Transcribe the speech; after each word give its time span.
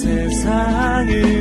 세상을 0.00 1.39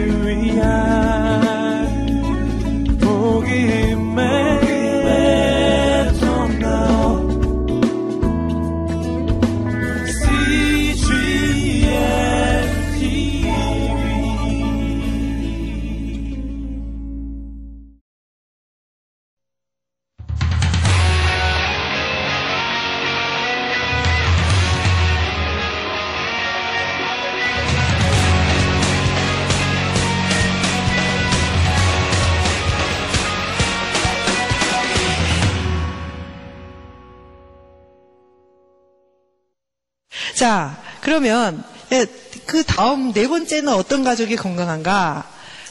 그러면 41.09 41.63
예, 41.91 42.05
그 42.45 42.61
다음 42.61 43.13
네 43.13 43.27
번째는 43.27 43.73
어떤 43.73 44.03
가족이 44.03 44.35
건강한가? 44.35 45.27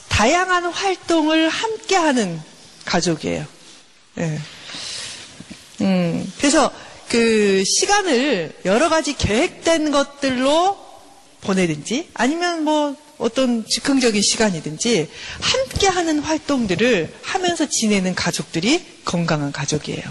다양한 0.09 0.64
활동을 0.64 1.48
함께 1.48 1.95
하는 1.95 2.41
가족이에요. 2.84 3.47
예. 4.19 4.41
음, 5.83 6.33
그래서 6.38 6.73
그 7.09 7.62
시간을 7.64 8.52
여러 8.64 8.88
가지 8.88 9.14
계획된 9.16 9.92
것들로 9.92 10.77
보내든지 11.42 12.09
아니면 12.14 12.64
뭐 12.64 12.97
어떤 13.19 13.64
즉흥적인 13.64 14.20
시간이든지 14.20 15.09
함께 15.41 15.86
하는 15.86 16.19
활동들을 16.19 17.14
하면서 17.22 17.64
지내는 17.69 18.16
가족들이 18.16 18.84
건강한 19.05 19.53
가족이에요. 19.53 20.03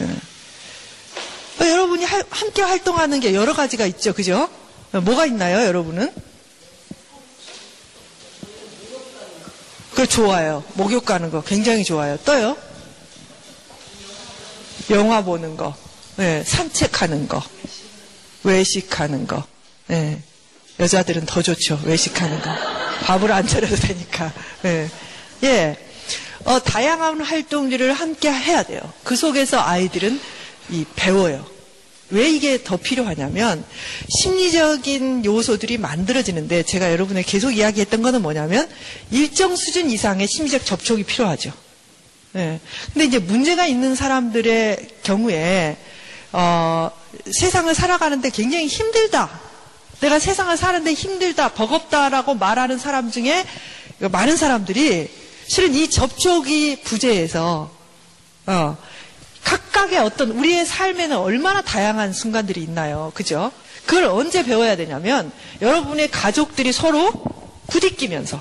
예. 0.00 0.29
어, 1.60 1.64
여러분이 1.66 2.04
하- 2.04 2.22
함께 2.30 2.62
활동하는 2.62 3.20
게 3.20 3.34
여러 3.34 3.52
가지가 3.54 3.86
있죠, 3.86 4.12
그죠? 4.14 4.48
어, 4.92 5.00
뭐가 5.00 5.26
있나요, 5.26 5.66
여러분은? 5.66 6.10
그 9.94 10.06
좋아요. 10.06 10.64
목욕 10.74 11.04
가는 11.04 11.30
거 11.30 11.42
굉장히 11.42 11.84
좋아요. 11.84 12.16
또요? 12.24 12.56
영화 14.90 15.22
보는 15.22 15.56
거, 15.56 15.74
예, 16.18 16.42
산책하는 16.46 17.28
거, 17.28 17.42
외식하는 18.42 19.26
거. 19.26 19.44
예. 19.90 20.20
여자들은 20.80 21.26
더 21.26 21.42
좋죠. 21.42 21.78
외식하는 21.84 22.40
거. 22.40 22.50
밥을 23.02 23.30
안 23.30 23.46
차려도 23.46 23.76
되니까. 23.76 24.32
예. 24.64 24.88
예. 25.44 25.76
어, 26.44 26.58
다양한 26.58 27.20
활동들을 27.20 27.92
함께 27.92 28.32
해야 28.32 28.62
돼요. 28.62 28.80
그 29.04 29.14
속에서 29.14 29.60
아이들은 29.60 30.18
이 30.68 30.84
배워요. 30.96 31.46
왜 32.10 32.28
이게 32.28 32.62
더 32.62 32.76
필요하냐면 32.76 33.64
심리적인 34.08 35.24
요소들이 35.24 35.78
만들어지는데 35.78 36.64
제가 36.64 36.92
여러분에 36.92 37.22
계속 37.22 37.52
이야기했던 37.52 38.02
거는 38.02 38.22
뭐냐면 38.22 38.68
일정 39.10 39.54
수준 39.56 39.90
이상의 39.90 40.26
심리적 40.26 40.66
접촉이 40.66 41.04
필요하죠. 41.04 41.52
예. 42.36 42.60
근데 42.92 43.06
이제 43.06 43.18
문제가 43.18 43.66
있는 43.66 43.94
사람들의 43.94 44.88
경우에 45.02 45.76
어, 46.32 46.90
세상을 47.32 47.72
살아가는데 47.74 48.30
굉장히 48.30 48.66
힘들다. 48.66 49.40
내가 50.00 50.18
세상을 50.18 50.56
사는데 50.56 50.92
힘들다, 50.94 51.50
버겁다라고 51.50 52.34
말하는 52.34 52.78
사람 52.78 53.10
중에 53.10 53.44
많은 53.98 54.36
사람들이 54.36 55.10
실은 55.46 55.74
이 55.74 55.90
접촉이 55.90 56.82
부재해서 56.82 57.70
어, 58.46 58.76
각각의 59.44 59.98
어떤 59.98 60.30
우리의 60.32 60.66
삶에는 60.66 61.16
얼마나 61.16 61.62
다양한 61.62 62.12
순간들이 62.12 62.62
있나요? 62.62 63.12
그죠? 63.14 63.50
그걸 63.86 64.04
언제 64.04 64.44
배워야 64.44 64.76
되냐면 64.76 65.32
여러분의 65.60 66.10
가족들이 66.10 66.72
서로 66.72 67.12
부딪히면서 67.68 68.40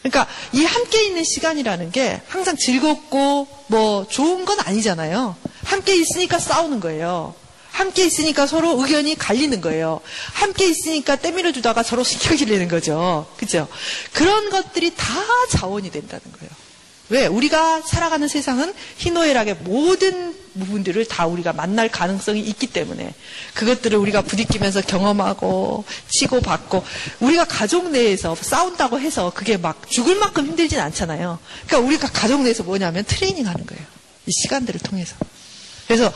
그러니까 0.00 0.26
이 0.52 0.64
함께 0.64 1.04
있는 1.04 1.22
시간이라는 1.22 1.92
게 1.92 2.20
항상 2.26 2.56
즐겁고 2.56 3.46
뭐 3.68 4.06
좋은 4.08 4.44
건 4.44 4.58
아니잖아요. 4.60 5.36
함께 5.64 5.94
있으니까 5.94 6.38
싸우는 6.38 6.80
거예요. 6.80 7.34
함께 7.70 8.04
있으니까 8.04 8.46
서로 8.46 8.80
의견이 8.82 9.14
갈리는 9.16 9.60
거예요. 9.60 10.00
함께 10.32 10.68
있으니까 10.68 11.16
때밀어 11.16 11.52
주다가 11.52 11.82
서로 11.82 12.02
내는 12.46 12.68
거죠. 12.68 13.26
그죠? 13.36 13.68
그런 14.12 14.50
것들이 14.50 14.94
다 14.94 15.06
자원이 15.50 15.90
된다는 15.90 16.22
거예요. 16.38 16.50
왜? 17.12 17.26
우리가 17.26 17.82
살아가는 17.82 18.26
세상은 18.26 18.72
희노애락의 18.96 19.56
모든 19.64 20.34
부분들을 20.58 21.04
다 21.04 21.26
우리가 21.26 21.52
만날 21.52 21.90
가능성이 21.90 22.40
있기 22.40 22.68
때문에 22.68 23.12
그것들을 23.52 23.98
우리가 23.98 24.22
부딪히면서 24.22 24.80
경험하고 24.80 25.84
치고 26.08 26.40
받고 26.40 26.82
우리가 27.20 27.44
가족 27.44 27.90
내에서 27.90 28.34
싸운다고 28.34 28.98
해서 28.98 29.30
그게 29.34 29.58
막 29.58 29.90
죽을 29.90 30.16
만큼 30.16 30.46
힘들진 30.46 30.80
않잖아요. 30.80 31.38
그러니까 31.66 31.86
우리가 31.86 32.08
가족 32.08 32.42
내에서 32.44 32.62
뭐냐면 32.62 33.04
트레이닝 33.04 33.46
하는 33.46 33.66
거예요. 33.66 33.84
이 34.26 34.32
시간들을 34.32 34.80
통해서. 34.80 35.14
그래서 35.86 36.10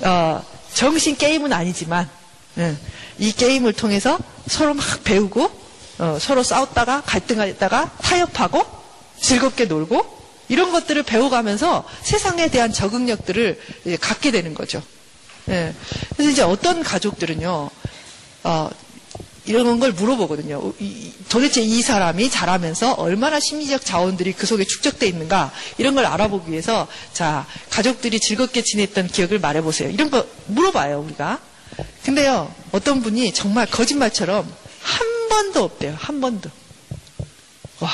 어, 0.00 0.44
정신 0.74 1.16
게임은 1.16 1.52
아니지만 1.52 2.10
예, 2.58 2.74
이 3.20 3.30
게임을 3.30 3.74
통해서 3.74 4.18
서로 4.48 4.74
막 4.74 5.04
배우고 5.04 5.48
어, 5.98 6.18
서로 6.20 6.42
싸웠다가 6.42 7.02
갈등했다가 7.02 7.98
타협하고 8.02 8.66
즐겁게 9.20 9.66
놀고 9.66 10.19
이런 10.50 10.72
것들을 10.72 11.02
배워가면서 11.04 11.84
세상에 12.02 12.48
대한 12.50 12.72
적응력들을 12.72 13.58
갖게 14.00 14.30
되는 14.30 14.52
거죠. 14.52 14.82
예. 15.48 15.72
그래서 16.14 16.30
이제 16.30 16.42
어떤 16.42 16.82
가족들은요, 16.82 17.70
어, 18.44 18.70
이런 19.46 19.80
걸 19.80 19.92
물어보거든요. 19.92 20.74
이- 20.80 21.12
도대체 21.28 21.62
이 21.62 21.80
사람이 21.82 22.30
자라면서 22.30 22.92
얼마나 22.94 23.40
심리적 23.40 23.84
자원들이 23.84 24.32
그 24.34 24.46
속에 24.46 24.64
축적돼 24.64 25.06
있는가 25.08 25.50
이런 25.78 25.94
걸 25.94 26.04
알아보기 26.04 26.50
위해서 26.52 26.86
자 27.12 27.46
가족들이 27.70 28.20
즐겁게 28.20 28.62
지냈던 28.62 29.06
기억을 29.08 29.38
말해보세요. 29.38 29.88
이런 29.90 30.10
거 30.10 30.26
물어봐요 30.46 31.00
우리가. 31.00 31.38
근데요 32.04 32.52
어떤 32.72 33.00
분이 33.02 33.32
정말 33.32 33.66
거짓말처럼 33.66 34.46
한 34.82 35.28
번도 35.30 35.64
없대요. 35.64 35.96
한 35.98 36.20
번도. 36.20 36.50
와. 37.80 37.88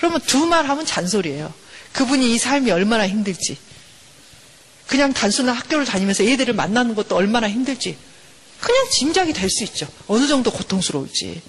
그러면 0.00 0.20
두 0.26 0.46
말 0.46 0.66
하면 0.68 0.84
잔소리예요. 0.86 1.52
그분이 1.92 2.34
이 2.34 2.38
삶이 2.38 2.70
얼마나 2.70 3.06
힘들지. 3.06 3.56
그냥 4.86 5.12
단순한 5.12 5.54
학교를 5.54 5.84
다니면서 5.84 6.24
애들을 6.24 6.54
만나는 6.54 6.94
것도 6.94 7.14
얼마나 7.14 7.48
힘들지. 7.48 7.96
그냥 8.60 8.88
짐작이 8.90 9.32
될 9.32 9.48
수 9.50 9.62
있죠. 9.64 9.86
어느 10.08 10.26
정도 10.26 10.50
고통스러울지. 10.50 11.42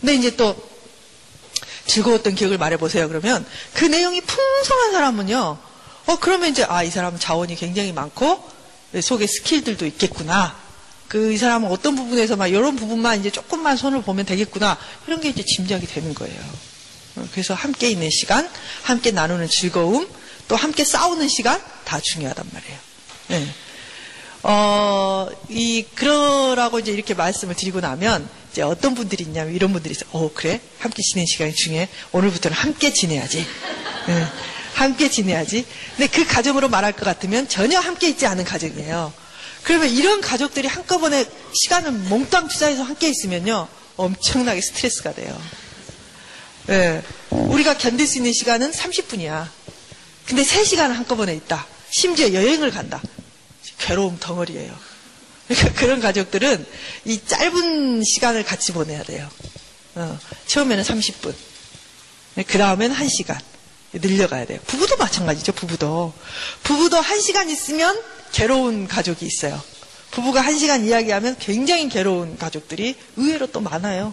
근데 0.00 0.14
이제 0.14 0.36
또 0.36 0.56
즐거웠던 1.86 2.34
기억을 2.34 2.56
말해보세요. 2.58 3.08
그러면 3.08 3.44
그 3.74 3.84
내용이 3.84 4.20
풍성한 4.20 4.92
사람은요. 4.92 5.58
어, 6.06 6.18
그러면 6.20 6.50
이제, 6.50 6.64
아, 6.68 6.82
이 6.82 6.90
사람은 6.90 7.18
자원이 7.20 7.54
굉장히 7.56 7.92
많고, 7.92 8.42
속에 9.02 9.26
스킬들도 9.26 9.84
있겠구나. 9.86 10.56
그, 11.08 11.32
이 11.32 11.36
사람은 11.36 11.70
어떤 11.70 11.96
부분에서 11.96 12.36
막 12.36 12.46
이런 12.46 12.76
부분만 12.76 13.20
이제 13.20 13.30
조금만 13.30 13.76
손을 13.76 14.00
보면 14.02 14.24
되겠구나. 14.24 14.78
이런 15.06 15.20
게 15.20 15.28
이제 15.28 15.44
짐작이 15.44 15.86
되는 15.86 16.14
거예요. 16.14 16.40
어, 17.18 17.28
그래서 17.32 17.54
함께 17.54 17.90
있는 17.90 18.08
시간, 18.10 18.48
함께 18.82 19.10
나누는 19.10 19.48
즐거움, 19.48 20.08
또 20.46 20.56
함께 20.56 20.84
싸우는 20.84 21.28
시간, 21.28 21.60
다 21.84 22.00
중요하단 22.00 22.48
말이에요. 22.52 22.78
예. 23.32 23.48
어, 24.44 25.28
이, 25.48 25.84
그러라고 25.94 26.78
이제 26.78 26.92
이렇게 26.92 27.14
말씀을 27.14 27.54
드리고 27.54 27.80
나면, 27.80 28.28
이제 28.52 28.62
어떤 28.62 28.94
분들이 28.94 29.24
있냐면 29.24 29.54
이런 29.54 29.72
분들이 29.72 29.92
있어요. 29.92 30.08
어, 30.12 30.30
그래? 30.32 30.60
함께 30.78 31.02
지내는 31.02 31.26
시간이 31.26 31.54
중요해. 31.54 31.88
오늘부터는 32.12 32.56
함께 32.56 32.92
지내야지. 32.92 33.44
예, 34.08 34.26
함께 34.74 35.10
지내야지. 35.10 35.66
근데 35.96 36.06
그 36.06 36.26
가정으로 36.26 36.68
말할 36.68 36.92
것 36.92 37.04
같으면 37.04 37.48
전혀 37.48 37.78
함께 37.78 38.08
있지 38.08 38.26
않은 38.26 38.44
가정이에요. 38.44 39.12
그러면 39.64 39.90
이런 39.90 40.20
가족들이 40.20 40.66
한꺼번에 40.68 41.26
시간을 41.52 41.90
몽땅 41.92 42.48
투자해서 42.48 42.84
함께 42.84 43.08
있으면요. 43.08 43.68
엄청나게 43.96 44.60
스트레스가 44.60 45.12
돼요. 45.12 45.38
예, 46.70 47.02
우리가 47.30 47.78
견딜 47.78 48.06
수 48.06 48.18
있는 48.18 48.32
시간은 48.32 48.72
30분이야. 48.72 49.48
근데 50.26 50.42
3시간 50.42 50.88
한꺼번에 50.88 51.34
있다. 51.34 51.66
심지어 51.90 52.32
여행을 52.32 52.70
간다. 52.70 53.00
괴로움 53.78 54.18
덩어리예요. 54.18 54.76
그러니까 55.48 55.72
그런 55.80 56.00
가족들은 56.00 56.66
이 57.06 57.20
짧은 57.26 58.04
시간을 58.04 58.44
같이 58.44 58.72
보내야 58.72 59.02
돼요. 59.02 59.28
어, 59.94 60.18
처음에는 60.46 60.84
30분. 60.84 61.34
그 62.46 62.58
다음에는 62.58 62.94
1시간. 62.94 63.38
늘려가야 63.92 64.44
돼요. 64.44 64.58
부부도 64.66 64.96
마찬가지죠, 64.96 65.52
부부도. 65.52 66.12
부부도 66.62 67.00
1시간 67.00 67.48
있으면 67.48 67.98
괴로운 68.32 68.86
가족이 68.86 69.24
있어요. 69.24 69.60
부부가 70.10 70.42
1시간 70.42 70.86
이야기하면 70.86 71.36
굉장히 71.38 71.88
괴로운 71.88 72.36
가족들이 72.36 72.94
의외로 73.16 73.46
또 73.46 73.60
많아요. 73.60 74.12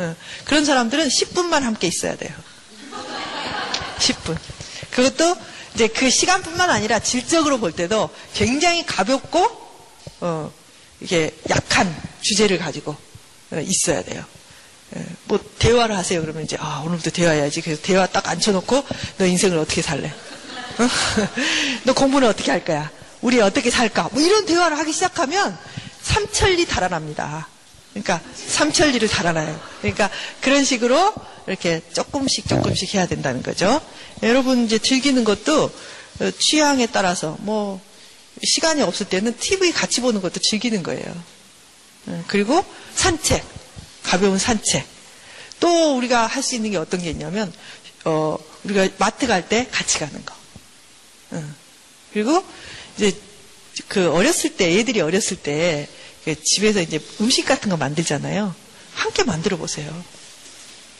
어, 0.00 0.16
그런 0.44 0.64
사람들은 0.64 1.08
10분만 1.08 1.60
함께 1.60 1.86
있어야 1.86 2.16
돼요. 2.16 2.32
10분. 3.98 4.36
그것도 4.90 5.36
이제 5.74 5.86
그 5.88 6.10
시간뿐만 6.10 6.70
아니라 6.70 6.98
질적으로 6.98 7.58
볼 7.58 7.72
때도 7.72 8.10
굉장히 8.34 8.84
가볍고 8.84 9.60
어, 10.20 10.52
이게 11.00 11.34
약한 11.48 11.94
주제를 12.22 12.58
가지고 12.58 12.96
어, 13.52 13.60
있어야 13.60 14.02
돼요. 14.02 14.24
예, 14.96 15.04
뭐 15.24 15.38
대화를 15.58 15.96
하세요. 15.96 16.20
그러면 16.20 16.42
이제 16.42 16.56
아 16.58 16.82
오늘부터 16.84 17.10
대화해야지. 17.10 17.60
그래서 17.60 17.80
대화 17.82 18.06
딱 18.06 18.26
앉혀놓고 18.28 18.84
너 19.18 19.26
인생을 19.26 19.58
어떻게 19.58 19.82
살래? 19.82 20.08
어? 20.08 20.88
너 21.84 21.92
공부는 21.92 22.28
어떻게 22.28 22.50
할 22.50 22.64
거야? 22.64 22.90
우리 23.20 23.40
어떻게 23.40 23.70
살까? 23.70 24.08
뭐 24.12 24.22
이런 24.22 24.46
대화를 24.46 24.78
하기 24.78 24.92
시작하면 24.92 25.56
삼천리 26.02 26.66
달아납니다. 26.66 27.48
그러니까 27.92 28.20
삼천리를 28.34 29.06
달아나요. 29.08 29.60
그러니까 29.80 30.10
그런 30.40 30.64
식으로 30.64 31.12
이렇게 31.46 31.80
조금씩 31.92 32.48
조금씩 32.48 32.94
해야 32.94 33.06
된다는 33.06 33.42
거죠. 33.42 33.80
여러분 34.22 34.64
이제 34.64 34.78
즐기는 34.78 35.22
것도 35.24 35.64
어, 36.20 36.30
취향에 36.38 36.86
따라서 36.86 37.36
뭐 37.40 37.80
시간이 38.44 38.82
없을 38.82 39.08
때는 39.08 39.36
TV 39.38 39.72
같이 39.72 40.00
보는 40.00 40.20
것도 40.20 40.40
즐기는 40.40 40.82
거예요. 40.82 41.24
예, 42.08 42.22
그리고 42.28 42.64
산책, 42.94 43.44
가벼운 44.02 44.38
산책. 44.38 44.86
또 45.58 45.96
우리가 45.96 46.26
할 46.26 46.42
수 46.42 46.54
있는 46.54 46.70
게 46.70 46.76
어떤 46.78 47.02
게 47.02 47.10
있냐면 47.10 47.52
어, 48.04 48.38
우리가 48.64 48.88
마트 48.98 49.26
갈 49.26 49.48
때 49.48 49.66
같이 49.70 49.98
가는 49.98 50.24
거. 50.24 50.34
응. 51.32 51.54
그리고 52.12 52.42
이제 52.96 53.14
그 53.88 54.10
어렸을 54.10 54.56
때 54.56 54.78
애들이 54.78 55.00
어렸을 55.00 55.36
때 55.36 55.88
집에서 56.44 56.80
이제 56.80 57.00
음식 57.20 57.46
같은 57.46 57.70
거 57.70 57.76
만들잖아요. 57.76 58.54
함께 58.92 59.24
만들어 59.24 59.56
보세요. 59.56 60.04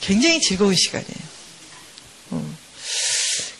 굉장히 0.01 0.41
즐거운 0.41 0.75
시간이에요. 0.75 1.31
음. 2.33 2.57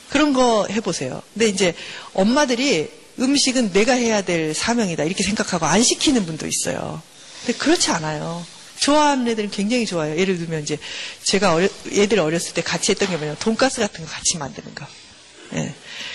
그런 0.09 0.33
거 0.33 0.67
해보세요. 0.71 1.23
근데 1.35 1.49
이제 1.49 1.75
엄마들이 2.15 2.91
음식은 3.19 3.73
내가 3.73 3.93
해야 3.93 4.23
될 4.23 4.55
사명이다 4.55 5.05
이렇게 5.05 5.23
생각하고 5.23 5.67
안 5.67 5.83
시키는 5.83 6.27
분도 6.27 6.47
있어요. 6.47 7.03
근데 7.45 7.59
그렇지 7.59 7.91
않아요. 7.91 8.45
좋아하는 8.79 9.29
애들은 9.29 9.51
굉장히 9.51 9.85
좋아요. 9.85 10.19
예를 10.19 10.39
들면 10.39 10.63
이제 10.63 10.79
제가 11.23 11.55
어려, 11.55 11.69
애들 11.93 12.19
어렸을 12.19 12.55
때 12.55 12.63
같이 12.63 12.93
했던 12.93 13.09
게 13.09 13.17
뭐냐면 13.17 13.37
돈가스 13.39 13.81
같은 13.81 14.05
거 14.05 14.11
같이 14.11 14.39
만드는 14.39 14.75
거. 14.75 14.87
예. 15.55 15.75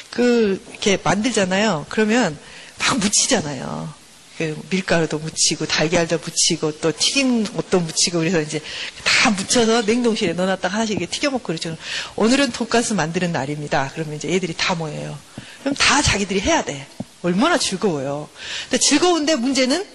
그 0.09 0.63
이렇게 0.71 0.97
만들잖아요. 1.01 1.85
그러면 1.89 2.37
막 2.79 2.97
묻히잖아요. 2.97 3.93
그 4.37 4.61
밀가루도 4.69 5.19
묻히고 5.19 5.65
달걀도 5.65 6.17
묻히고 6.17 6.79
또 6.79 6.91
튀김 6.91 7.47
옷도 7.55 7.79
묻히고 7.79 8.19
그래서 8.19 8.41
이제 8.41 8.59
다 9.03 9.31
묻혀서 9.31 9.83
냉동실에 9.83 10.33
넣어놨다가 10.33 10.73
하나씩 10.73 10.97
이렇게 10.97 11.09
튀겨 11.09 11.29
먹고 11.29 11.45
그러죠. 11.45 11.77
오늘은 12.17 12.51
돈가스 12.51 12.93
만드는 12.93 13.31
날입니다. 13.31 13.91
그러면 13.93 14.15
이제 14.17 14.29
애들이 14.29 14.53
다 14.57 14.75
모여요. 14.75 15.17
그럼 15.61 15.73
다 15.75 16.01
자기들이 16.01 16.41
해야 16.41 16.63
돼. 16.63 16.85
얼마나 17.21 17.57
즐거워요. 17.57 18.29
근데 18.69 18.77
즐거운데 18.79 19.35
문제는 19.35 19.85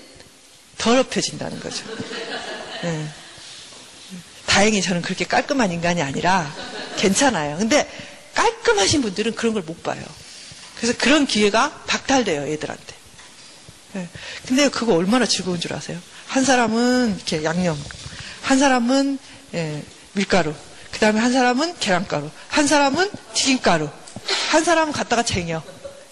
더럽혀진다는 0.78 1.60
거죠. 1.60 1.84
예. 2.84 3.06
다행히 4.46 4.80
저는 4.82 5.02
그렇게 5.02 5.24
깔끔한 5.26 5.70
인간이 5.70 6.00
아니라 6.02 6.52
괜찮아요. 6.96 7.58
근데 7.58 7.88
깔끔하신 8.34 9.02
분들은 9.02 9.34
그런 9.34 9.52
걸 9.52 9.62
못 9.62 9.82
봐요. 9.82 10.02
그래서 10.76 10.96
그런 10.98 11.26
기회가 11.26 11.70
박탈돼요, 11.86 12.46
애들한테. 12.46 12.99
예. 13.96 14.08
근데 14.46 14.68
그거 14.68 14.94
얼마나 14.94 15.26
즐거운 15.26 15.60
줄 15.60 15.72
아세요? 15.72 15.98
한 16.26 16.44
사람은 16.44 17.16
이렇게 17.16 17.44
양념, 17.44 17.76
한 18.42 18.58
사람은 18.58 19.18
예, 19.54 19.82
밀가루, 20.12 20.54
그 20.92 20.98
다음에 20.98 21.20
한 21.20 21.32
사람은 21.32 21.78
계란가루, 21.78 22.30
한 22.48 22.66
사람은 22.66 23.10
튀김가루, 23.34 23.88
한 24.50 24.64
사람은 24.64 24.92
갖다가 24.92 25.22
쟁여. 25.22 25.62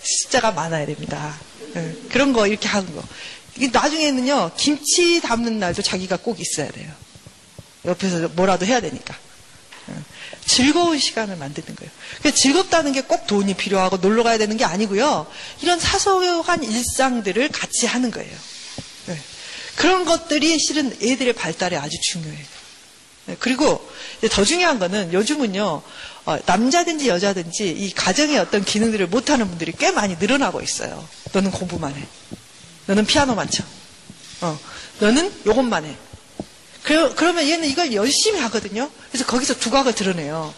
숫자가 0.00 0.52
많아야 0.52 0.86
됩니다. 0.86 1.36
예, 1.76 1.94
그런 2.08 2.32
거 2.32 2.46
이렇게 2.46 2.68
하는 2.68 2.94
거. 2.94 3.02
나중에는요, 3.72 4.52
김치 4.56 5.20
담는 5.20 5.58
날도 5.58 5.82
자기가 5.82 6.18
꼭 6.18 6.40
있어야 6.40 6.70
돼요. 6.70 6.90
옆에서 7.84 8.28
뭐라도 8.28 8.64
해야 8.66 8.80
되니까. 8.80 9.14
예, 10.32 10.38
즐거운 10.46 10.98
시간을 10.98 11.36
만드는 11.36 11.74
거예요. 11.76 11.90
그러니까 12.18 12.40
즐겁다는 12.40 12.92
게 12.92 13.02
꼭 13.02 13.26
돈이 13.26 13.54
필요하고 13.54 13.98
놀러 13.98 14.22
가야 14.22 14.38
되는 14.38 14.56
게 14.56 14.64
아니고요. 14.64 15.26
이런 15.62 15.78
사소한 15.80 16.62
일상들을 16.64 17.48
같이 17.50 17.86
하는 17.86 18.10
거예요. 18.10 18.36
예, 19.08 19.18
그런 19.76 20.04
것들이 20.04 20.58
실은 20.58 20.96
애들의 21.02 21.32
발달에 21.34 21.76
아주 21.76 21.96
중요해요. 22.00 22.44
예, 23.30 23.36
그리고 23.38 23.86
더 24.30 24.44
중요한 24.44 24.78
거는 24.78 25.12
요즘은요, 25.12 25.82
어, 26.26 26.38
남자든지 26.46 27.08
여자든지 27.08 27.70
이 27.70 27.92
가정의 27.94 28.38
어떤 28.38 28.64
기능들을 28.64 29.06
못하는 29.06 29.48
분들이 29.48 29.72
꽤 29.72 29.90
많이 29.90 30.16
늘어나고 30.16 30.60
있어요. 30.60 31.06
너는 31.32 31.50
공부만 31.50 31.94
해. 31.94 32.06
너는 32.86 33.06
피아노만 33.06 33.48
쳐. 33.50 33.62
어, 34.40 34.58
너는 35.00 35.32
요것만 35.46 35.84
해. 35.84 35.96
그러, 36.88 37.14
그러면 37.14 37.46
얘는 37.46 37.68
이걸 37.68 37.92
열심히 37.92 38.40
하거든요. 38.40 38.90
그래서 39.10 39.26
거기서 39.26 39.58
두각을 39.58 39.94
드러내요. 39.94 40.54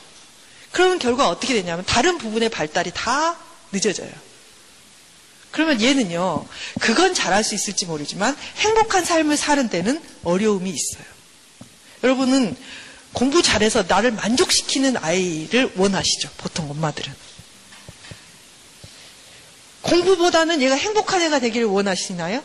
그러면 0.71 1.00
결과 1.00 1.29
어떻게 1.29 1.55
되냐면 1.55 1.85
다른 1.85 2.19
부분의 2.19 2.50
발달이 2.50 2.93
다 2.94 3.37
늦어져요. 3.73 4.12
그러면 5.50 5.82
얘는요, 5.82 6.47
그건 6.79 7.15
잘할 7.15 7.43
수 7.43 7.56
있을지 7.56 7.85
모르지만 7.85 8.37
행복한 8.59 9.05
삶을 9.05 9.37
사는 9.37 9.69
데는 9.69 10.00
어려움이 10.23 10.71
있어요. 10.71 11.05
여러분은 12.05 12.56
공부 13.12 13.43
잘해서 13.43 13.87
나를 13.88 14.12
만족시키는 14.12 14.99
아이를 14.99 15.73
원하시죠. 15.75 16.31
보통 16.37 16.71
엄마들은. 16.71 17.12
공부보다는 19.82 20.62
얘가 20.62 20.77
행복한 20.77 21.23
애가 21.23 21.41
되기를 21.41 21.67
원하시나요? 21.67 22.44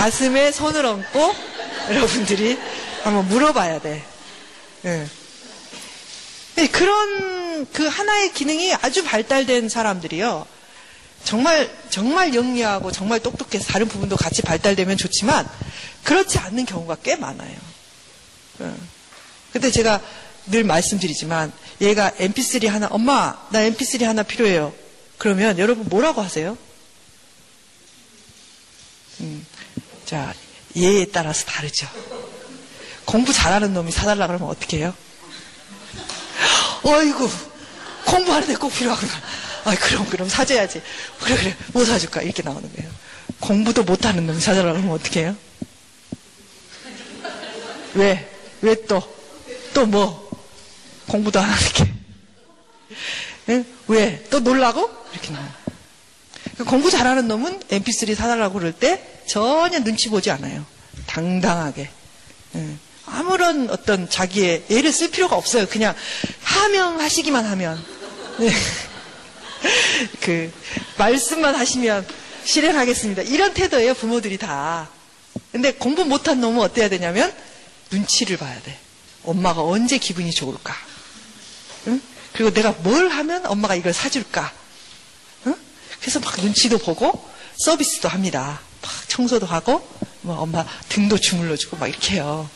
가슴에 0.00 0.50
손을 0.50 0.86
얹고 0.86 1.34
여러분들이 1.90 2.58
한번 3.02 3.28
물어봐야 3.28 3.82
돼. 3.82 4.02
네. 4.80 5.06
그런 6.72 7.70
그 7.70 7.86
하나의 7.86 8.32
기능이 8.32 8.72
아주 8.80 9.04
발달된 9.04 9.68
사람들이요. 9.68 10.46
정말 11.24 11.70
정말 11.90 12.34
영리하고 12.34 12.90
정말 12.90 13.20
똑똑해서 13.20 13.66
다른 13.66 13.88
부분도 13.88 14.16
같이 14.16 14.40
발달되면 14.40 14.96
좋지만 14.96 15.46
그렇지 16.04 16.38
않는 16.38 16.64
경우가 16.64 16.96
꽤 17.02 17.16
많아요. 17.16 17.58
근데 19.52 19.70
제가 19.70 20.00
늘 20.46 20.64
말씀드리지만 20.64 21.52
얘가 21.82 22.10
MP3 22.12 22.68
하나 22.68 22.88
엄마 22.90 23.36
나 23.50 23.58
MP3 23.68 24.04
하나 24.04 24.22
필요해요. 24.22 24.72
그러면 25.18 25.58
여러분 25.58 25.86
뭐라고 25.90 26.22
하세요? 26.22 26.56
음, 29.20 29.46
자 30.10 30.34
얘에 30.76 31.04
따라서 31.04 31.44
다르죠. 31.44 31.86
공부 33.04 33.32
잘하는 33.32 33.72
놈이 33.72 33.92
사달라 33.92 34.26
그러면 34.26 34.48
어떻게 34.48 34.78
해요? 34.78 34.92
어이구 36.82 37.30
공부하는데 38.06 38.56
꼭 38.56 38.74
필요하구나. 38.74 39.12
아, 39.66 39.76
그럼, 39.76 40.08
그럼 40.08 40.28
사줘야지. 40.28 40.82
그래, 41.20 41.36
그래. 41.36 41.56
뭐 41.68 41.84
사줄까? 41.84 42.22
이렇게 42.22 42.42
나오는 42.42 42.68
거예요. 42.74 42.90
공부도 43.38 43.84
못하는 43.84 44.26
놈이 44.26 44.40
사달라고 44.40 44.78
하면 44.78 44.90
어떻게 44.90 45.20
해요? 45.20 45.36
왜? 47.94 48.28
왜 48.62 48.84
또? 48.86 49.00
또 49.72 49.86
뭐? 49.86 50.28
공부도 51.06 51.38
안 51.38 51.50
하는 51.50 51.72
게. 53.46 53.64
왜? 53.86 54.24
또 54.28 54.40
놀라고? 54.40 54.90
이렇게 55.12 55.30
나와요. 55.30 55.52
공부 56.66 56.90
잘하는 56.90 57.28
놈은 57.28 57.60
mp3 57.60 58.16
사달라고 58.16 58.58
그럴 58.58 58.72
때 58.72 59.19
전혀 59.30 59.78
눈치 59.84 60.08
보지 60.08 60.28
않아요. 60.32 60.66
당당하게. 61.06 61.88
아무런 63.06 63.70
어떤 63.70 64.10
자기의 64.10 64.64
애를 64.68 64.90
쓸 64.90 65.08
필요가 65.12 65.36
없어요. 65.36 65.68
그냥 65.68 65.94
하면. 67.44 67.80
네. 68.38 68.50
그 70.20 70.52
말씀만 70.98 71.54
하시면 71.54 72.08
실행하겠습니다. 72.42 73.22
이런 73.22 73.54
태도예요, 73.54 73.94
부모들이 73.94 74.36
다. 74.36 74.88
근데 75.52 75.74
공부 75.74 76.04
못한 76.04 76.40
놈은 76.40 76.60
어때야 76.62 76.88
되냐면 76.88 77.32
눈치를 77.92 78.36
봐야 78.36 78.60
돼. 78.62 78.76
엄마가 79.22 79.62
언제 79.62 79.98
기분이 79.98 80.32
좋을까? 80.32 80.74
응? 81.86 82.02
그리고 82.32 82.52
내가 82.52 82.72
뭘 82.72 83.10
하면 83.10 83.46
엄마가 83.46 83.76
이걸 83.76 83.92
사줄까? 83.92 84.52
응? 85.46 85.54
그래서 86.00 86.18
막 86.18 86.34
눈치도 86.40 86.78
보고 86.78 87.30
서비스도 87.58 88.08
합니다. 88.08 88.60
막 88.82 89.08
청소도 89.08 89.46
하고 89.46 89.86
뭐 90.22 90.38
엄마 90.38 90.64
등도 90.88 91.18
주물러주고 91.18 91.76
막 91.76 91.88
이렇게 91.88 92.14
해요. 92.14 92.48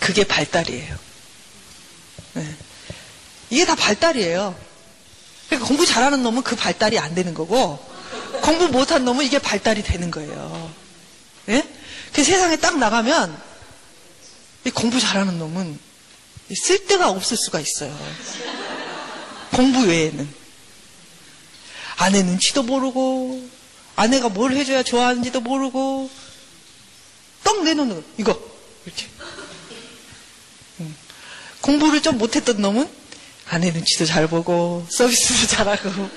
그게 0.00 0.24
발달이에요. 0.24 0.98
네. 2.34 2.56
이게 3.50 3.64
다 3.64 3.74
발달이에요. 3.74 4.54
그러니까 5.48 5.68
공부 5.68 5.86
잘하는 5.86 6.22
놈은 6.22 6.42
그 6.42 6.56
발달이 6.56 6.98
안 6.98 7.14
되는 7.14 7.34
거고 7.34 7.78
공부 8.42 8.68
못한 8.68 9.04
놈은 9.04 9.24
이게 9.24 9.38
발달이 9.38 9.82
되는 9.82 10.10
거예요. 10.10 10.72
예? 11.48 11.66
그 12.12 12.24
세상에 12.24 12.56
딱 12.56 12.78
나가면 12.78 13.40
이 14.64 14.70
공부 14.70 14.98
잘하는 14.98 15.38
놈은 15.38 15.78
쓸데가 16.54 17.10
없을 17.10 17.36
수가 17.36 17.60
있어요. 17.60 17.96
공부 19.52 19.86
외에는. 19.86 20.28
아내 21.96 22.22
눈치도 22.22 22.62
모르고, 22.62 23.48
아내가 23.96 24.28
뭘 24.28 24.52
해줘야 24.52 24.82
좋아하는지도 24.82 25.40
모르고, 25.40 26.10
떡 27.42 27.64
내놓는 27.64 27.96
거, 27.96 28.02
이거, 28.18 28.40
이렇게. 28.84 29.06
음. 30.80 30.94
공부를 31.62 32.02
좀 32.02 32.18
못했던 32.18 32.60
놈은 32.60 32.88
아내 33.48 33.70
눈치도 33.70 34.04
잘 34.06 34.26
보고, 34.28 34.86
서비스도 34.90 35.46
잘하고, 35.56 36.10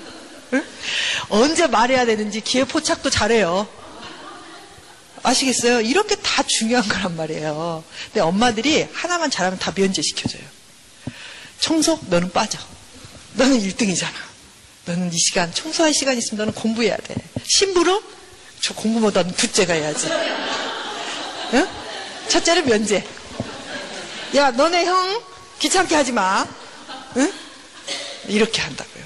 응? 0.52 0.64
언제 1.30 1.66
말해야 1.66 2.04
되는지 2.04 2.40
기회 2.40 2.64
포착도 2.64 3.08
잘해요. 3.10 3.66
아시겠어요? 5.22 5.80
이런 5.82 6.06
게 6.06 6.16
다 6.16 6.42
중요한 6.46 6.86
거란 6.88 7.16
말이에요. 7.16 7.84
근데 8.06 8.20
엄마들이 8.20 8.86
하나만 8.92 9.30
잘하면 9.30 9.58
다 9.58 9.72
면제시켜줘요. 9.76 10.42
청소? 11.58 11.98
너는 12.08 12.30
빠져. 12.32 12.58
너는 13.34 13.60
1등이잖아. 13.60 14.14
너는 14.90 15.12
이 15.12 15.18
시간, 15.18 15.52
청소할 15.54 15.94
시간 15.94 16.16
있으면 16.18 16.38
너는 16.38 16.54
공부해야 16.54 16.96
돼. 16.96 17.14
심부름? 17.44 18.00
저 18.60 18.74
공부보다는 18.74 19.32
둘째가 19.34 19.74
해야지. 19.74 20.08
응? 21.54 21.68
첫째는 22.28 22.66
면제. 22.66 23.04
야, 24.34 24.50
너네 24.50 24.84
형 24.84 25.22
귀찮게 25.60 25.94
하지 25.94 26.12
마. 26.12 26.46
응? 27.16 27.32
이렇게 28.28 28.60
한다고요. 28.62 29.04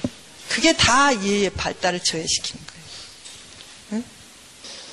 그게 0.49 0.73
다 0.77 1.15
얘의 1.23 1.51
발달을 1.51 2.01
저해시키는 2.01 2.67
거예요. 2.67 2.85
응? 3.93 4.05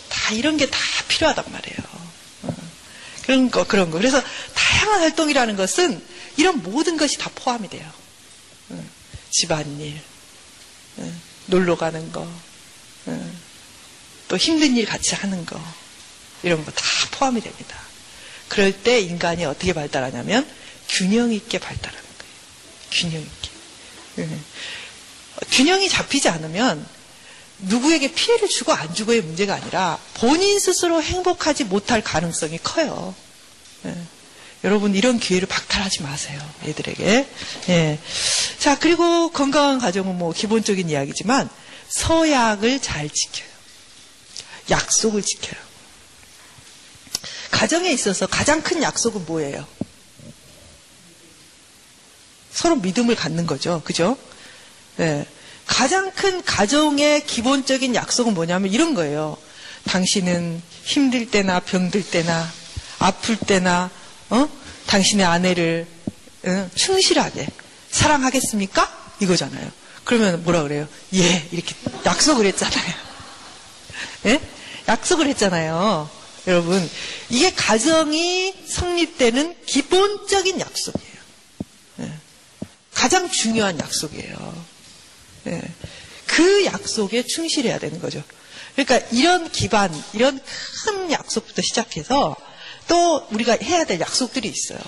다 0.09 0.33
이런 0.33 0.57
게 0.57 0.67
다 0.69 0.77
필요하단 1.07 1.45
말이에요. 1.51 1.77
어. 2.43 2.55
그런 3.23 3.49
거, 3.51 3.63
그런 3.65 3.91
거. 3.91 3.97
그래서 3.97 4.21
다양한 4.53 5.01
활동이라는 5.01 5.55
것은 5.55 6.03
이런 6.37 6.61
모든 6.63 6.97
것이 6.97 7.17
다 7.17 7.29
포함이 7.35 7.69
돼요. 7.69 7.89
응. 8.71 8.89
집안일, 9.29 9.93
응. 9.95 10.10
놀러 11.47 11.75
가는 11.75 12.11
거, 12.11 12.27
응. 13.07 13.37
또 14.27 14.37
힘든 14.37 14.75
일 14.77 14.85
같이 14.85 15.15
하는 15.15 15.45
거, 15.45 15.59
이런 16.43 16.63
거 16.65 16.71
다 16.71 16.83
포함이 17.11 17.41
됩니다. 17.41 17.77
그럴 18.47 18.71
때 18.71 18.99
인간이 18.99 19.45
어떻게 19.45 19.73
발달하냐면 19.73 20.47
균형 20.89 21.31
있게 21.31 21.59
발달하는 21.59 22.03
거예요. 22.03 22.33
균형 22.91 23.21
있게. 23.21 23.49
응. 24.19 24.43
균형이 25.51 25.89
잡히지 25.89 26.29
않으면 26.29 26.85
누구에게 27.59 28.13
피해를 28.13 28.47
주고 28.49 28.73
안 28.73 28.93
주고의 28.93 29.21
문제가 29.21 29.55
아니라 29.55 29.99
본인 30.15 30.59
스스로 30.59 31.01
행복하지 31.01 31.65
못할 31.65 32.01
가능성이 32.03 32.57
커요. 32.61 33.15
예. 34.63 34.67
여러분 34.67 34.95
이런 34.95 35.19
기회를 35.19 35.47
박탈하지 35.47 36.03
마세요. 36.03 36.39
애들에게. 36.63 37.27
예. 37.69 37.99
자 38.59 38.77
그리고 38.77 39.31
건강한 39.31 39.79
가정은 39.79 40.17
뭐 40.17 40.33
기본적인 40.33 40.89
이야기지만 40.89 41.49
서약을 41.89 42.81
잘 42.81 43.09
지켜요. 43.09 43.49
약속을 44.69 45.21
지켜요. 45.21 45.59
가정에 47.51 47.91
있어서 47.91 48.27
가장 48.27 48.61
큰 48.61 48.81
약속은 48.81 49.25
뭐예요? 49.25 49.67
서로 52.51 52.75
믿음을 52.75 53.15
갖는 53.15 53.45
거죠. 53.47 53.81
그죠? 53.83 54.17
예. 54.99 55.25
가장 55.65 56.11
큰 56.11 56.43
가정의 56.43 57.25
기본적인 57.25 57.95
약속은 57.95 58.33
뭐냐면 58.33 58.71
이런 58.71 58.93
거예요. 58.93 59.37
당신은 59.85 60.61
힘들 60.83 61.29
때나 61.29 61.59
병들 61.59 62.03
때나 62.09 62.51
아플 62.99 63.37
때나 63.37 63.89
어? 64.31 64.49
당신의 64.87 65.25
아내를 65.25 65.85
어? 66.43 66.69
충실하게 66.73 67.47
사랑하겠습니까? 67.91 69.15
이거잖아요. 69.19 69.71
그러면 70.03 70.43
뭐라 70.43 70.63
그래요? 70.63 70.87
예 71.13 71.47
이렇게 71.51 71.75
약속을 72.05 72.45
했잖아요. 72.47 72.93
예? 74.25 74.41
약속을 74.87 75.27
했잖아요. 75.27 76.09
여러분 76.47 76.89
이게 77.29 77.53
가정이 77.53 78.55
성립되는 78.65 79.55
기본적인 79.65 80.59
약속이에요. 80.59 81.15
예. 81.99 82.11
가장 82.93 83.29
중요한 83.29 83.79
약속이에요. 83.79 84.65
예. 85.47 85.61
그 86.25 86.65
약속에 86.65 87.23
충실해야 87.23 87.77
되는 87.77 87.99
거죠. 87.99 88.23
그러니까 88.75 89.05
이런 89.11 89.51
기반, 89.51 89.93
이런 90.13 90.39
큰 90.85 91.11
약속부터 91.11 91.61
시작해서 91.61 92.35
또 92.91 93.25
우리가 93.31 93.57
해야 93.63 93.85
될 93.85 94.01
약속들이 94.01 94.49
있어요. 94.49 94.79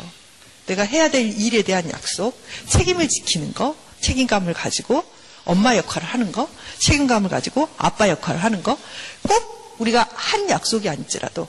내가 0.65 0.83
해야 0.83 1.10
될 1.10 1.25
일에 1.39 1.62
대한 1.62 1.89
약속, 1.89 2.38
책임을 2.67 3.07
지키는 3.07 3.53
거, 3.53 3.77
책임감을 4.01 4.53
가지고 4.53 5.05
엄마 5.45 5.77
역할을 5.77 6.05
하는 6.05 6.33
거, 6.33 6.50
책임감을 6.79 7.29
가지고 7.29 7.69
아빠 7.77 8.10
역할을 8.10 8.43
하는 8.43 8.62
거, 8.62 8.77
꼭 9.22 9.75
우리가 9.79 10.10
한 10.13 10.50
약속이 10.50 10.89
아닐지라도 10.89 11.48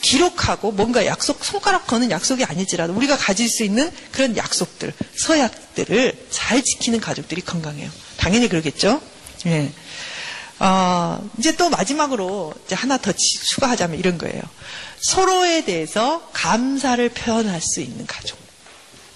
기록하고 0.00 0.72
뭔가 0.72 1.04
약속, 1.04 1.44
손가락 1.44 1.86
거는 1.86 2.10
약속이 2.10 2.44
아닐지라도 2.44 2.94
우리가 2.94 3.18
가질 3.18 3.50
수 3.50 3.62
있는 3.62 3.90
그런 4.10 4.38
약속들, 4.38 4.94
서약들을 5.16 6.28
잘 6.30 6.62
지키는 6.62 7.00
가족들이 7.00 7.42
건강해요. 7.42 7.90
당연히 8.16 8.48
그러겠죠? 8.48 9.02
예. 9.44 9.70
어, 10.60 11.30
이제 11.38 11.54
또 11.56 11.70
마지막으로 11.70 12.52
이제 12.64 12.74
하나 12.74 12.98
더 12.98 13.12
추가하자면 13.12 13.98
이런 13.98 14.18
거예요. 14.18 14.42
서로에 15.00 15.64
대해서 15.64 16.28
감사를 16.32 17.08
표현할 17.10 17.60
수 17.60 17.80
있는 17.80 18.06
가족. 18.06 18.38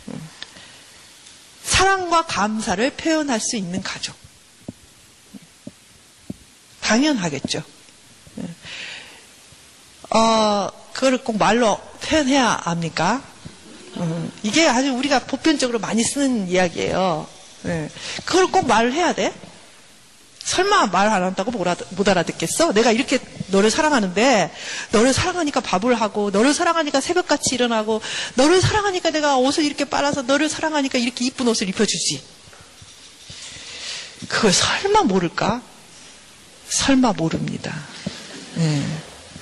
음. 0.09 0.29
사랑과 1.65 2.27
감사를 2.27 2.91
표현할 2.91 3.41
수 3.41 3.57
있는 3.57 3.83
가족. 3.83 4.15
당연하겠죠. 6.81 7.63
예. 8.39 10.17
어, 10.17 10.71
그거를 10.93 11.25
꼭 11.25 11.39
말로 11.39 11.81
표현해야 12.03 12.61
합니까? 12.63 13.23
음, 13.97 14.31
이게 14.43 14.69
아주 14.69 14.93
우리가 14.93 15.21
보편적으로 15.21 15.79
많이 15.79 16.03
쓰는 16.05 16.49
이야기예요. 16.49 17.27
네. 17.63 17.89
그걸 18.25 18.49
꼭 18.49 18.67
말을 18.67 18.93
해야 18.93 19.13
돼? 19.13 19.33
설마 20.45 20.87
말 20.87 21.09
안 21.09 21.23
한다고 21.23 21.51
못 21.51 22.09
알아듣겠어? 22.09 22.73
내가 22.73 22.91
이렇게 22.93 23.19
너를 23.49 23.71
사랑하는데, 23.71 24.51
너를 24.91 25.13
사랑하니까 25.13 25.61
밥을 25.61 25.95
하고, 25.95 26.31
너를 26.31 26.55
사랑하니까 26.55 27.01
새벽같이 27.01 27.55
일어나고, 27.55 28.01
너를 28.35 28.61
사랑하니까 28.61 29.11
내가 29.11 29.37
옷을 29.37 29.65
이렇게 29.65 29.85
빨아서, 29.85 30.23
너를 30.23 30.49
사랑하니까 30.49 30.99
이렇게 30.99 31.25
이쁜 31.25 31.49
옷을 31.49 31.69
입혀주지. 31.69 32.23
그걸 34.29 34.53
설마 34.53 35.03
모를까? 35.03 35.63
설마 36.69 37.13
모릅니다. 37.13 37.75
네. 38.55 38.83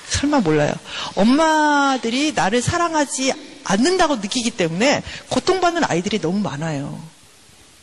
설마 0.09 0.41
몰라요. 0.41 0.73
엄마들이 1.15 2.33
나를 2.33 2.61
사랑하지 2.61 3.33
않는다고 3.63 4.17
느끼기 4.17 4.51
때문에 4.51 5.03
고통받는 5.29 5.83
아이들이 5.85 6.19
너무 6.19 6.39
많아요. 6.39 7.01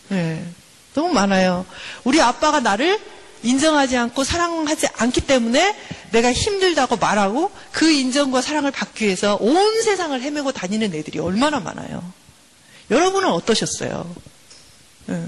네, 0.08 0.44
너무 0.98 1.14
많아요. 1.14 1.64
우리 2.02 2.20
아빠가 2.20 2.58
나를 2.58 3.00
인정하지 3.44 3.96
않고 3.96 4.24
사랑하지 4.24 4.88
않기 4.94 5.20
때문에 5.20 5.76
내가 6.10 6.32
힘들다고 6.32 6.96
말하고 6.96 7.52
그 7.70 7.88
인정과 7.88 8.42
사랑을 8.42 8.72
받기 8.72 9.04
위해서 9.04 9.36
온 9.40 9.80
세상을 9.82 10.20
헤매고 10.20 10.50
다니는 10.50 10.92
애들이 10.92 11.20
얼마나 11.20 11.60
많아요. 11.60 12.12
여러분은 12.90 13.28
어떠셨어요? 13.28 14.12
네. 15.06 15.24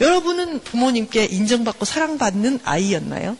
여러분은 0.00 0.60
부모님께 0.60 1.26
인정받고 1.26 1.84
사랑받는 1.84 2.60
아이였나요? 2.64 3.36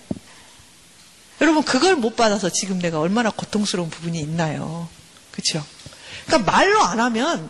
여러분 1.40 1.62
그걸 1.62 1.96
못 1.96 2.14
받아서 2.14 2.50
지금 2.50 2.78
내가 2.78 3.00
얼마나 3.00 3.30
고통스러운 3.30 3.88
부분이 3.88 4.20
있나요? 4.20 4.86
그렇죠? 5.30 5.64
그러니까 6.26 6.52
말로 6.52 6.82
안 6.82 7.00
하면 7.00 7.48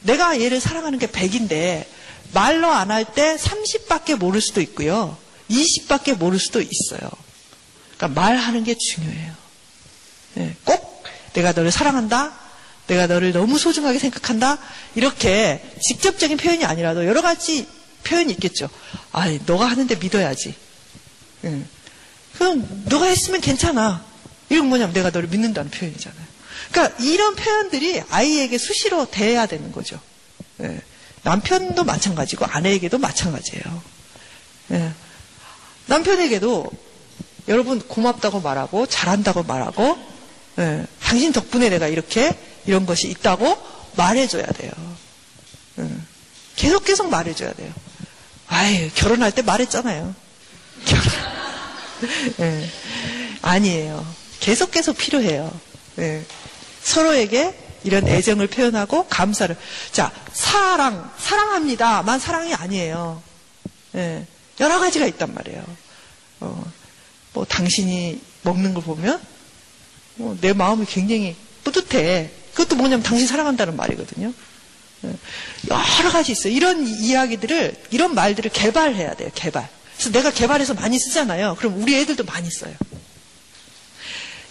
내가 0.00 0.40
얘를 0.40 0.60
사랑하는 0.60 0.98
게 0.98 1.06
100인데 1.06 1.86
말로 2.32 2.68
안 2.68 2.90
할 2.90 3.04
때 3.04 3.36
30밖에 3.36 4.16
모를 4.16 4.40
수도 4.40 4.60
있고요. 4.60 5.16
20밖에 5.50 6.14
모를 6.16 6.38
수도 6.38 6.60
있어요. 6.60 7.08
그러니까 7.96 8.20
말하는 8.20 8.64
게 8.64 8.74
중요해요. 8.76 9.32
네, 10.34 10.54
꼭 10.64 11.04
내가 11.32 11.52
너를 11.52 11.70
사랑한다. 11.70 12.32
내가 12.86 13.06
너를 13.06 13.32
너무 13.32 13.58
소중하게 13.58 13.98
생각한다. 13.98 14.58
이렇게 14.94 15.62
직접적인 15.82 16.36
표현이 16.36 16.64
아니라도 16.64 17.04
여러 17.06 17.20
가지 17.22 17.66
표현이 18.04 18.32
있겠죠. 18.34 18.68
아, 19.12 19.26
너가 19.46 19.66
하는데 19.66 19.94
믿어야지. 19.96 20.54
네. 21.42 21.62
그럼 22.38 22.84
너가 22.86 23.06
했으면 23.06 23.40
괜찮아. 23.40 24.04
이건 24.50 24.66
뭐냐면 24.66 24.92
내가 24.92 25.10
너를 25.10 25.28
믿는다는 25.28 25.70
표현이잖아요. 25.70 26.26
그러니까 26.70 27.02
이런 27.02 27.34
표현들이 27.34 28.02
아이에게 28.10 28.58
수시로 28.58 29.10
돼야 29.10 29.46
되는 29.46 29.72
거죠. 29.72 29.98
예. 30.60 30.80
남편도 31.26 31.82
마찬가지고 31.82 32.44
아내에게도 32.44 32.98
마찬가지예요. 32.98 33.82
예. 34.70 34.92
남편에게도 35.86 36.70
여러분 37.48 37.80
고맙다고 37.80 38.40
말하고 38.40 38.86
잘한다고 38.86 39.42
말하고 39.42 39.98
예, 40.60 40.86
당신 41.02 41.32
덕분에 41.32 41.68
내가 41.68 41.88
이렇게 41.88 42.32
이런 42.64 42.86
것이 42.86 43.08
있다고 43.08 43.58
말해줘야 43.96 44.46
돼요. 44.46 44.70
예, 45.80 45.88
계속 46.54 46.84
계속 46.84 47.10
말해줘야 47.10 47.52
돼요. 47.54 47.72
아이 48.46 48.88
결혼할 48.90 49.32
때 49.32 49.42
말했잖아요. 49.42 50.14
결혼 50.84 51.04
예, 52.38 52.70
아니에요. 53.42 54.06
계속 54.38 54.70
계속 54.70 54.96
필요해요. 54.96 55.52
예, 55.98 56.24
서로에게 56.82 57.65
이런 57.84 58.06
애정을 58.08 58.46
표현하고 58.48 59.06
감사를 59.08 59.56
자 59.92 60.12
사랑 60.32 61.10
사랑합니다만 61.18 62.18
사랑이 62.18 62.54
아니에요. 62.54 63.22
예, 63.94 64.26
여러 64.60 64.78
가지가 64.78 65.06
있단 65.06 65.34
말이에요. 65.34 65.64
어, 66.40 66.64
뭐 67.32 67.44
당신이 67.44 68.20
먹는 68.42 68.74
걸 68.74 68.82
보면 68.82 69.20
뭐 70.16 70.36
내 70.40 70.52
마음이 70.52 70.86
굉장히 70.86 71.36
뿌듯해. 71.64 72.30
그것도 72.54 72.76
뭐냐면 72.76 73.02
당신 73.02 73.26
사랑한다는 73.26 73.76
말이거든요. 73.76 74.32
예, 75.04 75.14
여러 75.70 76.10
가지 76.10 76.32
있어요. 76.32 76.52
이런 76.52 76.86
이야기들을 76.86 77.74
이런 77.90 78.14
말들을 78.14 78.50
개발해야 78.50 79.14
돼요. 79.14 79.30
개발. 79.34 79.68
그래서 79.96 80.10
내가 80.10 80.30
개발해서 80.30 80.74
많이 80.74 80.98
쓰잖아요. 80.98 81.56
그럼 81.58 81.80
우리 81.82 81.96
애들도 81.96 82.24
많이 82.24 82.50
써요. 82.50 82.74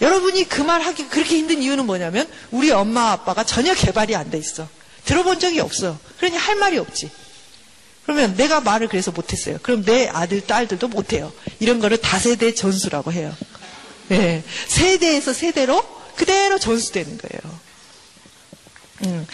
여러분이 0.00 0.44
그 0.48 0.62
말 0.62 0.80
하기 0.82 1.08
그렇게 1.08 1.36
힘든 1.38 1.62
이유는 1.62 1.86
뭐냐면 1.86 2.28
우리 2.50 2.70
엄마 2.70 3.12
아빠가 3.12 3.44
전혀 3.44 3.74
개발이 3.74 4.14
안 4.16 4.30
돼 4.30 4.38
있어. 4.38 4.68
들어본 5.04 5.38
적이 5.38 5.60
없어. 5.60 5.98
그러니 6.18 6.36
할 6.36 6.56
말이 6.56 6.78
없지. 6.78 7.10
그러면 8.04 8.36
내가 8.36 8.60
말을 8.60 8.88
그래서 8.88 9.10
못했어요. 9.10 9.58
그럼 9.62 9.84
내 9.84 10.08
아들, 10.08 10.40
딸들도 10.46 10.88
못해요. 10.88 11.32
이런 11.60 11.78
거를 11.80 11.96
다세대 11.98 12.54
전수라고 12.54 13.12
해요. 13.12 13.34
네. 14.08 14.44
세대에서 14.68 15.32
세대로 15.32 15.82
그대로 16.16 16.58
전수되는 16.58 17.18
거예요. 17.18 17.60
음. 19.04 19.26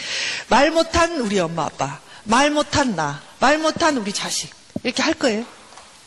말 0.49 0.71
못한 0.71 1.21
우리 1.21 1.39
엄마 1.39 1.65
아빠, 1.65 2.01
말 2.25 2.51
못한 2.51 2.97
나, 2.97 3.23
말 3.41 3.59
못한 3.59 3.97
우리 3.97 4.13
자식. 4.13 4.51
이렇게 4.83 5.03
할 5.03 5.15
거예요. 5.15 5.45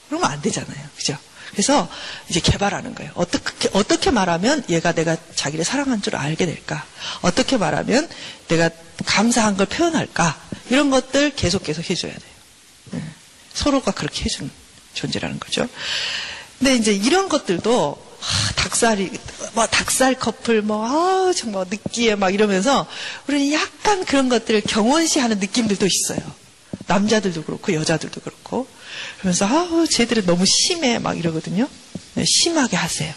그러면 0.10 0.30
안 0.32 0.42
되잖아요. 0.42 0.88
그죠? 0.98 1.18
그래서 1.56 1.88
이제 2.28 2.42
개발하는 2.42 2.94
거예요. 2.96 3.12
어떻게, 3.16 3.70
어떻게 3.72 4.12
말하면 4.12 4.66
얘가 4.70 4.92
내가 4.92 5.16
자기를 5.36 5.64
사랑한 5.64 6.02
줄 6.02 6.18
알게 6.18 6.46
될까? 6.46 6.86
어떻게 7.22 7.56
말하면 7.56 8.10
내가 8.50 8.70
감사한 9.06 9.56
걸 9.56 9.66
표현할까? 9.66 10.38
이런 10.70 10.90
것들 10.90 11.34
계속 11.36 11.64
계속 11.64 11.90
해줘야 11.90 12.12
돼요. 12.12 12.32
네. 12.92 13.04
서로가 13.54 13.92
그렇게 13.92 14.26
해주는 14.26 14.52
존재라는 14.94 15.40
거죠. 15.40 15.68
근데 16.60 16.76
이제 16.76 16.92
이런 16.92 17.30
것들도 17.30 18.06
아, 18.22 18.52
닭살이 18.56 19.12
뭐 19.54 19.66
닭살 19.68 20.16
커플 20.16 20.62
뭐 20.62 20.86
아, 20.86 21.32
정말 21.34 21.66
느끼해 21.70 22.16
막 22.16 22.34
이러면서 22.34 22.86
우리는 23.28 23.54
약간 23.54 24.04
그런 24.04 24.28
것들을 24.28 24.62
경원시하는 24.62 25.40
느낌들도 25.40 25.86
있어요. 25.86 26.20
남자들도 26.88 27.44
그렇고 27.46 27.74
여자들도 27.74 28.20
그렇고 28.22 28.68
그러면서 29.26 29.48
아우 29.48 29.88
쟤들은 29.88 30.28
너무 30.28 30.46
심해 30.46 31.00
막 31.00 31.18
이러거든요. 31.18 31.68
네, 32.14 32.24
심하게 32.28 32.78
하세요. 32.78 33.12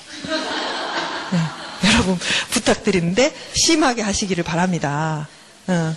네, 1.33 1.39
여러분 1.93 2.19
부탁드리는데 2.51 3.35
심하게 3.53 4.01
하시기를 4.01 4.43
바랍니다. 4.43 5.29
어, 5.67 5.95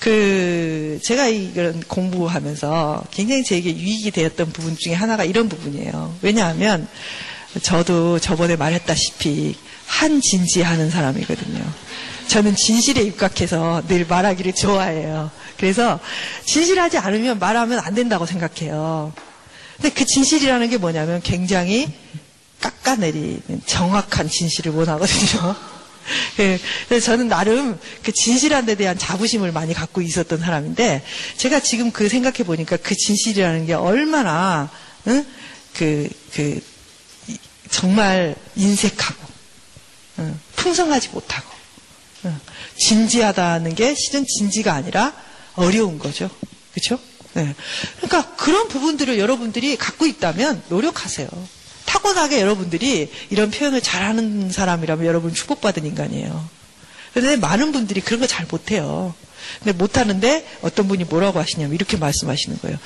그 0.00 0.98
제가 1.04 1.26
이런 1.28 1.82
공부하면서 1.86 3.04
굉장히 3.10 3.44
제게 3.44 3.76
유익이 3.76 4.10
되었던 4.10 4.52
부분 4.52 4.74
중에 4.78 4.94
하나가 4.94 5.24
이런 5.24 5.50
부분이에요. 5.50 6.16
왜냐하면 6.22 6.88
저도 7.60 8.18
저번에 8.18 8.56
말했다시피 8.56 9.54
한진지하는 9.86 10.88
사람이거든요. 10.88 11.62
저는 12.28 12.56
진실에 12.56 13.02
입각해서 13.02 13.82
늘 13.86 14.06
말하기를 14.06 14.54
좋아해요. 14.54 15.30
그래서 15.58 16.00
진실하지 16.46 16.96
않으면 16.96 17.38
말하면 17.38 17.80
안 17.80 17.94
된다고 17.94 18.24
생각해요. 18.24 19.12
근데 19.76 19.90
그 19.90 20.04
진실이라는 20.04 20.70
게 20.70 20.78
뭐냐면 20.78 21.20
굉장히 21.22 21.92
깎아내리는 22.60 23.62
정확한 23.66 24.28
진실을 24.28 24.72
원하거든요. 24.72 25.56
그래서 26.88 27.06
저는 27.06 27.28
나름 27.28 27.78
그 28.02 28.12
진실한 28.12 28.64
데 28.64 28.74
대한 28.74 28.96
자부심을 28.96 29.52
많이 29.52 29.74
갖고 29.74 30.00
있었던 30.00 30.38
사람인데 30.38 31.02
제가 31.36 31.60
지금 31.60 31.90
그 31.90 32.08
생각해 32.08 32.38
보니까 32.44 32.76
그 32.76 32.94
진실이라는 32.94 33.66
게 33.66 33.74
얼마나 33.74 34.70
응? 35.08 35.26
그, 35.74 36.08
그 36.32 36.60
정말 37.70 38.34
인색하고 38.54 39.26
응, 40.20 40.40
풍성하지 40.56 41.10
못하고 41.10 41.48
응, 42.24 42.40
진지하다는 42.78 43.74
게 43.74 43.94
실은 43.94 44.24
진지가 44.26 44.72
아니라 44.72 45.12
어려운 45.54 45.98
거죠. 45.98 46.30
그렇죠? 46.72 46.98
네. 47.36 47.54
그러니까 48.00 48.34
그런 48.36 48.68
부분들을 48.68 49.18
여러분들이 49.18 49.76
갖고 49.76 50.06
있다면 50.06 50.62
노력하세요. 50.70 51.28
타고나게 51.84 52.40
여러분들이 52.40 53.12
이런 53.28 53.50
표현을 53.50 53.82
잘하는 53.82 54.50
사람이라면 54.50 55.04
여러분 55.06 55.34
축복받은 55.34 55.84
인간이에요. 55.84 56.48
그런데 57.12 57.36
많은 57.36 57.72
분들이 57.72 58.00
그런 58.00 58.20
거 58.20 58.26
잘 58.26 58.46
못해요. 58.50 59.14
근데 59.62 59.72
못하는데 59.72 60.46
어떤 60.62 60.88
분이 60.88 61.04
뭐라고 61.04 61.38
하시냐면 61.38 61.74
이렇게 61.74 61.98
말씀하시는 61.98 62.58
거예요. 62.60 62.78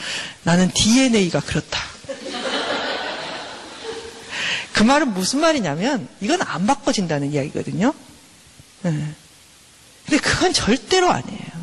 나는 0.43 0.69
DNA가 0.73 1.41
그렇다. 1.41 1.81
그 4.73 4.83
말은 4.83 5.15
무슨 5.15 5.41
말이냐면 5.41 6.09
이건 6.21 6.43
안 6.43 6.67
바꿔진다는 6.67 7.33
이야기거든요. 7.33 7.95
네. 8.83 9.15
근데 10.07 10.23
그건 10.23 10.53
절대로 10.53 11.11
아니에요. 11.11 11.60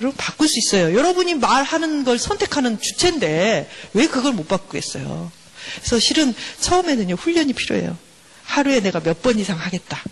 여러분 0.00 0.16
바꿀 0.16 0.48
수 0.48 0.58
있어요. 0.58 0.96
여러분이 0.96 1.34
말하는 1.34 2.04
걸 2.04 2.18
선택하는 2.18 2.80
주체인데 2.80 3.68
왜 3.94 4.06
그걸 4.06 4.32
못 4.32 4.48
바꾸겠어요? 4.48 5.30
그래서 5.76 5.98
실은 5.98 6.34
처음에는요 6.60 7.14
훈련이 7.16 7.52
필요해요. 7.52 7.96
하루에 8.44 8.80
내가 8.80 9.00
몇 9.00 9.20
번 9.22 9.38
이상 9.38 9.58
하겠다. 9.58 10.02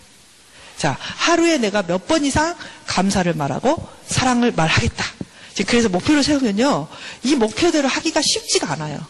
자, 0.77 0.95
하루에 0.99 1.57
내가 1.57 1.81
몇 1.83 2.07
번 2.07 2.23
이상 2.23 2.55
감사를 2.85 3.33
말하고 3.33 3.87
사랑을 4.07 4.51
말하겠다. 4.51 5.03
그래서 5.67 5.89
목표를 5.89 6.23
세우면요 6.23 6.87
이 7.23 7.35
목표대로 7.35 7.87
하기가 7.89 8.21
쉽지가 8.21 8.71
않아요. 8.73 9.05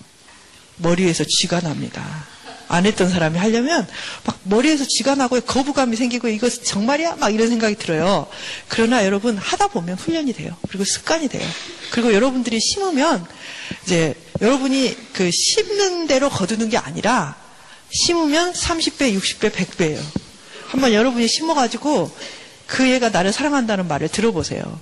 머리에서 0.77 1.23
쥐가 1.27 1.59
납니다. 1.59 2.25
안 2.69 2.85
했던 2.85 3.09
사람이 3.09 3.37
하려면 3.37 3.85
막 4.25 4.39
머리에서 4.43 4.85
쥐가 4.87 5.15
나고 5.15 5.41
거부감이 5.41 5.95
생기고 5.97 6.29
이거 6.29 6.47
정말이야? 6.49 7.15
막 7.15 7.33
이런 7.33 7.49
생각이 7.49 7.75
들어요. 7.75 8.27
그러나 8.67 9.03
여러분 9.05 9.37
하다 9.37 9.67
보면 9.67 9.97
훈련이 9.97 10.33
돼요. 10.33 10.55
그리고 10.69 10.85
습관이 10.85 11.27
돼요. 11.27 11.45
그리고 11.89 12.13
여러분들이 12.13 12.59
심으면 12.59 13.25
이제 13.85 14.13
여러분이 14.39 14.95
그 15.13 15.31
심는 15.31 16.07
대로 16.07 16.29
거두는 16.29 16.69
게 16.69 16.77
아니라 16.77 17.35
심으면 17.91 18.53
30배, 18.53 19.19
60배, 19.19 19.51
100배예요. 19.51 19.99
한번 20.67 20.93
여러분이 20.93 21.27
심어가지고 21.27 22.11
그 22.67 22.85
애가 22.85 23.09
나를 23.09 23.33
사랑한다는 23.33 23.87
말을 23.87 24.09
들어보세요. 24.09 24.79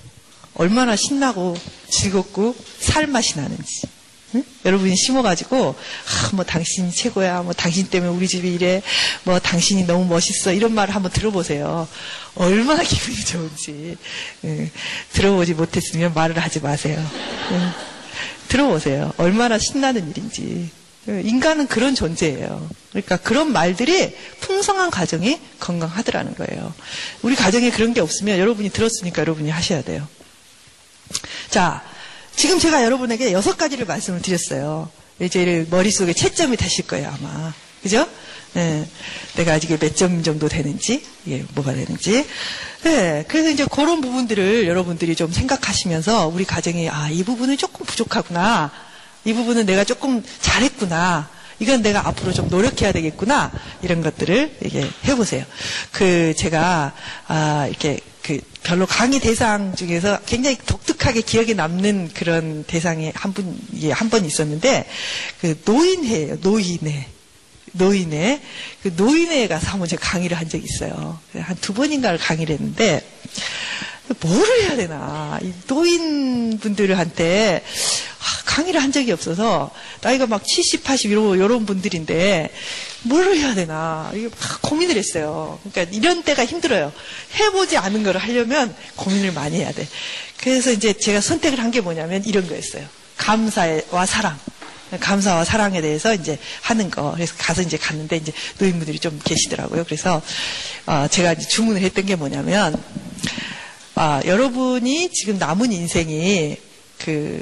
얼마나 0.56 0.97
신나고 0.97 1.56
즐겁고 1.89 2.54
살맛이 2.80 3.38
나는지. 3.38 3.88
응? 4.36 4.44
여러분이 4.66 4.96
심어가지고 4.96 5.76
아, 5.76 6.36
뭐 6.36 6.44
당신이 6.44 6.92
최고야, 6.92 7.44
뭐 7.44 7.54
당신 7.54 7.88
때문에 7.88 8.12
우리 8.12 8.28
집이 8.28 8.54
이래, 8.54 8.82
뭐 9.24 9.40
당신이 9.40 9.86
너무 9.86 10.06
멋있어 10.06 10.54
이런 10.54 10.74
말을 10.74 10.94
한번 10.94 11.12
들어보세요. 11.12 11.88
얼마나 12.36 12.84
기분이 12.84 13.18
좋은지 13.26 13.98
응. 14.44 14.72
들어보지 15.13 15.54
못했으면 15.54 16.13
말을 16.13 16.38
하지 16.40 16.60
마세요. 16.60 17.04
응. 17.52 17.72
들어보세요. 18.48 19.13
얼마나 19.18 19.58
신나는 19.58 20.10
일인지. 20.10 20.70
인간은 21.08 21.68
그런 21.68 21.96
존재예요. 21.96 22.70
그러니까 22.90 23.16
그런 23.18 23.54
말들이 23.54 24.13
풍성한 24.42 24.92
가정이 24.92 25.40
건강하더라는 25.60 26.36
거예요. 26.36 26.74
우리 27.22 27.36
가정에 27.36 27.72
그런 27.72 27.94
게 27.94 28.02
없으면 28.02 28.40
여러분이 28.40 28.70
들었으니까 28.72 29.22
여러분이 29.22 29.50
하셔야 29.50 29.82
돼요. 29.84 30.06
자, 31.50 31.82
지금 32.38 32.60
제가 32.60 32.84
여러분에게 32.86 33.34
여섯 33.34 33.58
가지를 33.58 33.86
말씀을 33.88 34.21
드렸어요. 34.21 34.89
이제 35.19 35.65
머릿속에 35.71 36.13
채점이 36.13 36.56
되실 36.56 36.86
거예요, 36.86 37.12
아마. 37.19 37.52
그죠? 37.82 38.08
네. 38.54 38.88
내가 39.36 39.54
아직 39.54 39.69
몇 39.80 39.95
점 39.95 40.21
정도 40.21 40.47
되는지, 40.47 41.04
이게 41.26 41.43
뭐가 41.56 41.73
되는지. 41.73 42.28
네. 42.84 43.26
그래서 43.28 43.50
이제 43.50 43.65
그런 43.65 44.02
부분들을 44.02 44.67
여러분들이 44.67 45.15
좀 45.15 45.32
생각하시면서 45.32 46.28
우리 46.28 46.45
가정이, 46.45 46.88
아, 46.89 47.10
이 47.10 47.23
부분은 47.23 47.58
조금 47.58 47.88
부족하구나. 47.88 48.71
이 49.26 49.34
부분은 49.34 49.65
내가 49.65 49.84
조금 49.84 50.23
잘했구나. 50.39 51.30
이건 51.60 51.82
내가 51.82 52.08
앞으로 52.08 52.34
좀 52.34 52.50
노력해야 52.50 52.91
되겠구나. 52.91 53.52
이런 53.82 54.02
것들을 54.02 54.58
이게 54.63 54.88
해보세요. 55.06 55.43
그, 55.91 56.34
제가, 56.38 56.93
아, 57.28 57.65
이렇게 57.70 58.00
그 58.22 58.39
별로 58.62 58.86
강의 58.86 59.20
대상 59.20 59.76
중에서 59.76 60.20
굉장히 60.26 60.58
독특하게 60.65 61.22
기억에 61.22 61.54
남는 61.54 62.12
그런 62.13 62.63
대상이 62.65 63.12
한 63.15 63.34
분, 63.34 63.58
예, 63.82 63.91
한 63.91 64.10
번 64.10 64.26
있었는데, 64.26 64.86
그 65.41 65.60
노인회예요, 65.65 66.38
노인회. 66.41 67.08
노인회. 67.74 68.41
그 68.84 68.93
노인회에 68.96 69.48
가서 69.48 69.67
한번 69.72 69.88
제가 69.88 70.02
강의를 70.10 70.38
한 70.38 70.50
적이 70.50 70.65
있어요. 70.65 71.20
한 71.34 71.56
두 71.62 71.74
번인가를 71.74 72.17
강의를 72.20 72.56
했는데, 72.56 73.02
뭐를 74.22 74.62
해야 74.63 74.76
되나. 74.76 75.39
이 75.41 75.52
노인분들한테 75.67 77.63
아, 78.17 78.17
강의를 78.46 78.82
한 78.82 78.92
적이 78.92 79.12
없어서, 79.12 79.72
나이가 80.02 80.28
막 80.28 80.44
70, 80.46 80.84
80, 80.84 81.12
이런, 81.12 81.38
이런 81.38 81.66
분들인데, 81.66 82.52
뭐를 83.04 83.38
해야 83.38 83.54
되나. 83.54 84.12
이게 84.13 84.28
막 84.28 84.62
고민을 84.62 84.98
했어요. 84.98 85.60
그러니까 85.63 85.96
이런 85.96 86.24
때가 86.24 86.46
힘들어요. 86.46 86.92
해보지 87.40 87.78
않은 87.78 88.04
걸 88.04 88.18
하려면 88.18 88.76
고민을 88.96 89.34
많이 89.34 89.58
해야 89.58 89.72
돼. 89.72 89.88
그래서 90.40 90.72
이제 90.72 90.94
제가 90.94 91.22
선택을 91.22 91.60
한 91.60 91.72
게 91.72 91.82
뭐냐면 91.82 92.24
이런 92.26 92.48
거였어요. 92.48 92.86
감사와 93.18 94.06
사랑. 94.06 94.38
감사와 95.00 95.44
사랑에 95.44 95.82
대해서 95.82 96.13
이제 96.13 96.38
하는 96.62 96.90
거. 96.90 97.12
그래서 97.13 97.34
가서 97.38 97.62
이제 97.62 97.76
갔는데 97.78 98.18
이제 98.18 98.32
노인분들이 98.58 99.00
좀 99.00 99.20
계시더라고요. 99.24 99.84
그래서 99.84 100.22
어, 100.86 101.08
제가 101.10 101.36
주문을 101.36 101.82
했던 101.82 102.06
게 102.06 102.16
뭐냐면 102.16 102.82
아, 103.96 104.22
여러분이 104.26 105.12
지금 105.12 105.38
남은 105.38 105.72
인생이 105.72 106.56
그, 107.00 107.42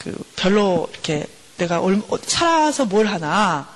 그 0.00 0.16
별로 0.36 0.88
이렇게 0.92 1.26
내가 1.58 1.80
얼- 1.80 2.02
어, 2.08 2.18
살아서 2.26 2.86
뭘 2.86 3.06
하나, 3.06 3.68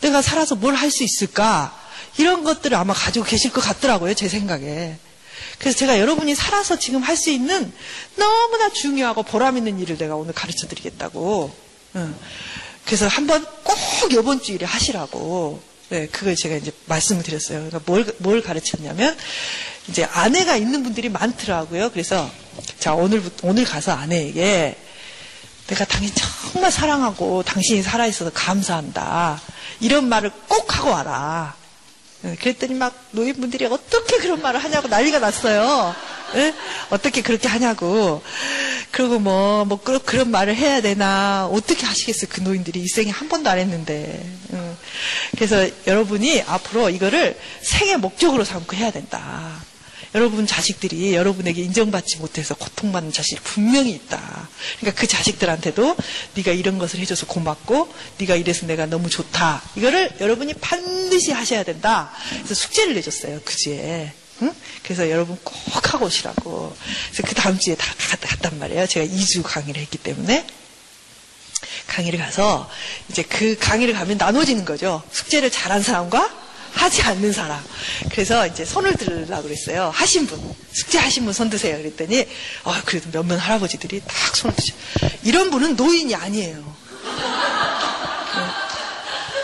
내가 0.00 0.22
살아서 0.22 0.54
뭘 0.54 0.74
할 0.74 0.90
수 0.90 1.02
있을까 1.02 1.76
이런 2.16 2.44
것들을 2.44 2.76
아마 2.76 2.94
가지고 2.94 3.24
계실 3.26 3.50
것 3.52 3.60
같더라고요 3.60 4.14
제 4.14 4.28
생각에. 4.28 4.96
그래서 5.58 5.76
제가 5.78 5.98
여러분이 5.98 6.34
살아서 6.34 6.78
지금 6.78 7.02
할 7.02 7.16
수 7.16 7.30
있는 7.30 7.72
너무나 8.16 8.70
중요하고 8.70 9.24
보람 9.24 9.56
있는 9.56 9.80
일을 9.80 9.98
내가 9.98 10.14
오늘 10.14 10.32
가르쳐 10.32 10.66
드리겠다고. 10.68 11.54
응. 11.96 12.14
그래서 12.84 13.08
한번 13.08 13.44
꼭 13.64 13.76
이번 14.12 14.42
주일에 14.42 14.64
하시라고. 14.66 15.60
네, 15.88 16.06
그걸 16.08 16.34
제가 16.36 16.56
이제 16.56 16.70
말씀을 16.86 17.22
드렸어요. 17.22 17.58
그러니까 17.68 17.80
뭘, 17.86 18.04
뭘 18.18 18.42
가르쳤냐면, 18.42 19.16
이제 19.88 20.04
아내가 20.04 20.56
있는 20.56 20.82
분들이 20.82 21.08
많더라고요. 21.08 21.90
그래서, 21.90 22.30
자, 22.78 22.94
오늘, 22.94 23.22
오늘 23.42 23.64
가서 23.64 23.92
아내에게 23.92 24.76
내가 25.68 25.84
당신 25.84 26.14
정말 26.52 26.70
사랑하고 26.70 27.42
당신이 27.42 27.82
살아있어서 27.82 28.30
감사한다. 28.34 29.40
이런 29.80 30.08
말을 30.08 30.30
꼭 30.48 30.76
하고 30.76 30.90
와라. 30.90 31.54
예, 32.24 32.34
그랬더니 32.36 32.74
막 32.74 32.94
노인분들이 33.12 33.66
어떻게 33.66 34.18
그런 34.18 34.40
말을 34.42 34.62
하냐고 34.62 34.88
난리가 34.88 35.18
났어요. 35.18 35.94
예? 36.36 36.54
어떻게 36.90 37.20
그렇게 37.22 37.48
하냐고. 37.48 38.22
그리고 38.90 39.18
뭐, 39.18 39.64
뭐, 39.64 39.80
그- 39.82 39.98
그런 40.02 40.30
말을 40.30 40.54
해야 40.56 40.80
되나. 40.80 41.46
어떻게 41.52 41.84
하시겠어요. 41.86 42.28
그 42.30 42.40
노인들이 42.40 42.80
이 42.80 42.88
생에 42.88 43.10
한 43.10 43.28
번도 43.28 43.48
안 43.50 43.58
했는데. 43.58 44.24
음. 44.52 44.76
그래서 45.32 45.68
여러분이 45.86 46.42
앞으로 46.46 46.90
이거를 46.90 47.38
생의 47.62 47.98
목적으로 47.98 48.44
삼고 48.44 48.74
해야 48.76 48.90
된다. 48.90 49.60
여러분 50.14 50.46
자식들이 50.46 51.14
여러분에게 51.14 51.60
인정받지 51.62 52.18
못해서 52.18 52.54
고통받는 52.54 53.12
자식이 53.12 53.40
분명히 53.42 53.90
있다. 53.92 54.48
그러니까 54.78 55.00
그 55.00 55.06
자식들한테도 55.08 55.96
네가 56.34 56.52
이런 56.52 56.78
것을 56.78 57.00
해줘서 57.00 57.26
고맙고 57.26 57.92
네가 58.18 58.36
이래서 58.36 58.64
내가 58.66 58.86
너무 58.86 59.10
좋다. 59.10 59.62
이거를 59.74 60.12
여러분이 60.20 60.54
반드시 60.54 61.32
하셔야 61.32 61.64
된다. 61.64 62.12
그래서 62.30 62.54
숙제를 62.54 62.94
내줬어요. 62.94 63.40
그 63.44 63.56
주에. 63.56 64.12
응? 64.42 64.52
그래서 64.84 65.10
여러분 65.10 65.36
꼭 65.42 65.92
하고 65.94 66.06
오시라고. 66.06 66.76
그래서 67.10 67.22
그 67.28 67.34
다음 67.34 67.58
주에 67.58 67.74
다 67.74 67.92
갔- 67.98 68.20
갔단 68.20 68.58
말이에요. 68.60 68.86
제가 68.86 69.06
2주 69.06 69.42
강의를 69.42 69.82
했기 69.82 69.98
때문에. 69.98 70.46
강의를 71.88 72.18
가서 72.20 72.70
이제 73.10 73.22
그 73.22 73.56
강의를 73.58 73.94
가면 73.94 74.16
나눠지는 74.18 74.64
거죠. 74.64 75.02
숙제를 75.12 75.50
잘한 75.50 75.82
사람과 75.82 76.43
하지 76.74 77.02
않는 77.02 77.32
사람. 77.32 77.62
그래서 78.10 78.46
이제 78.46 78.64
손을 78.64 78.94
들으려고 78.96 79.44
그랬어요. 79.44 79.90
하신 79.94 80.26
분. 80.26 80.54
숙제 80.72 80.98
하신 80.98 81.24
분 81.24 81.32
손 81.32 81.48
드세요. 81.50 81.76
그랬더니, 81.78 82.26
어, 82.64 82.74
그래도 82.84 83.10
몇몇 83.10 83.36
할아버지들이 83.36 84.02
딱 84.06 84.36
손을 84.36 84.54
드셔. 84.56 84.74
이런 85.22 85.50
분은 85.50 85.76
노인이 85.76 86.14
아니에요. 86.14 86.56
네. 86.56 87.12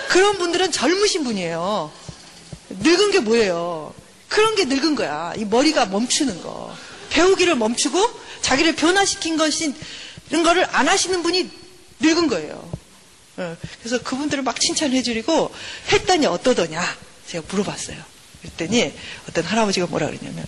그런 0.09 0.39
분들은 0.39 0.73
젊으신 0.73 1.25
분이에요. 1.25 1.91
늙은 2.71 3.11
게 3.13 3.21
뭐예요? 3.21 3.95
그런 4.29 4.55
게 4.57 4.65
늙은 4.65 4.95
거야. 4.97 5.33
이 5.37 5.45
머리가 5.45 5.87
멈추는 5.87 6.43
거. 6.43 6.75
배우기를 7.11 7.57
멈추고 7.57 8.11
자기를 8.43 8.77
변화시킨 8.77 9.37
것인 9.37 9.75
이런 10.31 10.43
거를 10.45 10.67
안 10.71 10.89
하시는 10.89 11.23
분이 11.23 11.51
늙은 12.01 12.29
거예요. 12.29 12.71
어, 13.37 13.57
그래서 13.81 14.03
그분들을 14.03 14.43
막 14.43 14.61
칭찬해 14.61 15.03
주리고 15.03 15.53
했더니 15.93 16.27
어떠더냐 16.27 16.83
제가 17.31 17.45
물어봤어요. 17.49 17.97
그랬더니 18.43 18.93
어떤 19.29 19.45
할아버지가 19.45 19.87
뭐라 19.87 20.07
그랬냐면 20.07 20.45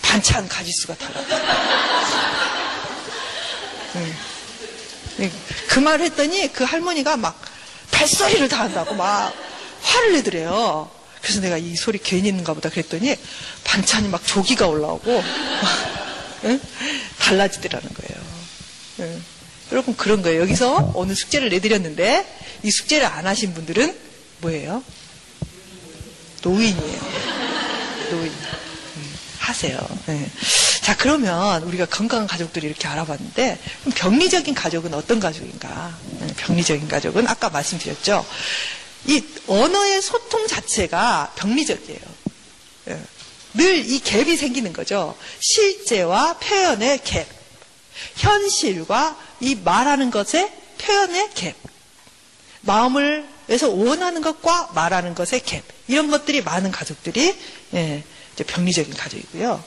반찬 0.00 0.48
가지수가 0.48 0.94
달라. 0.94 1.20
그 5.68 5.78
말을 5.78 6.06
했더니 6.06 6.52
그 6.52 6.64
할머니가 6.64 7.16
막 7.16 7.40
발소리를 7.90 8.48
다 8.48 8.60
한다고 8.60 8.94
막 8.94 9.34
화를 9.82 10.12
내더래요. 10.14 10.90
그래서 11.20 11.40
내가 11.40 11.58
이 11.58 11.76
소리 11.76 11.98
괜히 11.98 12.28
있는가 12.28 12.54
보다 12.54 12.70
그랬더니 12.70 13.14
반찬이 13.64 14.08
막 14.08 14.26
조기가 14.26 14.66
올라오고 14.66 15.22
응? 16.44 16.60
달라지더라는 17.18 17.88
거예요. 17.92 18.22
응. 19.00 19.22
여러분 19.72 19.96
그런 19.96 20.22
거예요. 20.22 20.40
여기서 20.40 20.92
오늘 20.94 21.14
숙제를 21.14 21.50
내드렸는데 21.50 22.38
이 22.62 22.70
숙제를 22.70 23.06
안 23.06 23.26
하신 23.26 23.52
분들은 23.52 23.94
뭐예요? 24.38 24.82
노인이에요. 26.42 27.00
노인. 28.10 28.32
음, 28.96 29.14
하세요. 29.38 29.78
네. 30.06 30.30
자, 30.80 30.96
그러면 30.96 31.62
우리가 31.62 31.86
건강한 31.86 32.26
가족들이 32.26 32.66
이렇게 32.66 32.88
알아봤는데, 32.88 33.58
그럼 33.80 33.94
병리적인 33.94 34.54
가족은 34.54 34.94
어떤 34.94 35.20
가족인가? 35.20 35.96
네, 36.20 36.26
병리적인 36.36 36.88
가족은 36.88 37.28
아까 37.28 37.50
말씀드렸죠. 37.50 38.26
이 39.06 39.22
언어의 39.46 40.02
소통 40.02 40.46
자체가 40.46 41.32
병리적이에요. 41.36 42.00
예. 42.88 43.00
늘이 43.54 44.00
갭이 44.00 44.36
생기는 44.36 44.72
거죠. 44.72 45.16
실제와 45.40 46.34
표현의 46.34 46.98
갭. 46.98 47.26
현실과 48.16 49.18
이 49.40 49.54
말하는 49.56 50.10
것의 50.10 50.50
표현의 50.78 51.30
갭. 51.34 51.54
마음을 52.62 53.28
에서 53.50 53.68
원하는 53.68 54.22
것과 54.22 54.70
말하는 54.74 55.14
것의 55.14 55.40
갭. 55.40 55.62
이런 55.90 56.10
것들이 56.10 56.42
많은 56.42 56.70
가족들이 56.70 57.34
예, 57.74 58.02
이제 58.34 58.44
병리적인 58.44 58.94
가족이고요. 58.94 59.62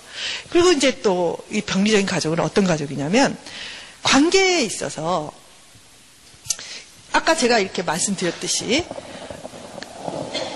그리고 0.50 0.72
이제 0.72 1.02
또 1.02 1.38
이 1.52 1.62
병리적인 1.62 2.06
가족은 2.06 2.40
어떤 2.40 2.66
가족이냐면 2.66 3.38
관계에 4.02 4.62
있어서 4.64 5.32
아까 7.12 7.36
제가 7.36 7.60
이렇게 7.60 7.84
말씀드렸듯이 7.84 8.86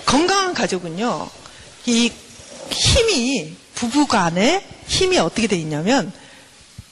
건강한 0.06 0.54
가족은요. 0.54 1.30
이 1.86 2.12
힘이 2.72 3.56
부부 3.76 4.08
간에 4.08 4.66
힘이 4.88 5.20
어떻게 5.20 5.48
돼 5.48 5.56
있냐면 5.58 6.12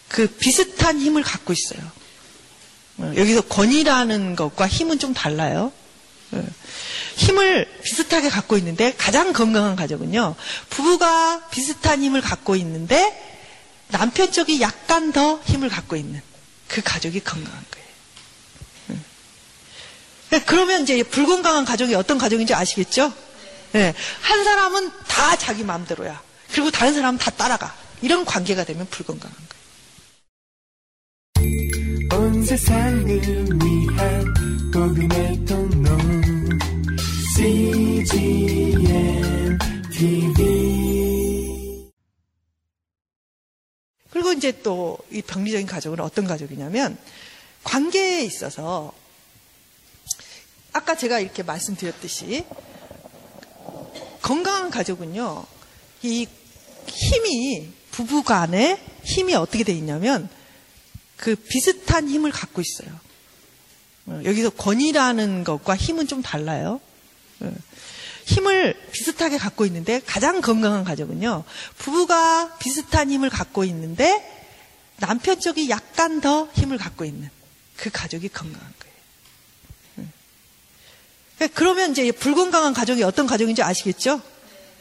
그 0.08 0.28
비슷한 0.28 1.00
힘을 1.00 1.24
갖고 1.24 1.52
있어요. 1.52 1.80
어, 2.98 3.12
여기서 3.18 3.42
권위라는 3.42 4.36
것과 4.36 4.68
힘은 4.68 5.00
좀 5.00 5.14
달라요. 5.14 5.72
어, 6.32 6.44
힘을 7.16 7.68
비슷하게 7.84 8.30
갖고 8.30 8.58
있는데 8.58 8.94
가장 8.98 9.34
건강한 9.34 9.76
가족은요. 9.76 10.36
부부가 10.70 11.48
비슷한 11.50 12.02
힘을 12.04 12.22
갖고 12.22 12.56
있는데 12.56 13.22
남편 13.90 14.32
쪽이 14.32 14.62
약간 14.62 15.12
더 15.12 15.40
힘을 15.46 15.70
갖고 15.70 15.96
있는 15.96 16.22
그 16.68 16.82
가족이 16.82 17.22
건강한 17.22 17.64
거예요. 17.72 17.88
음. 18.90 19.06
그러면 20.46 20.84
이제 20.84 21.02
불건강한 21.04 21.66
가족이 21.66 21.96
어떤 21.96 22.18
가족인지 22.18 22.54
아시겠죠? 22.54 23.14
예, 23.76 23.94
한 24.22 24.44
사람은 24.44 24.92
다 25.08 25.36
자기 25.36 25.64
마음대로야. 25.64 26.22
그리고 26.52 26.72
다른 26.72 26.94
사람은 26.94 27.20
다 27.20 27.32
따라가. 27.32 27.76
이런 28.02 28.26
관계가 28.26 28.64
되면 28.64 28.88
불건강한 28.90 29.36
거예요. 29.38 29.56
온 32.12 32.46
세상을 32.46 33.08
위한 33.64 34.36
TV 37.36 38.66
그리고 44.12 44.32
이제 44.32 44.62
또 44.62 44.96
이 45.12 45.22
병리적인 45.22 45.68
가족은 45.68 46.00
어떤 46.02 46.26
가족이냐면 46.26 46.98
관계에 47.64 48.24
있어서 48.24 48.94
아까 50.74 50.96
제가 50.96 51.20
이렇게 51.20 51.44
말씀드렸듯이 51.44 52.46
건강한 54.22 54.70
가족은요 54.70 55.46
이 56.04 56.28
힘이 56.88 57.70
부부 57.92 58.24
간에 58.24 58.82
힘이 59.04 59.36
어떻게 59.36 59.64
돼 59.64 59.74
있냐면 59.74 60.30
그 61.18 61.36
비슷한 61.36 62.10
힘을 62.10 62.32
갖고 62.32 62.62
있어요. 62.62 63.00
어, 64.08 64.22
여기서 64.26 64.50
권위라는 64.50 65.44
것과 65.46 65.76
힘은 65.78 66.08
좀 66.08 66.22
달라요. 66.22 66.82
예. 67.44 67.52
힘을 68.26 68.74
비슷하게 68.92 69.38
갖고 69.38 69.66
있는데 69.66 70.02
가장 70.06 70.42
건강한 70.42 70.84
가족은요. 70.84 71.44
부부가 71.78 72.58
비슷한 72.58 73.12
힘을 73.12 73.30
갖고 73.30 73.64
있는데 73.66 74.32
남편 74.98 75.40
쪽이 75.40 75.70
약간 75.70 76.22
더 76.22 76.50
힘을 76.54 76.78
갖고 76.78 77.06
있는 77.06 77.30
그 77.78 77.90
가족이 77.92 78.30
건강한 78.30 78.74
거예요. 78.80 78.96
음. 80.00 80.12
그러니까 81.36 81.58
그러면 81.58 81.92
이제 81.92 82.12
불건강한 82.12 82.74
가족이 82.74 83.04
어떤 83.04 83.28
가족인지 83.28 83.62
아시겠죠? 83.62 84.22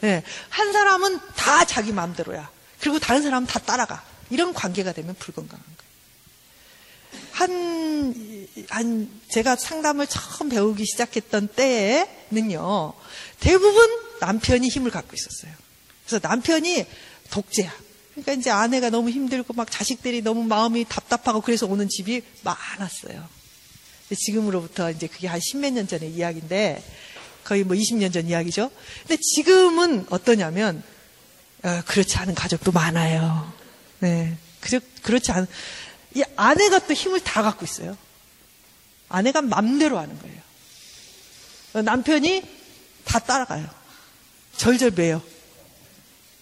예. 0.03 0.23
한 0.49 0.73
사람은 0.73 1.19
다 1.35 1.65
자기 1.65 1.91
마음대로야. 1.91 2.49
그리고 2.79 2.99
다른 2.99 3.21
사람은 3.21 3.47
다 3.47 3.59
따라가. 3.59 4.03
이런 4.29 4.53
관계가 4.53 4.91
되면 4.91 5.15
불건강한 5.19 5.63
거예요. 5.63 5.74
한, 7.35 8.47
한, 8.69 9.09
제가 9.27 9.57
상담을 9.57 10.07
처음 10.07 10.47
배우기 10.47 10.85
시작했던 10.85 11.49
때에는요, 11.49 12.93
대부분 13.41 13.89
남편이 14.21 14.69
힘을 14.69 14.89
갖고 14.89 15.13
있었어요. 15.13 15.51
그래서 16.05 16.25
남편이 16.25 16.85
독재야. 17.31 17.73
그러니까 18.11 18.31
이제 18.31 18.49
아내가 18.49 18.89
너무 18.89 19.09
힘들고 19.09 19.53
막 19.53 19.69
자식들이 19.69 20.21
너무 20.21 20.45
마음이 20.45 20.85
답답하고 20.87 21.41
그래서 21.41 21.65
오는 21.65 21.89
집이 21.89 22.21
많았어요. 22.43 23.27
지금으로부터 24.17 24.91
이제 24.91 25.07
그게 25.07 25.27
한 25.27 25.41
십몇 25.41 25.73
년 25.73 25.87
전의 25.89 26.11
이야기인데 26.11 26.81
거의 27.43 27.65
뭐 27.65 27.75
20년 27.75 28.13
전 28.13 28.27
이야기죠. 28.27 28.71
근데 29.05 29.21
지금은 29.21 30.05
어떠냐면 30.09 30.81
어, 31.63 31.81
그렇지 31.85 32.15
않은 32.15 32.33
가족도 32.33 32.71
많아요. 32.71 33.51
네. 33.99 34.37
그렇, 34.61 34.79
그렇지 35.01 35.31
않은 35.33 35.47
이 36.15 36.23
아내가 36.35 36.79
또 36.79 36.93
힘을 36.93 37.19
다 37.19 37.43
갖고 37.43 37.65
있어요. 37.65 37.97
아내가 39.09 39.41
맘대로 39.41 39.99
하는 39.99 40.17
거예요. 40.19 40.41
어, 41.73 41.81
남편이 41.81 42.43
다 43.03 43.19
따라가요. 43.19 43.69
절절 44.57 44.91
매요. 44.91 45.21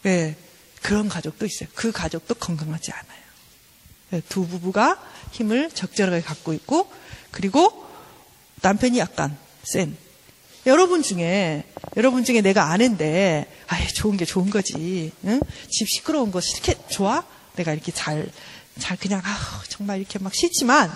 네. 0.03 0.37
그런 0.81 1.09
가족도 1.09 1.45
있어요. 1.45 1.69
그 1.73 1.91
가족도 1.91 2.35
건강하지 2.35 2.91
않아요. 2.91 3.23
네, 4.11 4.21
두 4.29 4.47
부부가 4.47 5.01
힘을 5.31 5.71
적절하게 5.71 6.21
갖고 6.21 6.53
있고, 6.53 6.91
그리고 7.31 7.87
남편이 8.61 8.99
약간 8.99 9.35
센. 9.63 9.97
여러분 10.67 11.01
중에, 11.01 11.63
여러분 11.97 12.23
중에 12.23 12.41
내가 12.41 12.69
아는데, 12.71 13.51
아예 13.67 13.87
좋은 13.87 14.17
게 14.17 14.25
좋은 14.25 14.49
거지. 14.49 15.11
응? 15.25 15.39
집 15.69 15.89
시끄러운 15.89 16.31
거 16.31 16.39
이렇게 16.39 16.75
좋아? 16.89 17.23
내가 17.55 17.73
이렇게 17.73 17.91
잘, 17.91 18.29
잘 18.79 18.97
그냥, 18.97 19.21
아 19.23 19.63
정말 19.69 19.99
이렇게 19.99 20.19
막 20.19 20.33
싫지만, 20.33 20.91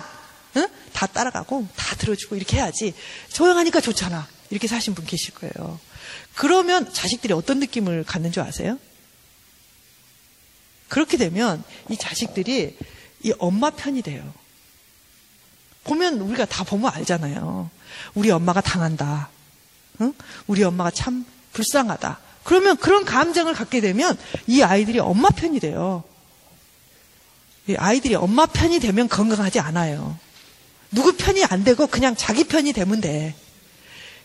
응? 0.56 0.68
다 0.92 1.06
따라가고, 1.06 1.66
다 1.76 1.96
들어주고 1.96 2.36
이렇게 2.36 2.56
해야지. 2.56 2.94
조용하니까 3.32 3.80
좋잖아. 3.80 4.26
이렇게 4.50 4.66
사신 4.66 4.94
분 4.94 5.04
계실 5.04 5.34
거예요. 5.34 5.78
그러면 6.34 6.92
자식들이 6.92 7.32
어떤 7.32 7.58
느낌을 7.60 8.04
갖는 8.04 8.32
줄 8.32 8.42
아세요? 8.42 8.78
그렇게 10.88 11.16
되면 11.16 11.62
이 11.90 11.96
자식들이 11.96 12.76
이 13.22 13.32
엄마 13.38 13.70
편이 13.70 14.02
돼요. 14.02 14.32
보면 15.84 16.20
우리가 16.20 16.44
다 16.46 16.64
보면 16.64 16.90
알잖아요. 16.94 17.70
우리 18.14 18.30
엄마가 18.30 18.60
당한다. 18.60 19.30
응? 20.00 20.12
우리 20.46 20.62
엄마가 20.62 20.90
참 20.90 21.26
불쌍하다. 21.52 22.20
그러면 22.44 22.76
그런 22.76 23.04
감정을 23.04 23.54
갖게 23.54 23.80
되면 23.80 24.16
이 24.46 24.62
아이들이 24.62 24.98
엄마 24.98 25.28
편이 25.28 25.60
돼요. 25.60 26.04
이 27.68 27.76
아이들이 27.76 28.14
엄마 28.14 28.46
편이 28.46 28.80
되면 28.80 29.08
건강하지 29.08 29.60
않아요. 29.60 30.18
누구 30.90 31.12
편이 31.16 31.44
안 31.44 31.64
되고 31.64 31.86
그냥 31.86 32.16
자기 32.16 32.44
편이 32.44 32.72
되면 32.72 33.00
돼. 33.00 33.34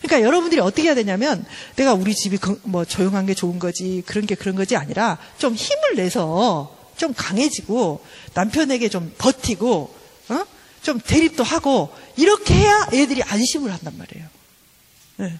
그러니까 0.02 0.26
여러분들이 0.26 0.62
어떻게 0.62 0.84
해야 0.84 0.96
되냐면 0.96 1.46
내가 1.76 1.94
우리 1.94 2.16
집이 2.16 2.40
뭐 2.64 2.86
조용한 2.86 3.26
게 3.26 3.34
좋은 3.34 3.60
거지 3.60 4.02
그런 4.06 4.26
게 4.26 4.36
그런 4.36 4.56
거지 4.56 4.78
아니라 4.78 5.18
좀 5.38 5.56
힘을 5.56 5.96
내서 5.96 6.78
좀 6.96 7.14
강해지고 7.14 8.04
남편에게 8.34 8.88
좀 8.90 9.14
버티고 9.18 9.96
어? 10.30 10.46
좀 10.82 11.00
대립도 11.00 11.44
하고 11.44 11.94
이렇게 12.16 12.54
해야 12.54 12.88
애들이 12.94 13.24
안심을 13.24 13.72
한단 13.72 13.98
말이에요. 13.98 14.28
네. 15.18 15.40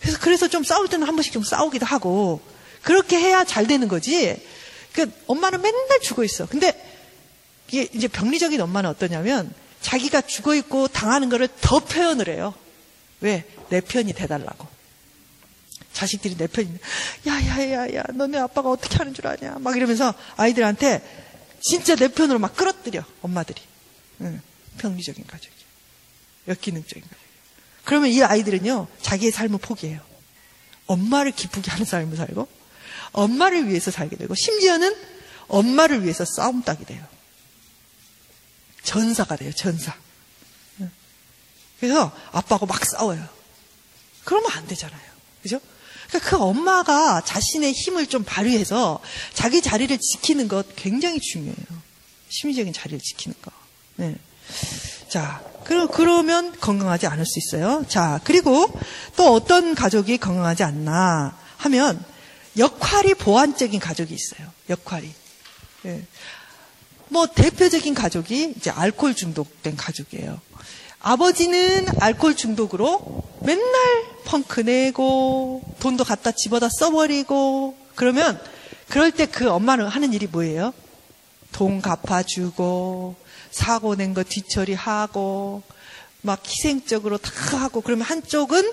그래서 0.00 0.18
그래서 0.20 0.48
좀 0.48 0.64
싸울 0.64 0.88
때는 0.88 1.06
한 1.06 1.14
번씩 1.14 1.32
좀 1.32 1.42
싸우기도 1.44 1.86
하고 1.86 2.40
그렇게 2.82 3.16
해야 3.18 3.44
잘 3.44 3.66
되는 3.66 3.86
거지. 3.86 4.36
그 4.92 5.10
엄마는 5.26 5.60
맨날 5.60 6.00
죽어 6.00 6.24
있어. 6.24 6.46
근데 6.46 6.87
이게 7.68 7.88
이제 7.92 8.08
병리적인 8.08 8.60
엄마는 8.60 8.90
어떠냐면 8.90 9.52
자기가 9.80 10.22
죽어 10.22 10.54
있고 10.54 10.88
당하는 10.88 11.28
거를 11.28 11.48
더 11.60 11.80
표현을 11.80 12.28
해요. 12.28 12.54
왜? 13.20 13.44
내 13.68 13.80
편이 13.80 14.12
돼달라고. 14.14 14.66
자식들이 15.92 16.36
내 16.36 16.46
편이, 16.46 16.70
야, 17.26 17.44
야, 17.44 17.72
야, 17.72 17.94
야, 17.94 18.04
너네 18.14 18.38
아빠가 18.38 18.70
어떻게 18.70 18.96
하는 18.98 19.14
줄 19.14 19.26
아냐. 19.26 19.56
막 19.58 19.76
이러면서 19.76 20.14
아이들한테 20.36 21.02
진짜 21.60 21.96
내 21.96 22.06
편으로 22.06 22.38
막 22.38 22.54
끌어들여, 22.56 23.02
엄마들이. 23.22 23.60
응, 24.20 24.40
평리적인 24.78 25.26
가족이에요. 25.26 25.54
역기능적인 26.46 27.02
가족이에요. 27.02 27.28
그러면 27.84 28.10
이 28.10 28.22
아이들은요, 28.22 28.86
자기의 29.02 29.32
삶을 29.32 29.58
포기해요. 29.58 30.00
엄마를 30.86 31.32
기쁘게 31.32 31.70
하는 31.70 31.84
삶을 31.84 32.16
살고, 32.16 32.46
엄마를 33.12 33.68
위해서 33.68 33.90
살게 33.90 34.16
되고, 34.16 34.34
심지어는 34.36 34.94
엄마를 35.48 36.04
위해서 36.04 36.24
싸움 36.24 36.62
따게 36.62 36.84
돼요. 36.84 37.04
전사가 38.88 39.36
돼요, 39.36 39.52
전사. 39.52 39.94
그래서 41.78 42.10
아빠하고 42.32 42.64
막 42.64 42.82
싸워요. 42.86 43.22
그러면 44.24 44.50
안 44.52 44.66
되잖아요. 44.66 45.00
그죠? 45.42 45.60
그러니까 46.08 46.30
그 46.30 46.42
엄마가 46.42 47.20
자신의 47.20 47.72
힘을 47.72 48.06
좀 48.06 48.24
발휘해서 48.24 49.00
자기 49.34 49.60
자리를 49.60 49.96
지키는 49.98 50.48
것 50.48 50.74
굉장히 50.74 51.20
중요해요. 51.20 51.66
심리적인 52.30 52.72
자리를 52.72 52.98
지키는 52.98 53.36
거. 53.42 53.52
네. 53.96 54.16
자, 55.10 55.42
그러, 55.64 55.86
그러면 55.86 56.58
건강하지 56.58 57.06
않을 57.06 57.26
수 57.26 57.38
있어요. 57.38 57.84
자, 57.88 58.20
그리고 58.24 58.72
또 59.16 59.34
어떤 59.34 59.74
가족이 59.74 60.16
건강하지 60.16 60.62
않나 60.62 61.38
하면 61.58 62.02
역할이 62.56 63.14
보완적인 63.14 63.78
가족이 63.80 64.14
있어요. 64.14 64.50
역할이. 64.70 65.12
네. 65.82 66.06
뭐 67.10 67.26
대표적인 67.26 67.94
가족이 67.94 68.54
이제 68.56 68.70
알코올 68.70 69.14
중독된 69.14 69.76
가족이에요. 69.76 70.40
아버지는 71.00 71.86
알코올 72.00 72.34
중독으로 72.34 73.22
맨날 73.42 73.62
펑크 74.24 74.60
내고 74.62 75.62
돈도 75.80 76.04
갖다 76.04 76.32
집어다 76.32 76.68
써버리고 76.78 77.76
그러면 77.94 78.40
그럴 78.88 79.10
때 79.12 79.26
그 79.26 79.48
엄마는 79.48 79.86
하는 79.86 80.12
일이 80.12 80.26
뭐예요? 80.26 80.72
돈 81.52 81.80
갚아주고 81.80 83.16
사고 83.50 83.94
낸 83.94 84.12
거 84.14 84.22
뒤처리하고 84.24 85.62
막 86.22 86.42
희생적으로 86.46 87.16
다 87.18 87.30
하고 87.58 87.80
그러면 87.80 88.04
한쪽은 88.04 88.70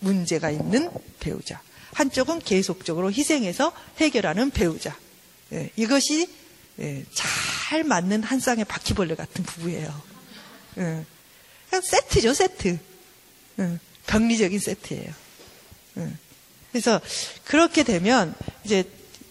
문제가 0.00 0.50
있는 0.50 0.90
배우자 1.20 1.60
한쪽은 1.94 2.40
계속적으로 2.40 3.10
희생해서 3.10 3.72
해결하는 3.98 4.50
배우자 4.50 4.96
예, 5.52 5.70
이것이 5.76 6.28
예, 6.80 7.04
잘 7.12 7.84
맞는 7.84 8.22
한 8.22 8.40
쌍의 8.40 8.64
바퀴벌레 8.64 9.14
같은 9.14 9.44
부부예요. 9.44 10.02
예. 10.78 11.04
그냥 11.68 11.82
세트죠, 11.82 12.34
세트. 12.34 12.78
응, 13.58 13.78
병리적인 14.06 14.58
세트예요. 14.58 15.12
응. 15.98 16.18
그래서 16.70 17.00
그렇게 17.44 17.82
되면 17.82 18.34
이제 18.64 18.84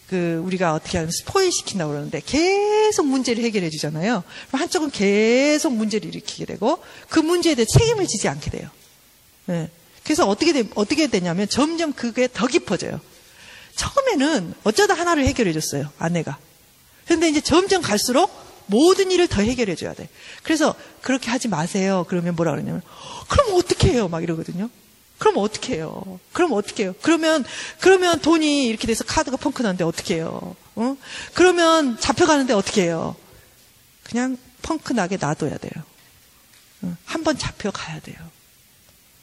그 0.08 0.42
우리가 0.46 0.74
어떻게 0.74 0.98
하면 0.98 1.10
스포일 1.12 1.52
시킨다고 1.52 1.92
그러는데 1.92 2.22
계속 2.26 3.08
문제를 3.08 3.44
해결해 3.46 3.70
주잖아요. 3.70 4.24
한쪽은 4.52 4.92
계속 4.92 5.74
문제를 5.74 6.10
일으키게 6.10 6.46
되고 6.46 6.84
그 7.10 7.20
문제에 7.20 7.56
대해 7.56 7.66
책임을 7.66 8.08
지지 8.08 8.28
않게 8.28 8.52
돼요. 8.52 8.70
네. 9.46 9.70
그래서 10.04 10.28
어떻게 10.28 10.52
되, 10.52 10.64
어떻게 10.76 11.08
되냐면 11.08 11.48
점점 11.48 11.94
그게 11.94 12.28
더 12.32 12.46
깊어져요. 12.46 13.00
처음에는 13.76 14.54
어쩌다 14.64 14.94
하나를 14.94 15.26
해결해 15.26 15.54
줬어요. 15.54 15.90
아내가. 15.98 16.38
그런데 17.06 17.30
이제 17.30 17.42
점점 17.42 17.82
갈수록 17.82 18.32
모든 18.68 19.12
일을 19.12 19.28
더 19.28 19.42
해결해 19.42 19.76
줘야 19.76 19.94
돼. 19.94 20.08
그래서 20.44 20.76
그렇게 21.02 21.30
하지 21.30 21.48
마세요. 21.48 22.06
그러면 22.08 22.36
뭐라 22.36 22.52
그러냐면 22.52 22.82
그럼 23.28 23.56
어떻게 23.56 23.90
해요? 23.90 24.08
막 24.08 24.24
이러거든요. 24.24 24.70
그럼 25.18 25.38
어떻게 25.38 25.76
해요? 25.76 26.20
그럼 26.34 26.54
어떻게 26.54 26.84
해요? 26.84 26.96
그러면 27.02 27.46
그러면 27.80 28.20
돈이 28.20 28.66
이렇게 28.66 28.88
돼서 28.88 29.04
카드가 29.04 29.38
펑크 29.38 29.62
나는데 29.62 29.84
어떻게 29.84 30.16
해요? 30.16 30.56
어? 30.76 30.98
그러면 31.34 32.00
잡혀가는데 32.00 32.54
어떻게 32.54 32.84
해요? 32.84 33.16
그냥 34.04 34.38
펑크 34.64 34.94
나게 34.94 35.18
놔둬야 35.18 35.58
돼요. 35.58 35.84
어? 36.82 36.98
한번 37.06 37.38
잡혀가야 37.38 38.00
돼요. 38.00 38.18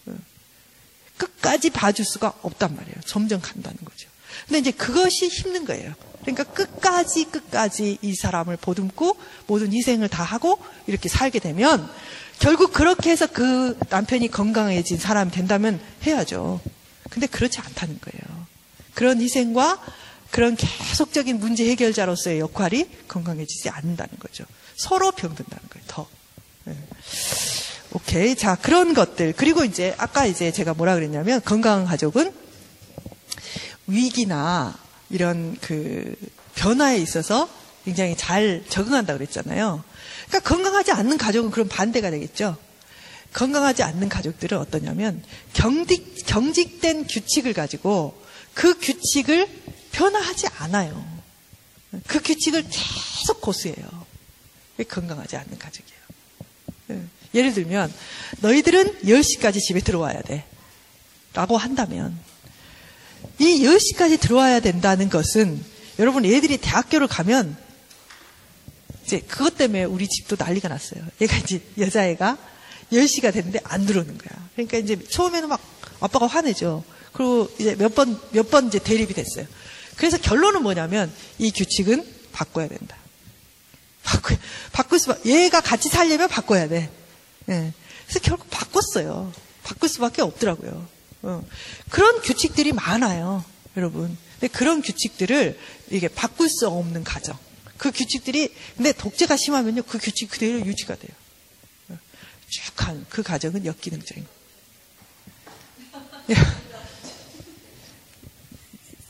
어? 0.07 0.15
끝까지 1.17 1.71
봐줄 1.71 2.05
수가 2.05 2.35
없단 2.43 2.77
말이에요. 2.77 2.97
점점 3.05 3.41
간다는 3.41 3.79
거죠. 3.85 4.09
근데 4.47 4.59
이제 4.61 4.71
그것이 4.71 5.27
힘든 5.29 5.65
거예요. 5.65 5.95
그러니까 6.35 6.45
끝까지 6.45 7.25
끝까지 7.25 7.99
이 8.03 8.15
사람을 8.15 8.59
보듬고 8.59 9.17
모든 9.47 9.73
희생을 9.73 10.09
다 10.09 10.23
하고 10.23 10.59
이렇게 10.87 11.09
살게 11.09 11.39
되면 11.39 11.89
결국 12.39 12.73
그렇게 12.73 13.11
해서 13.11 13.27
그 13.27 13.79
남편이 13.89 14.31
건강해진 14.31 14.99
사람이 14.99 15.31
된다면 15.31 15.81
해야죠. 16.07 16.61
근데 17.09 17.27
그렇지 17.27 17.61
않다는 17.61 17.99
거예요. 18.01 18.47
그런 18.95 19.21
희생과 19.21 19.81
그런 20.31 20.57
계속적인 20.57 21.39
문제 21.39 21.69
해결자로서의 21.71 22.41
역할이 22.41 22.89
건강해지지 23.09 23.71
않는다는 23.71 24.19
거죠. 24.19 24.45
서로 24.77 25.11
병든다는 25.13 25.69
거예요, 25.71 25.85
더. 25.89 26.07
네. 26.65 26.77
오케이. 27.93 28.37
자, 28.37 28.55
그런 28.55 28.93
것들. 28.93 29.33
그리고 29.35 29.65
이제, 29.65 29.95
아까 29.97 30.27
이제 30.27 30.53
제가 30.53 30.75
뭐라 30.75 30.95
그랬냐면, 30.95 31.41
건강한 31.43 31.87
가족은 31.87 32.33
위기나 33.87 34.77
이런 35.11 35.57
그 35.61 36.15
변화에 36.55 36.99
있어서 36.99 37.49
굉장히 37.85 38.17
잘 38.17 38.65
적응한다고 38.69 39.19
그랬잖아요. 39.19 39.83
그러니까 40.29 40.49
건강하지 40.49 40.93
않는 40.93 41.17
가족은 41.17 41.51
그럼 41.51 41.69
반대가 41.69 42.11
되겠죠. 42.11 42.57
건강하지 43.33 43.83
않는 43.83 44.09
가족들은 44.09 44.59
어떠냐면 44.59 45.23
경직, 45.53 46.27
경직된 46.27 47.07
규칙을 47.07 47.53
가지고 47.53 48.21
그 48.55 48.79
규칙을 48.79 49.49
변화하지 49.93 50.49
않아요. 50.59 51.19
그 52.07 52.21
규칙을 52.21 52.65
계속 52.69 53.41
고수해요. 53.41 54.07
건강하지 54.89 55.37
않는 55.37 55.59
가족이에요. 55.59 56.01
예. 56.91 57.03
예를 57.35 57.55
들면 57.55 57.93
너희들은 58.41 59.01
10시까지 59.01 59.61
집에 59.61 59.81
들어와야 59.81 60.21
돼. 60.23 60.45
라고 61.35 61.57
한다면 61.57 62.19
이 63.39 63.63
10시까지 63.65 64.21
들어와야 64.21 64.61
된다는 64.61 65.09
것은 65.09 65.63
여러분 65.99 66.25
애들이 66.25 66.59
대학교를 66.59 67.07
가면 67.07 67.57
이제 69.05 69.21
그것 69.21 69.57
때문에 69.57 69.85
우리 69.85 70.07
집도 70.09 70.37
난리가 70.39 70.69
났어요. 70.69 71.03
얘가 71.21 71.37
이제 71.39 71.61
여자애가 71.79 72.37
10시가 72.93 73.33
됐는데 73.33 73.61
안 73.65 73.87
들어오는 73.87 74.19
거야. 74.19 74.49
그러니까 74.55 74.79
이제 74.79 74.99
처음에는 75.09 75.49
막 75.49 75.61
아빠가 76.01 76.27
화내죠. 76.27 76.85
그리고 77.13 77.49
이제 77.59 77.75
몇 77.77 77.95
번, 77.95 78.21
몇 78.33 78.51
번 78.51 78.69
이제 78.69 78.79
대립이 78.79 79.15
됐어요. 79.15 79.47
그래서 79.97 80.19
결론은 80.19 80.63
뭐냐면 80.63 81.13
이 81.39 81.51
규칙은 81.51 82.07
바꿔야 82.33 82.69
된다. 82.69 82.97
바꿔, 84.05 84.37
바꿀 84.73 84.99
수, 84.99 85.15
얘가 85.27 85.61
같이 85.61 85.89
살려면 85.89 86.29
바꿔야 86.29 86.69
돼. 86.69 86.91
예. 87.49 87.73
그래서 88.07 88.21
결국 88.23 88.49
바꿨어요. 88.51 89.33
바꿀 89.65 89.89
수밖에 89.89 90.23
없더라고요. 90.23 90.87
어. 91.23 91.45
그런 91.91 92.21
규칙들이 92.21 92.73
많아요. 92.73 93.45
여러분. 93.77 94.17
근데 94.39 94.49
그런 94.49 94.83
규칙들을 94.83 95.59
이게 95.91 96.09
바꿀 96.09 96.49
수 96.49 96.69
없는 96.69 97.05
가정. 97.05 97.37
그 97.77 97.91
규칙들이, 97.93 98.55
근데 98.77 98.93
독재가 98.93 99.37
심하면요. 99.37 99.83
그 99.83 99.99
규칙 99.99 100.31
그대로 100.31 100.65
유지가 100.65 100.97
돼요. 100.97 101.11
어. 101.89 101.99
쭉한 102.49 103.07
그 103.09 103.23
가정은 103.23 103.65
역기능적인 103.65 104.25
거. 104.25 104.31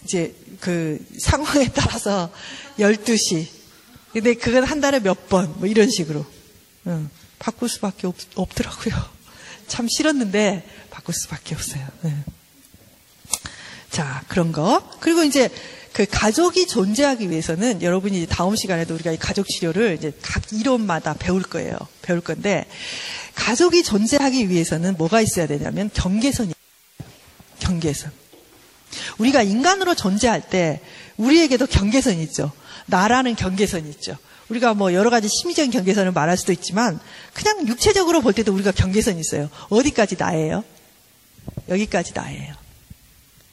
이제 0.04 0.34
그 0.60 1.04
상황에 1.18 1.68
따라서 1.72 2.32
12시. 2.78 3.46
근데 4.12 4.34
그건 4.34 4.64
한 4.64 4.80
달에 4.80 5.00
몇 5.00 5.28
번, 5.28 5.52
뭐 5.58 5.66
이런 5.66 5.90
식으로. 5.90 6.24
응. 6.86 7.10
바꿀 7.38 7.68
수밖에 7.68 8.06
없, 8.06 8.16
없더라고요. 8.34 9.17
참 9.68 9.86
싫었는데 9.88 10.66
바꿀 10.90 11.14
수밖에 11.14 11.54
없어요. 11.54 11.86
네. 12.02 12.14
자, 13.90 14.22
그런 14.28 14.52
거. 14.52 14.82
그리고 15.00 15.22
이제 15.22 15.48
그 15.92 16.06
가족이 16.08 16.66
존재하기 16.66 17.30
위해서는 17.30 17.82
여러분이 17.82 18.26
다음 18.28 18.54
시간에도 18.54 18.94
우리가 18.94 19.12
이 19.12 19.16
가족 19.16 19.48
치료를 19.48 19.96
이제 19.98 20.12
각 20.22 20.52
이론마다 20.52 21.14
배울 21.14 21.42
거예요. 21.42 21.76
배울 22.02 22.20
건데 22.20 22.66
가족이 23.34 23.82
존재하기 23.82 24.48
위해서는 24.48 24.96
뭐가 24.96 25.20
있어야 25.20 25.46
되냐면 25.46 25.90
경계선이 25.92 26.52
경계선. 27.58 28.12
우리가 29.18 29.42
인간으로 29.42 29.94
존재할 29.94 30.40
때 30.48 30.80
우리에게도 31.16 31.66
경계선이 31.66 32.22
있죠. 32.24 32.52
나라는 32.86 33.34
경계선이 33.34 33.88
있죠. 33.90 34.16
우리가 34.48 34.74
뭐 34.74 34.92
여러 34.94 35.10
가지 35.10 35.28
심리적인 35.28 35.70
경계선을 35.70 36.12
말할 36.12 36.36
수도 36.36 36.52
있지만 36.52 36.98
그냥 37.34 37.66
육체적으로 37.68 38.20
볼 38.20 38.32
때도 38.32 38.52
우리가 38.52 38.72
경계선이 38.72 39.20
있어요. 39.20 39.50
어디까지 39.68 40.16
나예요? 40.18 40.64
여기까지 41.68 42.12
나예요. 42.14 42.54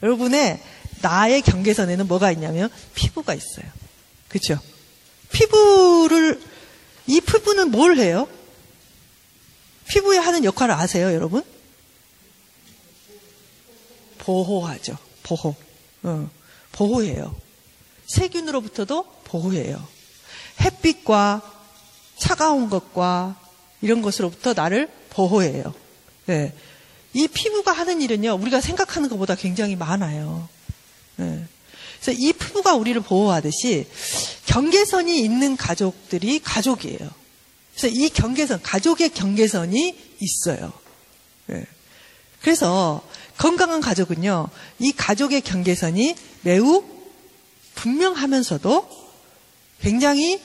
여러분의 0.02 0.62
나의 1.02 1.42
경계선에는 1.42 2.06
뭐가 2.08 2.32
있냐면 2.32 2.70
피부가 2.94 3.34
있어요. 3.34 3.66
그렇죠? 4.28 4.58
피부를 5.32 6.40
이 7.06 7.20
피부는 7.20 7.70
뭘 7.70 7.98
해요? 7.98 8.28
피부에 9.88 10.18
하는 10.18 10.44
역할을 10.44 10.74
아세요, 10.74 11.12
여러분? 11.12 11.44
보호하죠. 14.18 14.98
보호. 15.22 15.54
어, 16.02 16.30
보호해요. 16.72 17.36
세균으로부터도 18.06 19.04
보호해요. 19.24 19.86
햇빛과 20.60 21.42
차가운 22.18 22.70
것과 22.70 23.36
이런 23.82 24.02
것으로부터 24.02 24.54
나를 24.54 24.90
보호해요. 25.10 25.74
네. 26.26 26.54
이 27.12 27.28
피부가 27.28 27.72
하는 27.72 28.00
일은요, 28.00 28.34
우리가 28.34 28.60
생각하는 28.60 29.08
것보다 29.08 29.34
굉장히 29.34 29.76
많아요. 29.76 30.48
네. 31.16 31.44
그래서 32.00 32.20
이 32.20 32.32
피부가 32.32 32.74
우리를 32.74 33.00
보호하듯이 33.00 33.86
경계선이 34.46 35.18
있는 35.20 35.56
가족들이 35.56 36.40
가족이에요. 36.40 37.10
그래서 37.74 37.88
이 37.88 38.08
경계선, 38.08 38.62
가족의 38.62 39.10
경계선이 39.10 39.98
있어요. 40.20 40.72
네. 41.46 41.64
그래서 42.40 43.02
건강한 43.38 43.80
가족은요, 43.80 44.48
이 44.78 44.92
가족의 44.92 45.40
경계선이 45.42 46.14
매우 46.42 46.84
분명하면서도 47.74 48.95
굉장히 49.80 50.40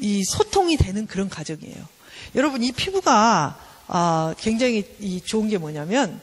이 0.00 0.24
소통이 0.24 0.76
되는 0.76 1.06
그런 1.06 1.28
가정이에요. 1.28 1.86
여러분 2.34 2.62
이 2.62 2.72
피부가 2.72 3.58
아, 3.88 4.34
굉장히 4.38 4.84
이 5.00 5.20
좋은 5.20 5.48
게 5.48 5.58
뭐냐면 5.58 6.20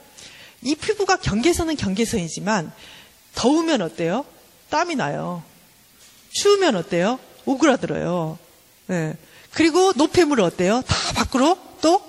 이 0.62 0.76
피부가 0.76 1.18
경계선은 1.18 1.76
경계선이지만 1.76 2.72
더우면 3.36 3.82
어때요? 3.82 4.26
땀이 4.70 4.96
나요. 4.96 5.44
추우면 6.32 6.76
어때요? 6.76 7.20
오그라들어요. 7.46 8.38
네. 8.88 9.16
그리고 9.54 9.94
노폐물은 9.96 10.44
어때요? 10.44 10.82
다 10.86 10.96
밖으로 11.14 11.58
또 11.82 12.02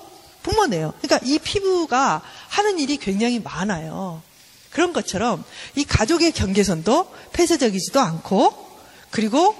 뿜어내요. 0.43 0.95
그러니까 1.01 1.27
이 1.27 1.39
피부가 1.39 2.23
하는 2.49 2.79
일이 2.79 2.97
굉장히 2.97 3.41
많아요. 3.41 4.23
그런 4.71 4.93
것처럼 4.93 5.45
이 5.75 5.85
가족의 5.85 6.33
경계선도 6.33 7.13
폐쇄적이지도 7.33 8.01
않고 8.01 8.71
그리고 9.11 9.57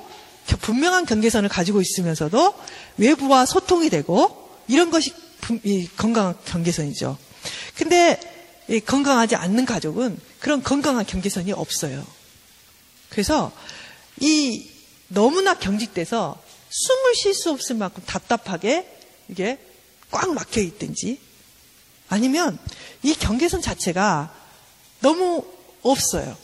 분명한 0.59 1.07
경계선을 1.07 1.49
가지고 1.49 1.81
있으면서도 1.81 2.55
외부와 2.99 3.47
소통이 3.47 3.91
되고 3.91 4.51
이런 4.69 4.91
것이 4.91 5.13
건강한 5.97 6.37
경계선이죠. 6.45 7.19
근데 7.77 8.21
건강하지 8.87 9.37
않는 9.37 9.65
가족은 9.65 10.19
그런 10.39 10.63
건강한 10.63 11.05
경계선이 11.05 11.53
없어요. 11.53 12.05
그래서 13.09 13.53
이 14.21 14.71
너무나 15.09 15.55
경직돼서 15.55 16.41
숨을 16.69 17.15
쉴 17.17 17.35
수 17.35 17.51
없을 17.51 17.77
만큼 17.77 18.03
답답하게 18.07 18.87
이게 19.29 19.59
꽉 20.11 20.33
막혀 20.33 20.61
있든지 20.61 21.21
아니면 22.09 22.59
이 23.03 23.15
경계선 23.15 23.61
자체가 23.63 24.33
너무 25.01 25.45
없어요. 25.83 26.37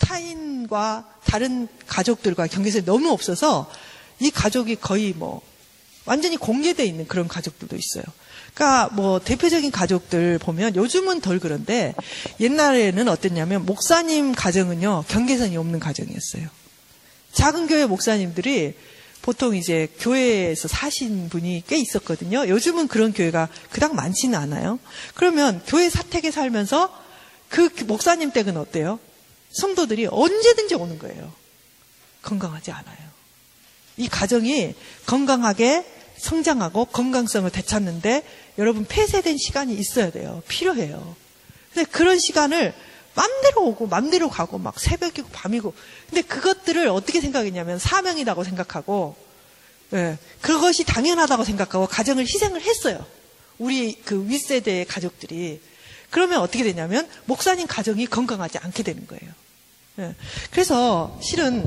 타인과 0.00 1.08
다른 1.24 1.68
가족들과 1.86 2.46
경계선이 2.46 2.84
너무 2.84 3.10
없어서 3.10 3.70
이 4.18 4.30
가족이 4.30 4.76
거의 4.76 5.12
뭐 5.12 5.40
완전히 6.04 6.36
공개되어 6.36 6.84
있는 6.84 7.06
그런 7.06 7.28
가족들도 7.28 7.76
있어요. 7.76 8.04
그러니까 8.54 8.88
뭐 8.94 9.20
대표적인 9.20 9.70
가족들 9.70 10.38
보면 10.38 10.74
요즘은 10.74 11.20
덜 11.20 11.38
그런데 11.38 11.94
옛날에는 12.40 13.08
어땠냐면 13.08 13.64
목사님 13.64 14.32
가정은요 14.34 15.04
경계선이 15.08 15.56
없는 15.56 15.78
가정이었어요. 15.78 16.48
작은 17.32 17.68
교회 17.68 17.86
목사님들이 17.86 18.74
보통 19.22 19.54
이제 19.54 19.88
교회에서 20.00 20.66
사신 20.66 21.28
분이 21.28 21.64
꽤 21.68 21.76
있었거든요. 21.76 22.48
요즘은 22.48 22.88
그런 22.88 23.12
교회가 23.12 23.48
그닥 23.70 23.94
많지는 23.94 24.38
않아요. 24.38 24.78
그러면 25.14 25.60
교회 25.66 25.90
사택에 25.90 26.30
살면서 26.30 26.92
그 27.48 27.68
목사님 27.86 28.32
댁은 28.32 28.56
어때요? 28.56 28.98
성도들이 29.52 30.06
언제든지 30.06 30.74
오는 30.74 30.98
거예요. 30.98 31.32
건강하지 32.22 32.70
않아요. 32.70 32.98
이 33.96 34.08
가정이 34.08 34.74
건강하게 35.06 35.84
성장하고 36.18 36.86
건강성을 36.86 37.50
되찾는데 37.50 38.22
여러분 38.58 38.84
폐쇄된 38.84 39.36
시간이 39.38 39.74
있어야 39.74 40.10
돼요. 40.10 40.42
필요해요. 40.48 41.16
근데 41.72 41.90
그런 41.90 42.18
시간을 42.18 42.74
맘대로 43.14 43.66
오고 43.66 43.86
맘대로 43.86 44.28
가고 44.28 44.58
막 44.58 44.78
새벽이고 44.78 45.28
밤이고 45.30 45.74
근데 46.08 46.22
그것들을 46.22 46.88
어떻게 46.88 47.20
생각했냐면 47.20 47.78
사명이라고 47.78 48.44
생각하고 48.44 49.16
예, 49.92 50.18
그것이 50.40 50.84
당연하다고 50.84 51.44
생각하고 51.44 51.86
가정을 51.86 52.24
희생을 52.24 52.60
했어요. 52.60 53.04
우리 53.58 53.94
그 54.04 54.28
윗세대의 54.28 54.84
가족들이 54.86 55.60
그러면 56.10 56.40
어떻게 56.40 56.64
되냐면 56.64 57.08
목사님 57.26 57.66
가정이 57.66 58.06
건강하지 58.06 58.58
않게 58.58 58.82
되는 58.82 59.06
거예요. 59.06 59.32
예. 60.00 60.14
그래서 60.50 61.18
실은 61.22 61.64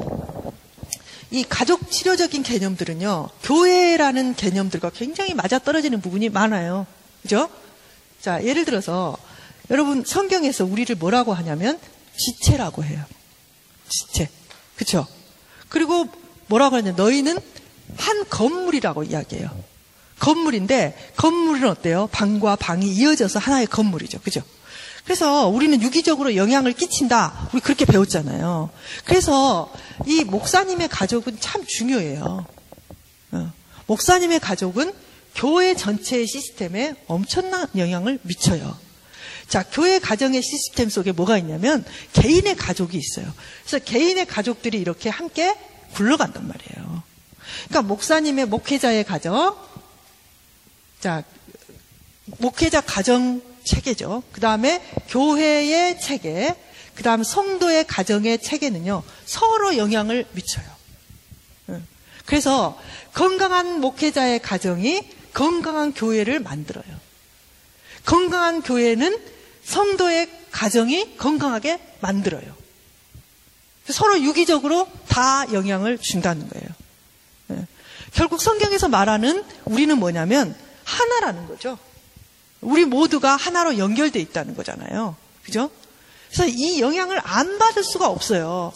이 1.32 1.44
가족 1.44 1.90
치료적인 1.90 2.44
개념들은요, 2.44 3.30
교회라는 3.42 4.36
개념들과 4.36 4.92
굉장히 4.92 5.34
맞아떨어지는 5.34 6.00
부분이 6.00 6.30
많아요. 6.30 6.86
그죠? 7.24 7.50
자, 8.22 8.44
예를 8.44 8.66
들어서, 8.66 9.18
여러분, 9.72 10.04
성경에서 10.06 10.64
우리를 10.64 10.96
뭐라고 10.96 11.34
하냐면, 11.34 11.80
지체라고 12.16 12.84
해요. 12.84 13.04
지체. 13.90 14.30
그쵸? 14.76 15.08
그리고 15.70 16.08
뭐라고 16.48 16.76
하냐, 16.76 16.92
너희는 16.92 17.40
한 17.98 18.30
건물이라고 18.30 19.04
이야기해요. 19.04 19.50
건물인데, 20.20 21.14
건물은 21.18 21.70
어때요? 21.70 22.08
방과 22.12 22.56
방이 22.56 22.88
이어져서 22.88 23.40
하나의 23.40 23.68
건물이죠. 23.68 24.20
그죠? 24.20 24.42
그래서 25.04 25.48
우리는 25.48 25.82
유기적으로 25.82 26.36
영향을 26.36 26.74
끼친다. 26.74 27.50
우리 27.54 27.62
그렇게 27.62 27.86
배웠잖아요. 27.86 28.70
그래서 29.06 29.72
이 30.06 30.24
목사님의 30.24 30.88
가족은 30.88 31.38
참 31.40 31.66
중요해요. 31.66 32.46
어. 33.32 33.54
목사님의 33.88 34.40
가족은 34.40 34.94
교회 35.36 35.76
전체의 35.76 36.28
시스템에 36.28 36.96
엄청난 37.08 37.68
영향을 37.76 38.20
미쳐요. 38.22 38.78
자, 39.50 39.64
교회 39.72 40.00
가정의 40.00 40.42
시스템 40.42 40.90
속에 40.90 41.12
뭐가 41.12 41.38
있냐면 41.38 41.84
개인의 42.14 42.56
가족이 42.56 42.98
있어요. 42.98 43.32
그래서 43.66 43.84
개인의 43.84 44.26
가족들이 44.26 44.80
이렇게 44.80 45.10
함께 45.10 45.54
굴러간단 45.96 46.48
말이에요. 46.48 47.04
그러니까 47.68 47.82
목사님의 47.82 48.46
목회자의 48.46 49.04
가정, 49.04 49.56
자, 51.04 51.22
목회자 52.38 52.80
가정 52.80 53.42
체계죠. 53.66 54.24
그 54.32 54.40
다음에 54.40 54.82
교회의 55.10 56.00
체계, 56.00 56.56
그 56.96 57.04
다음 57.04 57.24
성도의 57.24 57.86
가정의 57.88 58.42
체계는요, 58.42 59.04
서로 59.26 59.76
영향을 59.76 60.26
미쳐요. 60.32 60.66
그래서 62.26 62.80
건강한 63.14 63.82
목회자의 63.82 64.42
가정이 64.42 65.02
건강한 65.34 65.94
교회를 65.94 66.40
만들어요. 66.40 66.86
건강한 68.06 68.62
교회는 68.62 69.20
성도의 69.66 70.30
가정이 70.52 71.18
건강하게 71.18 71.82
만들어요. 72.00 72.56
서로 73.90 74.22
유기적으로 74.22 74.88
다 75.10 75.52
영향을 75.52 75.98
준다는 75.98 76.48
거예요. 76.48 77.68
결국 78.14 78.42
성경에서 78.42 78.88
말하는 78.88 79.44
우리는 79.66 79.98
뭐냐면 79.98 80.56
하나라는 80.84 81.48
거죠. 81.48 81.78
우리 82.62 82.86
모두가 82.86 83.36
하나로 83.36 83.78
연결돼 83.78 84.20
있다는 84.20 84.56
거잖아요. 84.56 85.16
그죠? 85.44 85.70
그래서 86.28 86.48
이 86.48 86.80
영향을 86.82 87.20
안 87.24 87.58
받을 87.58 87.84
수가 87.84 88.10
없어요. 88.10 88.74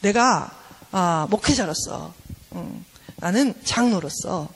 내가 0.00 0.50
아, 0.96 1.26
목회자로서, 1.28 2.14
음, 2.52 2.84
나는 3.16 3.52
장로로서 3.64 4.48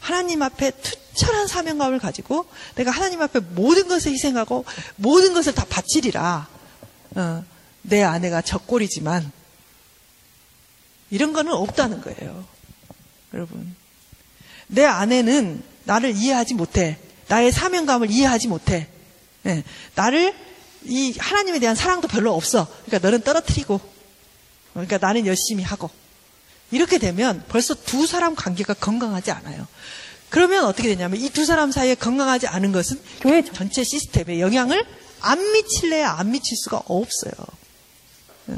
하나님 0.00 0.42
앞에 0.42 0.70
투철한 0.70 1.46
사명감을 1.46 1.98
가지고 1.98 2.46
내가 2.74 2.90
하나님 2.90 3.20
앞에 3.20 3.40
모든 3.40 3.88
것을 3.88 4.12
희생하고 4.12 4.64
모든 4.96 5.34
것을 5.34 5.54
다 5.54 5.66
바치리라. 5.68 6.48
어, 7.16 7.44
내 7.82 8.02
아내가 8.02 8.40
적골이지만 8.40 9.30
이런 11.10 11.32
거는 11.34 11.52
없다는 11.52 12.00
거예요. 12.00 12.44
여러분. 13.34 13.76
내 14.66 14.84
아내는 14.84 15.62
나를 15.84 16.16
이해하지 16.16 16.54
못해. 16.54 16.98
나의 17.28 17.52
사명감을 17.52 18.10
이해하지 18.10 18.48
못해. 18.48 18.88
네. 19.42 19.62
나를 19.94 20.34
이 20.84 21.14
하나님에 21.18 21.58
대한 21.58 21.74
사랑도 21.74 22.08
별로 22.08 22.34
없어. 22.34 22.66
그러니까 22.84 23.06
너는 23.06 23.22
떨어뜨리고, 23.22 23.80
그러니까 24.72 24.98
나는 24.98 25.26
열심히 25.26 25.62
하고. 25.62 25.90
이렇게 26.70 26.98
되면 26.98 27.44
벌써 27.48 27.74
두 27.74 28.06
사람 28.06 28.34
관계가 28.34 28.74
건강하지 28.74 29.30
않아요. 29.30 29.66
그러면 30.30 30.64
어떻게 30.64 30.88
되냐면 30.88 31.20
이 31.20 31.28
두 31.28 31.44
사람 31.44 31.70
사이에 31.70 31.94
건강하지 31.94 32.48
않은 32.48 32.72
것은 32.72 33.00
교회 33.20 33.44
전체 33.44 33.84
시스템에 33.84 34.40
영향을 34.40 34.84
안 35.20 35.52
미칠래야 35.52 36.10
안 36.18 36.32
미칠 36.32 36.56
수가 36.56 36.82
없어요. 36.86 37.32
네. 38.46 38.56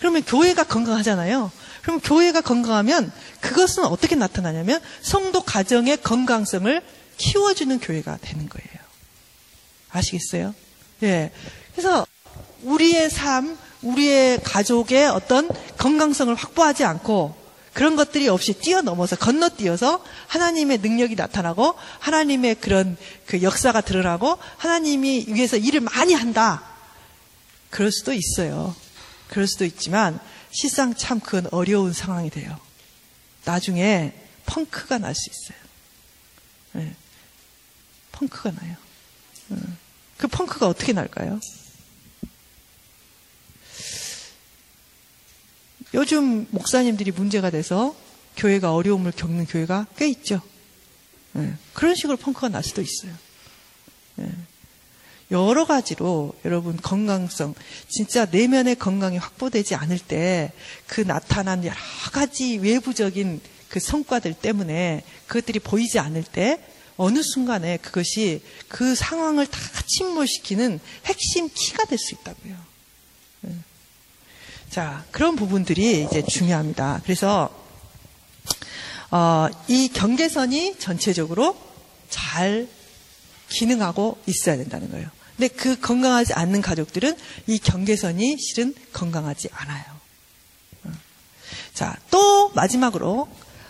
그러면 0.00 0.22
교회가 0.24 0.64
건강하잖아요. 0.64 1.50
그럼 1.84 2.00
교회가 2.00 2.40
건강하면 2.40 3.12
그것은 3.40 3.84
어떻게 3.84 4.16
나타나냐면 4.16 4.80
성도 5.02 5.42
가정의 5.42 5.98
건강성을 5.98 6.82
키워주는 7.18 7.78
교회가 7.78 8.18
되는 8.22 8.48
거예요. 8.48 8.84
아시겠어요? 9.90 10.54
예. 11.02 11.30
그래서 11.72 12.06
우리의 12.62 13.10
삶, 13.10 13.58
우리의 13.82 14.40
가족의 14.42 15.08
어떤 15.08 15.50
건강성을 15.76 16.34
확보하지 16.34 16.84
않고 16.84 17.36
그런 17.74 17.96
것들이 17.96 18.28
없이 18.28 18.54
뛰어넘어서 18.54 19.16
건너뛰어서 19.16 20.02
하나님의 20.28 20.78
능력이 20.78 21.16
나타나고 21.16 21.74
하나님의 21.98 22.54
그런 22.56 22.96
그 23.26 23.42
역사가 23.42 23.82
드러나고 23.82 24.38
하나님이 24.56 25.26
위해서 25.28 25.58
일을 25.58 25.80
많이 25.80 26.14
한다. 26.14 26.62
그럴 27.68 27.92
수도 27.92 28.14
있어요. 28.14 28.74
그럴 29.28 29.46
수도 29.46 29.66
있지만 29.66 30.18
실상 30.54 30.94
참 30.94 31.18
그건 31.18 31.48
어려운 31.50 31.92
상황이 31.92 32.30
돼요. 32.30 32.58
나중에 33.44 34.12
펑크가 34.46 34.98
날 34.98 35.12
수 35.12 35.28
있어요. 35.28 35.58
네. 36.74 36.94
펑크가 38.12 38.52
나요. 38.52 38.76
음. 39.50 39.76
그 40.16 40.28
펑크가 40.28 40.68
어떻게 40.68 40.92
날까요? 40.92 41.40
요즘 45.92 46.46
목사님들이 46.50 47.10
문제가 47.10 47.50
돼서 47.50 47.96
교회가 48.36 48.74
어려움을 48.74 49.10
겪는 49.10 49.46
교회가 49.46 49.88
꽤 49.96 50.08
있죠. 50.08 50.40
네. 51.32 51.52
그런 51.72 51.96
식으로 51.96 52.16
펑크가 52.16 52.48
날 52.48 52.62
수도 52.62 52.80
있어요. 52.80 53.12
네. 55.34 55.48
여러 55.48 55.64
가지로 55.64 56.32
여러분 56.44 56.76
건강성, 56.76 57.54
진짜 57.88 58.26
내면의 58.30 58.76
건강이 58.76 59.18
확보되지 59.18 59.74
않을 59.74 59.98
때 59.98 60.52
그 60.86 61.00
나타난 61.00 61.64
여러 61.64 61.76
가지 62.12 62.56
외부적인 62.58 63.40
그 63.68 63.80
성과들 63.80 64.34
때문에 64.34 65.02
그것들이 65.26 65.58
보이지 65.58 65.98
않을 65.98 66.22
때 66.22 66.60
어느 66.96 67.22
순간에 67.22 67.78
그것이 67.78 68.42
그 68.68 68.94
상황을 68.94 69.46
다 69.46 69.58
침몰시키는 69.86 70.78
핵심 71.06 71.48
키가 71.52 71.86
될 71.86 71.98
수 71.98 72.14
있다고요. 72.14 72.56
네. 73.40 73.54
자, 74.70 75.04
그런 75.10 75.34
부분들이 75.34 76.04
이제 76.04 76.22
중요합니다. 76.22 77.00
그래서, 77.02 77.50
어, 79.10 79.48
이 79.66 79.88
경계선이 79.88 80.78
전체적으로 80.78 81.56
잘 82.10 82.68
기능하고 83.48 84.18
있어야 84.26 84.56
된다는 84.56 84.90
거예요. 84.90 85.08
근데 85.36 85.48
그 85.48 85.78
건강하지 85.78 86.32
않는 86.34 86.62
가족들은 86.62 87.16
이 87.46 87.58
경계선이 87.58 88.38
실은 88.38 88.74
건강하지 88.92 89.48
않아요. 89.52 89.84
어. 90.84 90.90
자, 91.74 91.96
또 92.10 92.50
마지막으로 92.50 93.28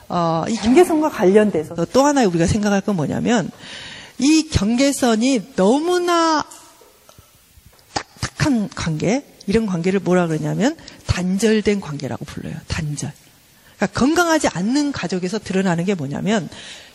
어, 0.08 0.44
이 0.48 0.56
경계선과 0.56 1.10
관련돼서 1.10 1.86
또 1.86 2.04
하나 2.04 2.26
우리가 2.26 2.46
생각할 2.46 2.82
건 2.82 2.96
뭐냐면 2.96 3.50
이 4.18 4.48
경계선이 4.48 5.54
너무나 5.56 6.44
딱딱한 7.94 8.68
관계, 8.70 9.24
이런 9.46 9.66
관계를 9.66 10.00
뭐라 10.00 10.26
그러냐면 10.26 10.76
단절된 11.06 11.80
관계라고 11.80 12.24
불러요. 12.24 12.54
단절. 12.68 13.12
그러니까 13.76 13.98
건강하지 13.98 14.48
않는 14.48 14.92
가족에서 14.92 15.38
드러나는 15.38 15.84
게 15.84 15.94
뭐냐면 15.94 16.48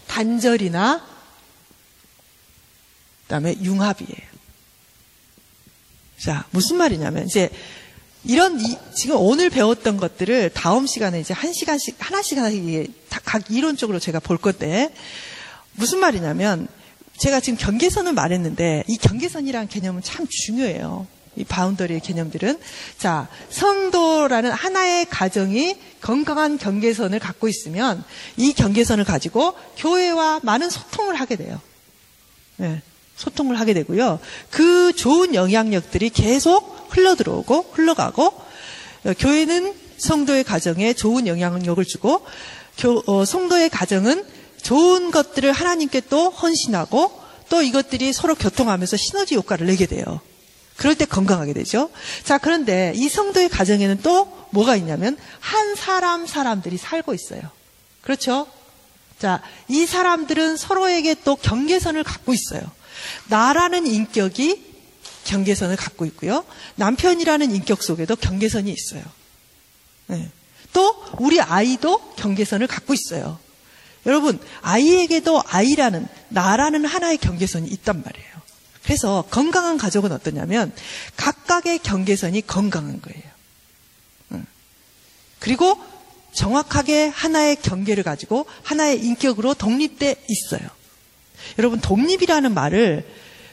단절이나 0.08 1.06
그다음에 3.24 3.56
융합이에요. 3.62 4.29
자, 6.20 6.46
무슨 6.52 6.78
말이냐면 6.78 7.26
이제 7.26 7.50
이런 8.26 8.60
이, 8.60 8.78
지금 8.94 9.16
오늘 9.18 9.50
배웠던 9.50 9.98
것들을 9.98 10.52
다음 10.54 10.86
시간에 10.86 11.20
이제 11.20 11.34
한 11.34 11.54
시간씩 11.54 11.96
하나씩 12.00 12.38
하나씩 12.38 12.94
각 13.24 13.50
이론적으로 13.50 14.00
제가 14.00 14.20
볼 14.20 14.38
건데 14.38 14.94
무슨 15.74 16.00
말이냐면 16.00 16.68
제가 17.18 17.40
지금 17.40 17.58
경계선을 17.58 18.14
말했는데 18.14 18.84
이 18.88 18.98
경계선이라는 18.98 19.68
개념은 19.70 20.02
참 20.04 20.28
중요해요. 20.30 21.08
이 21.36 21.46
바운더리의 21.46 22.02
개념들은 22.02 22.60
자 22.98 23.30
성도라는 23.50 24.52
하나의 24.52 25.06
가정이 25.06 25.78
건강한 26.02 26.58
경계선을 26.58 27.20
갖고 27.20 27.48
있으면 27.48 28.04
이 28.36 28.52
경계선을 28.52 29.06
가지고 29.06 29.54
교회와 29.78 30.42
많은 30.44 30.70
소통을 30.70 31.16
하게 31.16 31.38
돼요. 31.38 31.62
네, 32.58 32.82
소통을 33.20 33.60
하게 33.60 33.74
되고요. 33.74 34.20
그 34.50 34.94
좋은 34.94 35.36
영향력들이 35.36 36.10
계속 36.10 36.88
흘러들어오고 36.90 37.72
흘러가고 37.74 38.26
어, 38.26 39.14
교회는 39.20 39.74
성도의 39.98 40.46
가정에 40.46 40.94
좋은 40.94 41.28
영향력을 41.28 41.84
주고 41.84 42.26
교, 42.78 43.04
어, 43.08 43.26
성도의 43.26 43.70
가정은 43.70 44.24
좋은 44.62 45.12
것들을 45.12 45.52
하나님께 45.52 46.02
또 46.10 46.30
헌신하고 46.30 47.12
또 47.50 47.62
이것들이 47.62 48.14
서로 48.14 48.36
교통하면서 48.36 48.96
시너지 48.96 49.36
효과를 49.36 49.68
내게 49.68 49.86
돼요. 49.86 50.22
그럴 50.78 50.96
때 50.96 51.04
건강하게 51.04 51.52
되죠. 51.52 51.90
자, 52.24 52.38
그런데 52.38 52.94
이 52.96 53.10
성도의 53.10 53.50
가정에는 53.50 54.00
또 54.02 54.32
뭐가 54.52 54.78
있냐면 54.78 55.18
한 55.42 55.76
사람 55.76 56.26
사람들이 56.26 56.78
살고 56.78 57.14
있어요. 57.14 57.42
그렇죠? 58.02 58.48
자, 59.18 59.42
이 59.68 59.86
사람들은 59.86 60.56
서로에게 60.56 61.16
또 61.26 61.36
경계선을 61.36 62.06
갖고 62.06 62.34
있어요. 62.34 62.62
나라는 63.28 63.86
인격이 63.86 64.70
경계선을 65.26 65.76
갖고 65.76 66.06
있고요. 66.06 66.44
남편이라는 66.76 67.54
인격 67.54 67.84
속에도 67.84 68.16
경계선이 68.16 68.72
있어요. 68.72 69.04
네. 70.08 70.30
또 70.74 71.04
우리 71.20 71.40
아이도 71.42 72.00
경계선을 72.16 72.68
갖고 72.68 72.94
있어요. 72.94 73.40
여러분, 74.06 74.40
아이에게도 74.62 75.44
아이라는 75.46 76.08
나라는 76.30 76.86
하나의 76.86 77.18
경계선이 77.18 77.68
있단 77.70 78.02
말이에요. 78.04 78.30
그래서 78.84 79.24
건강한 79.30 79.78
가족은 79.78 80.12
어떠냐면 80.12 80.74
각각의 81.16 81.80
경계선이 81.80 82.48
건강한 82.48 83.02
거예요. 83.02 83.30
그리고 85.40 85.82
정확하게 86.34 87.08
하나의 87.08 87.56
경계를 87.62 88.04
가지고 88.04 88.46
하나의 88.64 89.04
인격으로 89.04 89.54
독립돼 89.54 90.24
있어요. 90.28 90.68
여러분, 91.58 91.80
독립이라는 91.80 92.54
말을 92.54 93.08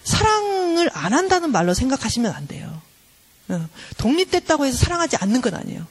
사랑을 0.05 0.91
안 0.93 1.12
한다는 1.12 1.51
말로 1.51 1.74
생각하시면 1.74 2.32
안 2.32 2.47
돼요. 2.47 2.82
독립됐다고 3.99 4.66
해서 4.66 4.76
사랑하지 4.76 5.16
않는 5.16 5.41
건 5.41 5.55
아니에요. 5.55 5.87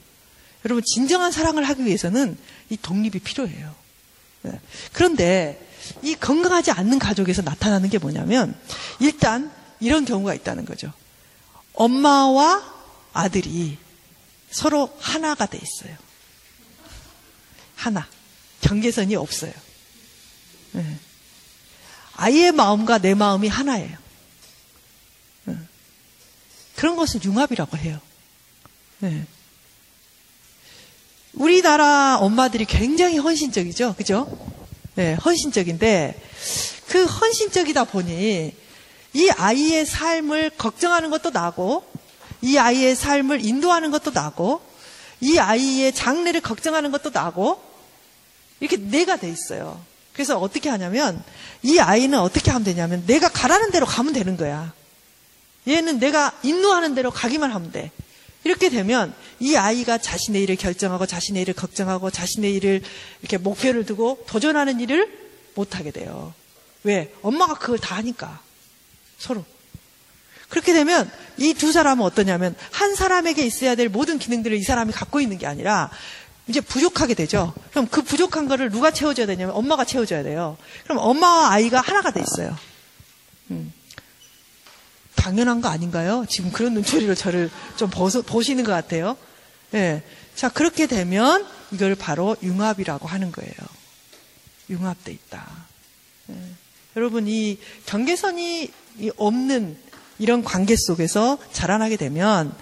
여러분, 0.65 0.83
진정한 0.83 1.31
사랑을 1.31 1.63
하기 1.63 1.85
위해서는 1.85 2.37
이 2.69 2.77
독립이 2.77 3.19
필요해요. 3.19 3.73
그런데 4.93 5.61
이 6.01 6.15
건강하지 6.15 6.71
않는 6.71 6.99
가족에서 6.99 7.41
나타나는 7.41 7.89
게 7.89 7.97
뭐냐면 7.97 8.55
일단 8.99 9.51
이런 9.79 10.05
경우가 10.05 10.33
있다는 10.33 10.65
거죠. 10.65 10.91
엄마와 11.73 12.73
아들이 13.13 13.77
서로 14.49 14.95
하나가 14.99 15.45
돼 15.45 15.59
있어요. 15.61 15.95
하나. 17.75 18.07
경계선이 18.61 19.15
없어요. 19.15 19.51
네. 20.71 20.97
아이의 22.15 22.51
마음과 22.51 22.99
내 22.99 23.13
마음이 23.13 23.47
하나예요. 23.47 23.97
네. 25.45 25.55
그런 26.75 26.95
것을 26.95 27.23
융합이라고 27.23 27.77
해요. 27.77 27.99
네. 28.99 29.25
우리나라 31.33 32.17
엄마들이 32.19 32.65
굉장히 32.65 33.17
헌신적이죠. 33.17 33.95
그죠? 33.95 34.55
네, 34.95 35.15
헌신적인데 35.15 36.21
그 36.87 37.03
헌신적이다 37.03 37.83
보니 37.85 38.55
이 39.13 39.29
아이의 39.29 39.85
삶을 39.85 40.51
걱정하는 40.51 41.09
것도 41.09 41.31
나고 41.31 41.85
이 42.41 42.57
아이의 42.57 42.95
삶을 42.95 43.43
인도하는 43.43 43.91
것도 43.91 44.11
나고 44.11 44.61
이 45.19 45.37
아이의 45.37 45.93
장래를 45.93 46.41
걱정하는 46.41 46.91
것도 46.91 47.09
나고 47.09 47.61
이렇게 48.59 48.77
내가 48.77 49.17
돼 49.17 49.29
있어요. 49.29 49.83
그래서 50.15 50.39
어떻게 50.39 50.69
하냐면 50.69 51.21
이 51.61 51.77
아이는 51.77 52.17
어떻게 52.19 52.49
하면 52.49 52.63
되냐면 52.63 53.05
내가 53.05 53.27
가라는 53.29 53.69
대로 53.71 53.85
가면 53.85 54.13
되는 54.13 54.37
거야. 54.37 54.73
얘는 55.67 55.99
내가 55.99 56.31
인도하는 56.41 56.95
대로 56.95 57.11
가기만 57.11 57.51
하면 57.51 57.71
돼. 57.71 57.91
이렇게 58.45 58.69
되면 58.69 59.13
이 59.39 59.55
아이가 59.55 59.97
자신의 59.97 60.43
일을 60.43 60.55
결정하고 60.55 61.05
자신의 61.05 61.41
일을 61.41 61.53
걱정하고 61.53 62.11
자신의 62.11 62.53
일을 62.53 62.81
이렇게 63.21 63.37
목표를 63.37 63.85
두고 63.85 64.23
도전하는 64.27 64.79
일을 64.79 65.11
못하게 65.55 65.91
돼요. 65.91 66.33
왜? 66.83 67.11
엄마가 67.21 67.55
그걸 67.55 67.79
다 67.79 67.95
하니까. 67.97 68.39
서로. 69.17 69.43
그렇게 70.47 70.73
되면 70.73 71.11
이 71.37 71.53
두 71.53 71.71
사람은 71.71 72.05
어떠냐면 72.05 72.55
한 72.71 72.95
사람에게 72.95 73.43
있어야 73.45 73.75
될 73.75 73.89
모든 73.89 74.19
기능들을 74.19 74.55
이 74.55 74.63
사람이 74.63 74.93
갖고 74.93 75.19
있는 75.19 75.37
게 75.39 75.47
아니라 75.47 75.89
이제 76.47 76.61
부족하게 76.61 77.13
되죠. 77.15 77.53
그럼 77.71 77.87
그 77.87 78.01
부족한 78.01 78.47
거를 78.47 78.69
누가 78.69 78.91
채워줘야 78.91 79.25
되냐면 79.25 79.55
엄마가 79.55 79.83
채워줘야 79.83 80.23
돼요. 80.23 80.57
그럼 80.83 80.99
엄마와 80.99 81.51
아이가 81.51 81.81
하나가 81.81 82.11
돼 82.11 82.21
있어요. 82.21 82.55
음. 83.51 83.73
당연한 85.15 85.59
거 85.59 85.69
아닌가요? 85.69 86.25
지금 86.29 86.51
그런 86.51 86.75
눈초리로 86.75 87.15
저를 87.15 87.49
좀 87.77 87.89
보소, 87.89 88.21
보시는 88.21 88.63
것 88.63 88.71
같아요. 88.71 89.17
예. 89.73 90.03
자, 90.35 90.49
그렇게 90.49 90.85
되면 90.85 91.47
이걸 91.71 91.95
바로 91.95 92.35
융합이라고 92.43 93.07
하는 93.07 93.31
거예요. 93.31 93.53
융합돼 94.69 95.11
있다. 95.11 95.47
예. 96.29 96.35
여러분, 96.95 97.27
이 97.27 97.57
경계선이 97.87 98.71
없는 99.17 99.77
이런 100.19 100.43
관계 100.43 100.75
속에서 100.77 101.39
자라나게 101.51 101.97
되면 101.97 102.55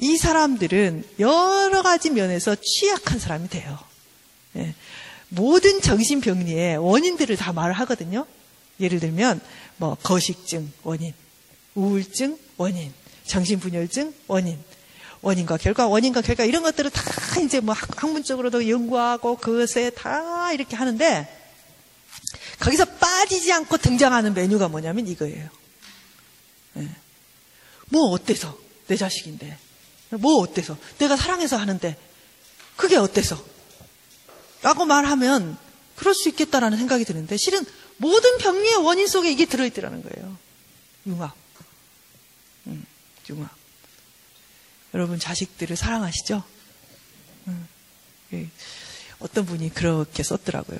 이 0.00 0.16
사람들은 0.16 1.04
여러 1.18 1.82
가지 1.82 2.08
면에서 2.08 2.56
취약한 2.56 3.18
사람이 3.18 3.50
돼요. 3.50 3.78
예. 4.56 4.74
모든 5.28 5.80
정신병리의 5.82 6.78
원인들을 6.78 7.36
다 7.36 7.52
말을 7.52 7.74
하거든요. 7.74 8.26
예를 8.80 8.98
들면, 8.98 9.40
뭐, 9.76 9.96
거식증 10.02 10.72
원인, 10.84 11.12
우울증 11.74 12.38
원인, 12.56 12.92
정신분열증 13.26 14.14
원인, 14.26 14.58
원인과 15.20 15.58
결과, 15.58 15.86
원인과 15.86 16.22
결과 16.22 16.44
이런 16.46 16.62
것들을 16.62 16.90
다 16.90 17.02
이제 17.40 17.60
뭐 17.60 17.74
학문적으로도 17.74 18.68
연구하고 18.70 19.36
그것에 19.36 19.90
다 19.90 20.50
이렇게 20.54 20.76
하는데 20.76 21.28
거기서 22.58 22.86
빠지지 22.86 23.52
않고 23.52 23.76
등장하는 23.76 24.32
메뉴가 24.32 24.68
뭐냐면 24.68 25.06
이거예요. 25.06 25.48
네. 26.72 26.88
뭐 27.90 28.10
어때서 28.10 28.58
내 28.86 28.96
자식인데 28.96 29.58
뭐 30.10 30.40
어때서 30.42 30.76
내가 30.98 31.16
사랑해서 31.16 31.56
하는데 31.56 31.96
그게 32.76 32.96
어때서 32.96 33.42
라고 34.62 34.84
말하면 34.84 35.56
그럴 35.96 36.14
수 36.14 36.28
있겠다라는 36.28 36.78
생각이 36.78 37.04
드는데 37.04 37.36
실은 37.36 37.64
모든 37.98 38.38
병리의 38.38 38.76
원인 38.76 39.06
속에 39.06 39.30
이게 39.30 39.44
들어있더라는 39.44 40.02
거예요. 40.02 40.36
융합. 41.06 41.34
융합. 43.28 43.50
여러분 44.94 45.18
자식들을 45.18 45.76
사랑하시죠? 45.76 46.42
예. 48.32 48.48
어떤 49.20 49.44
분이 49.44 49.72
그렇게 49.74 50.22
썼더라고요. 50.22 50.78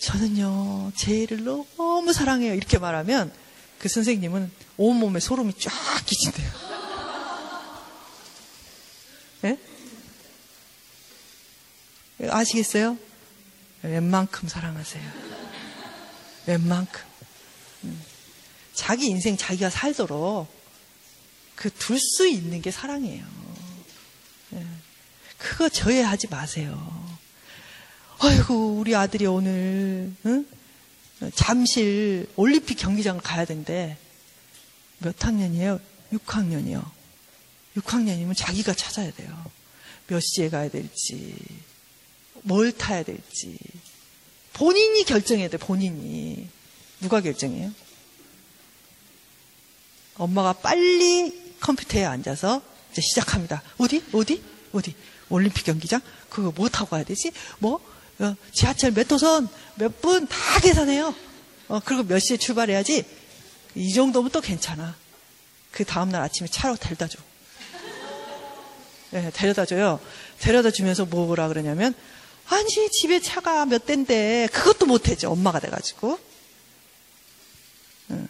저는요, 0.00 0.92
제 0.94 1.22
애를 1.22 1.44
너무 1.44 2.12
사랑해요. 2.12 2.54
이렇게 2.54 2.78
말하면 2.78 3.32
그 3.78 3.88
선생님은 3.88 4.50
온몸에 4.76 5.20
소름이 5.20 5.54
쫙 5.58 5.72
끼친대요. 6.04 6.83
예? 9.44 9.58
아시겠어요? 12.28 12.96
웬만큼 13.82 14.48
사랑하세요. 14.48 15.10
웬만큼. 16.46 17.02
음. 17.84 18.02
자기 18.72 19.06
인생 19.06 19.36
자기가 19.36 19.70
살도록 19.70 20.48
그 21.54 21.70
둘 21.70 21.98
수 21.98 22.26
있는 22.26 22.60
게 22.62 22.70
사랑이에요. 22.70 23.24
예. 24.54 24.66
그거 25.38 25.68
저해하지 25.68 26.28
마세요. 26.28 27.18
아이고 28.20 28.76
우리 28.78 28.94
아들이 28.96 29.26
오늘 29.26 30.12
응? 30.26 30.46
잠실 31.34 32.28
올림픽 32.36 32.76
경기장을 32.76 33.20
가야 33.20 33.44
된대. 33.44 33.96
몇 34.98 35.22
학년이에요? 35.24 35.80
6학년이요. 36.12 36.84
6학년이면 37.76 38.36
자기가 38.36 38.74
찾아야 38.74 39.10
돼요. 39.12 39.50
몇 40.06 40.20
시에 40.20 40.48
가야 40.50 40.68
될지, 40.68 41.34
뭘 42.42 42.72
타야 42.72 43.02
될지. 43.02 43.58
본인이 44.52 45.02
결정해야 45.04 45.48
돼, 45.48 45.56
본인이. 45.56 46.48
누가 47.00 47.20
결정해요? 47.20 47.72
엄마가 50.16 50.52
빨리 50.54 51.56
컴퓨터에 51.60 52.04
앉아서 52.04 52.62
이제 52.92 53.00
시작합니다. 53.02 53.62
어디? 53.78 54.04
어디? 54.12 54.42
어디? 54.72 54.94
올림픽 55.28 55.64
경기장? 55.64 56.00
그거 56.28 56.52
뭐 56.54 56.68
타고 56.68 56.90
가야 56.90 57.02
되지? 57.04 57.32
뭐? 57.58 57.80
어, 58.20 58.36
지하철 58.52 58.92
몇 58.92 59.10
호선, 59.10 59.48
몇 59.76 60.00
분 60.00 60.26
다 60.28 60.60
계산해요. 60.60 61.14
어, 61.68 61.80
그리고 61.84 62.04
몇 62.04 62.20
시에 62.20 62.36
출발해야지? 62.36 63.04
이 63.74 63.92
정도면 63.92 64.30
또 64.30 64.40
괜찮아. 64.40 64.94
그 65.72 65.84
다음날 65.84 66.22
아침에 66.22 66.48
차로 66.48 66.76
데려다 66.76 67.08
줘. 67.08 67.18
네, 69.14 69.30
데려다 69.32 69.64
줘요. 69.64 70.00
데려다 70.40 70.72
주면서 70.72 71.04
뭐라 71.04 71.46
그러냐면, 71.46 71.94
아니, 72.48 72.68
집에 72.90 73.20
차가 73.20 73.64
몇 73.64 73.86
대인데, 73.86 74.48
그것도 74.52 74.86
못해죠. 74.86 75.30
엄마가 75.30 75.60
돼가지고. 75.60 76.18
응. 78.10 78.26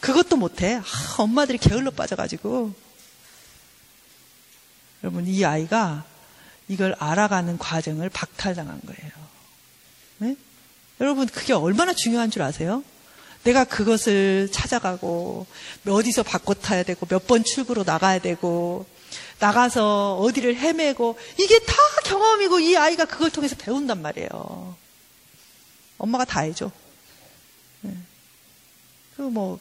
그것도 0.00 0.36
못해. 0.36 0.74
아, 0.74 1.22
엄마들이 1.22 1.58
게을러 1.58 1.92
빠져가지고. 1.92 2.74
여러분, 5.04 5.28
이 5.28 5.44
아이가 5.44 6.04
이걸 6.66 6.96
알아가는 6.98 7.56
과정을 7.56 8.10
박탈당한 8.10 8.80
거예요. 8.84 9.12
네? 10.18 10.36
여러분, 11.00 11.28
그게 11.28 11.52
얼마나 11.52 11.94
중요한 11.94 12.32
줄 12.32 12.42
아세요? 12.42 12.82
내가 13.44 13.62
그것을 13.62 14.48
찾아가고 14.50 15.46
어디서 15.86 16.24
바꿔 16.24 16.54
타야 16.54 16.82
되고 16.82 17.06
몇 17.06 17.26
번 17.26 17.44
출구로 17.44 17.84
나가야 17.84 18.18
되고 18.18 18.84
나가서 19.38 20.16
어디를 20.16 20.56
헤매고 20.56 21.18
이게 21.38 21.58
다 21.60 21.74
경험이고 22.04 22.60
이 22.60 22.76
아이가 22.76 23.04
그걸 23.04 23.30
통해서 23.30 23.56
배운단 23.56 24.00
말이에요. 24.02 24.76
엄마가 25.98 26.24
다 26.24 26.40
해줘. 26.40 26.70
네. 27.82 27.96
그리고 29.16 29.30
뭐 29.30 29.58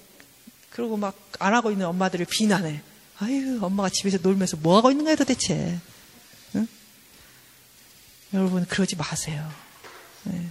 그리고 0.69 0.97
막 0.97 1.23
안 1.43 1.53
하고 1.53 1.71
있는 1.71 1.85
엄마들을 1.87 2.25
비난해. 2.29 2.81
아유 3.19 3.59
엄마가 3.61 3.89
집에서 3.89 4.17
놀면서 4.21 4.57
뭐 4.57 4.77
하고 4.77 4.91
있는 4.91 5.05
거야 5.05 5.15
도대체. 5.15 5.77
응? 6.55 6.67
여러분 8.33 8.65
그러지 8.65 8.95
마세요. 8.95 9.49
네. 10.23 10.47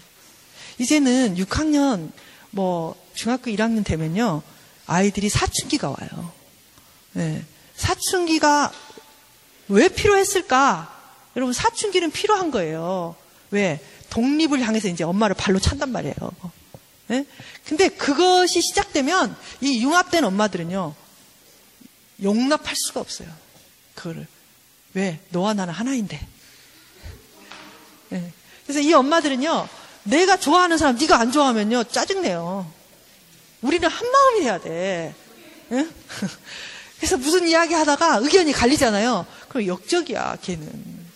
이제는 0.78 1.36
6학년 1.36 2.10
뭐 2.50 2.94
중학교 3.14 3.50
1학년 3.50 3.84
되면요 3.84 4.42
아이들이 4.86 5.28
사춘기가 5.28 5.88
와요. 5.88 6.32
네. 7.12 7.42
사춘기가 7.74 8.72
왜 9.68 9.88
필요했을까? 9.88 11.00
여러분 11.36 11.52
사춘기는 11.52 12.10
필요한 12.10 12.50
거예요. 12.50 13.16
왜? 13.50 13.80
독립을 14.10 14.60
향해서 14.60 14.88
이제 14.88 15.04
엄마를 15.04 15.34
발로 15.34 15.58
찬단 15.58 15.90
말이에요. 15.90 16.14
네? 17.08 17.24
근데 17.66 17.88
그것이 17.88 18.60
시작되면 18.60 19.36
이 19.60 19.82
융합된 19.82 20.24
엄마들은요 20.24 20.94
용납할 22.22 22.74
수가 22.76 23.00
없어요. 23.00 23.28
그거를 23.94 24.26
왜? 24.94 25.20
너와 25.30 25.54
나는 25.54 25.72
하나인데. 25.72 26.26
네. 28.10 28.32
그래서 28.64 28.80
이 28.80 28.92
엄마들은요 28.92 29.68
내가 30.04 30.36
좋아하는 30.36 30.76
사람 30.78 30.96
네가 30.96 31.18
안 31.18 31.32
좋아하면요 31.32 31.84
짜증내요. 31.84 32.70
우리는 33.62 33.88
한 33.88 34.10
마음이 34.10 34.40
돼야 34.40 34.60
돼. 34.60 35.14
네? 35.68 35.88
그래서 36.98 37.16
무슨 37.16 37.48
이야기 37.48 37.74
하다가 37.74 38.18
의견이 38.22 38.52
갈리잖아요. 38.52 39.26
그럼 39.52 39.66
역적이야, 39.66 40.38
걔는. 40.40 41.06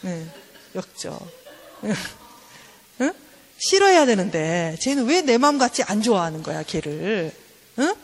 네, 0.00 0.26
역적. 0.74 1.26
응? 3.00 3.12
싫어해야 3.58 4.04
되는데, 4.04 4.76
쟤는 4.80 5.06
왜 5.06 5.22
내 5.22 5.38
마음 5.38 5.58
같이 5.58 5.84
안 5.84 6.02
좋아하는 6.02 6.42
거야, 6.42 6.64
걔를. 6.64 7.32
응? 7.78 7.94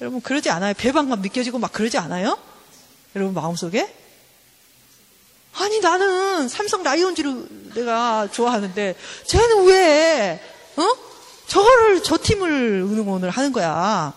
여러분, 0.00 0.22
그러지 0.22 0.48
않아요? 0.48 0.72
배반감 0.74 1.20
느껴지고 1.20 1.58
막 1.58 1.72
그러지 1.72 1.98
않아요? 1.98 2.38
여러분, 3.14 3.34
마음속에? 3.34 3.94
아니, 5.56 5.80
나는 5.80 6.48
삼성 6.48 6.82
라이온즈를 6.82 7.46
내가 7.74 8.28
좋아하는데, 8.32 8.94
쟤는 9.26 9.66
왜, 9.66 10.40
어? 10.76 10.82
저거를, 11.48 12.02
저 12.02 12.16
팀을 12.16 12.50
응원을 12.90 13.28
하는 13.28 13.52
거야. 13.52 14.14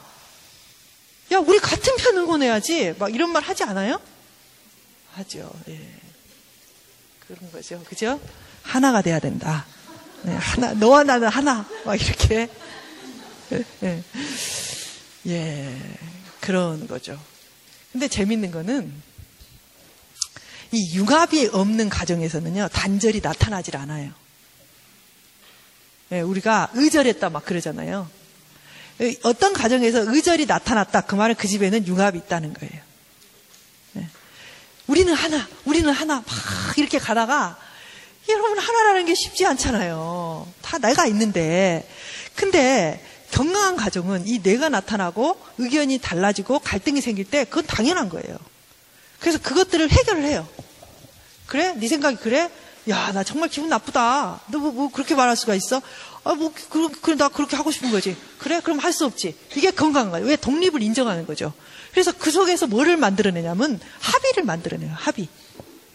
야, 1.34 1.38
우리 1.40 1.60
같은 1.60 1.96
편 1.98 2.18
응원해야지. 2.18 2.96
막 2.98 3.14
이런 3.14 3.32
말 3.32 3.44
하지 3.44 3.66
않아요? 3.66 4.00
하죠. 5.18 5.52
예. 5.70 5.80
그런 7.28 7.52
거죠. 7.52 7.84
그죠? 7.84 8.20
하나가 8.62 9.02
돼야 9.02 9.20
된다. 9.20 9.66
네, 10.24 10.34
하나, 10.34 10.74
너와 10.74 11.04
나는 11.04 11.28
하나. 11.28 11.68
막 11.86 11.96
이렇게. 11.96 12.50
예. 13.84 14.04
예. 15.28 15.78
그런 16.40 16.88
거죠. 16.88 17.20
근데 17.92 18.08
재밌는 18.08 18.52
거는 18.52 18.94
이 20.72 20.96
융합이 20.96 21.48
없는 21.52 21.90
가정에서는요, 21.90 22.68
단절이 22.72 23.22
나타나질 23.22 23.78
않아요. 23.78 24.12
예, 26.12 26.22
우리가 26.22 26.72
의절했다 26.74 27.30
막 27.30 27.44
그러잖아요. 27.46 28.10
어떤 29.24 29.54
가정에서 29.54 30.14
의절이 30.14 30.46
나타났다. 30.46 31.02
그 31.02 31.16
말은 31.16 31.36
그 31.36 31.48
집에는 31.48 31.88
융합이 31.88 32.18
있다는 32.20 32.54
거예요. 32.54 32.87
네. 34.88 34.92
우리는 34.92 35.14
하나, 35.14 35.48
우리는 35.66 35.92
하나, 35.92 36.16
막 36.16 36.78
이렇게 36.78 36.98
가다가 36.98 37.58
여러분 38.30 38.58
하나라는 38.58 39.06
게 39.06 39.14
쉽지 39.14 39.46
않잖아요. 39.46 40.48
다 40.62 40.78
내가 40.78 41.06
있는데. 41.08 41.88
근데 42.36 43.04
건강한 43.34 43.76
가정은 43.76 44.28
이 44.28 44.42
내가 44.42 44.70
나타나고 44.70 45.40
의견이 45.58 46.00
달라지고 46.00 46.60
갈등이 46.60 47.02
생길 47.02 47.26
때 47.26 47.44
그건 47.46 47.66
당연한 47.66 48.10
거예요. 48.10 48.38
그래서 49.20 49.40
그것들을 49.40 49.90
해결을 49.90 50.24
해요. 50.24 50.48
그래? 51.48 51.74
네 51.78 51.88
생각이 51.88 52.18
그래? 52.18 52.50
야, 52.90 53.12
나 53.12 53.24
정말 53.24 53.50
기분 53.50 53.70
나쁘다. 53.70 54.42
너 54.48 54.60
뭐, 54.60 54.72
뭐 54.72 54.90
그렇게 54.90 55.16
말할 55.16 55.36
수가 55.36 55.56
있어? 55.56 55.82
아, 56.24 56.34
뭐, 56.36 56.54
그, 56.70 56.90
그, 57.02 57.18
나 57.18 57.28
그렇게 57.28 57.56
하고 57.58 57.72
싶은 57.72 57.92
거지. 57.92 58.16
그래? 58.38 58.62
그럼 58.62 58.80
할 58.80 58.94
수 58.94 59.06
없지. 59.06 59.36
이게 59.56 59.72
건강한 59.72 60.12
거예요. 60.12 60.26
왜? 60.26 60.36
독립을 60.38 60.82
인정하는 60.82 61.26
거죠. 61.26 61.54
그래서 61.98 62.12
그 62.12 62.30
속에서 62.30 62.68
뭐를 62.68 62.96
만들어내냐면 62.96 63.80
합의를 64.00 64.44
만들어내요. 64.44 64.94
합의. 64.94 65.28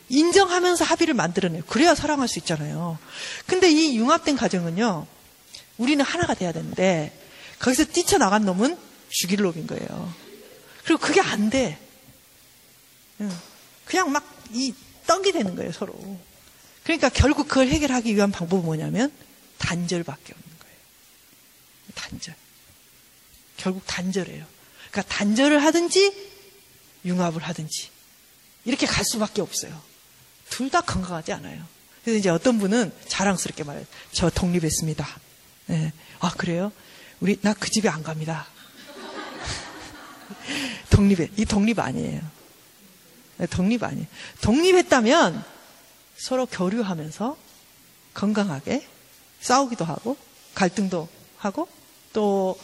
인정하면서 0.08 0.84
합의를 0.84 1.14
만들어내요. 1.14 1.62
그래야 1.68 1.94
사랑할 1.94 2.26
수 2.26 2.40
있잖아요. 2.40 2.98
근데 3.46 3.70
이 3.70 3.96
융합된 3.96 4.34
가정은요, 4.34 5.06
우리는 5.78 6.04
하나가 6.04 6.34
돼야 6.34 6.50
되는데, 6.50 7.16
거기서 7.60 7.84
뛰쳐나간 7.84 8.44
놈은 8.44 8.76
죽일 9.10 9.42
놈인 9.42 9.68
거예요. 9.68 10.12
그리고 10.82 10.98
그게 10.98 11.20
안 11.20 11.50
돼. 11.50 11.78
그냥 13.84 14.10
막 14.10 14.24
이 14.50 14.74
떡이 15.06 15.30
되는 15.30 15.54
거예요, 15.54 15.70
서로. 15.70 15.94
그러니까 16.82 17.10
결국 17.10 17.46
그걸 17.46 17.68
해결하기 17.68 18.12
위한 18.16 18.32
방법은 18.32 18.64
뭐냐면, 18.64 19.12
단절밖에 19.58 20.34
없는 20.34 20.58
거예요. 20.58 20.76
단절. 21.94 22.34
결국 23.56 23.86
단절이에요. 23.86 24.61
그러니까 24.92 25.02
단절을 25.14 25.64
하든지 25.64 26.30
융합을 27.04 27.42
하든지 27.42 27.88
이렇게 28.64 28.86
갈 28.86 29.04
수밖에 29.04 29.42
없어요. 29.42 29.80
둘 30.50 30.70
다 30.70 30.82
건강하지 30.82 31.32
않아요. 31.32 31.64
그래서 32.04 32.18
이제 32.18 32.28
어떤 32.28 32.58
분은 32.58 32.92
자랑스럽게 33.08 33.64
말해요. 33.64 33.86
저 34.12 34.28
독립했습니다. 34.30 35.06
네. 35.66 35.92
아 36.20 36.30
그래요? 36.36 36.70
우리 37.20 37.38
나 37.40 37.54
그 37.54 37.70
집에 37.70 37.88
안 37.88 38.02
갑니다. 38.02 38.46
독립해. 40.90 41.30
이 41.36 41.44
독립 41.44 41.78
아니에요. 41.78 42.20
네, 43.38 43.46
독립 43.46 43.82
아니에요. 43.82 44.06
독립했다면 44.42 45.42
서로 46.16 46.46
교류하면서 46.46 47.36
건강하게 48.14 48.86
싸우기도 49.40 49.84
하고 49.84 50.16
갈등도 50.54 51.08
하고 51.38 51.66
또 52.12 52.58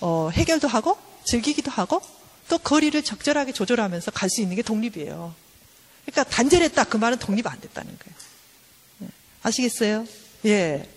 어, 0.00 0.30
해결도 0.32 0.66
하고 0.66 0.96
즐기기도 1.24 1.70
하고 1.70 2.00
또 2.48 2.58
거리를 2.58 3.02
적절하게 3.02 3.52
조절하면서 3.52 4.10
갈 4.10 4.28
수 4.28 4.40
있는 4.40 4.56
게 4.56 4.62
독립이에요. 4.62 5.34
그러니까 6.04 6.24
단절했다 6.24 6.84
그 6.84 6.96
말은 6.96 7.18
독립 7.18 7.46
안 7.46 7.60
됐다는 7.60 7.96
거예요. 7.98 8.16
네. 8.98 9.08
아시겠어요? 9.42 10.06
예. 10.46 10.88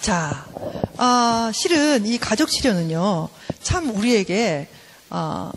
자, 0.00 0.46
아, 0.96 1.50
실은 1.54 2.04
이 2.06 2.18
가족 2.18 2.50
치료는요, 2.50 3.28
참 3.62 3.90
우리에게 3.96 4.68
어, 5.10 5.50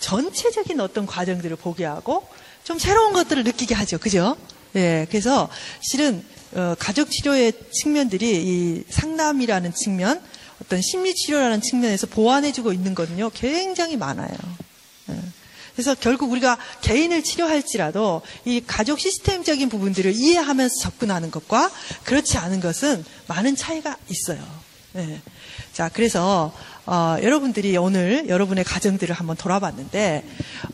전체적인 0.00 0.80
어떤 0.80 1.06
과정들을 1.06 1.56
보게 1.56 1.84
하고 1.84 2.26
좀 2.64 2.78
새로운 2.78 3.12
것들을 3.12 3.44
느끼게 3.44 3.74
하죠, 3.74 3.98
그죠? 3.98 4.36
예, 4.74 5.06
그래서 5.10 5.48
실은 5.80 6.24
어, 6.54 6.74
가족 6.78 7.10
치료의 7.10 7.52
측면들이 7.70 8.42
이 8.44 8.84
상담이라는 8.90 9.72
측면, 9.74 10.22
어떤 10.72 10.80
심리 10.80 11.14
치료라는 11.14 11.60
측면에서 11.60 12.06
보완해주고 12.06 12.72
있는 12.72 12.94
거는요 12.94 13.30
굉장히 13.34 13.98
많아요. 13.98 14.34
예. 15.10 15.20
그래서 15.74 15.94
결국 15.94 16.30
우리가 16.32 16.56
개인을 16.80 17.22
치료할지라도 17.22 18.22
이 18.46 18.62
가족 18.66 18.98
시스템적인 18.98 19.68
부분들을 19.68 20.14
이해하면서 20.14 20.80
접근하는 20.80 21.30
것과 21.30 21.70
그렇지 22.04 22.38
않은 22.38 22.60
것은 22.60 23.04
많은 23.26 23.54
차이가 23.54 23.98
있어요. 24.08 24.42
네. 24.94 25.20
자, 25.74 25.90
그래서 25.92 26.54
어, 26.84 27.16
여러분들이 27.22 27.76
오늘 27.76 28.28
여러분의 28.28 28.64
가정들을 28.64 29.14
한번 29.14 29.36
돌아봤는데 29.36 30.24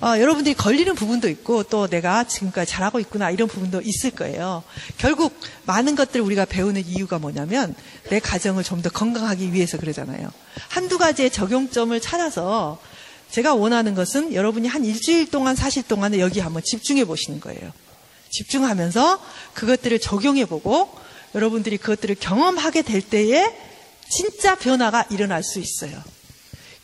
어, 0.00 0.18
여러분들이 0.18 0.54
걸리는 0.54 0.94
부분도 0.94 1.28
있고 1.28 1.64
또 1.64 1.86
내가 1.86 2.24
지금까지 2.24 2.70
잘하고 2.70 2.98
있구나 2.98 3.30
이런 3.30 3.46
부분도 3.46 3.82
있을 3.82 4.12
거예요. 4.12 4.62
결국 4.96 5.38
많은 5.66 5.96
것들을 5.96 6.24
우리가 6.24 6.46
배우는 6.46 6.86
이유가 6.86 7.18
뭐냐면 7.18 7.74
내 8.08 8.20
가정을 8.20 8.64
좀 8.64 8.78
더 8.78 8.90
건강하기 8.90 9.52
위해서 9.52 9.76
그러잖아요. 9.76 10.30
한두 10.68 10.98
가지의 10.98 11.30
적용점을 11.30 12.00
찾아서 12.00 12.78
제가 13.28 13.54
원하는 13.54 13.96
것은 13.96 14.32
여러분이 14.32 14.68
한 14.68 14.84
일주일 14.84 15.28
동안 15.30 15.56
사실 15.56 15.82
동안에 15.82 16.20
여기 16.20 16.38
한번 16.38 16.62
집중해 16.64 17.04
보시는 17.04 17.40
거예요. 17.40 17.72
집중하면서 18.30 19.20
그것들을 19.54 19.98
적용해 19.98 20.46
보고 20.46 20.90
여러분들이 21.34 21.76
그것들을 21.76 22.14
경험하게 22.20 22.82
될 22.82 23.02
때에 23.02 23.67
진짜 24.10 24.54
변화가 24.56 25.06
일어날 25.10 25.42
수 25.42 25.58
있어요. 25.58 26.02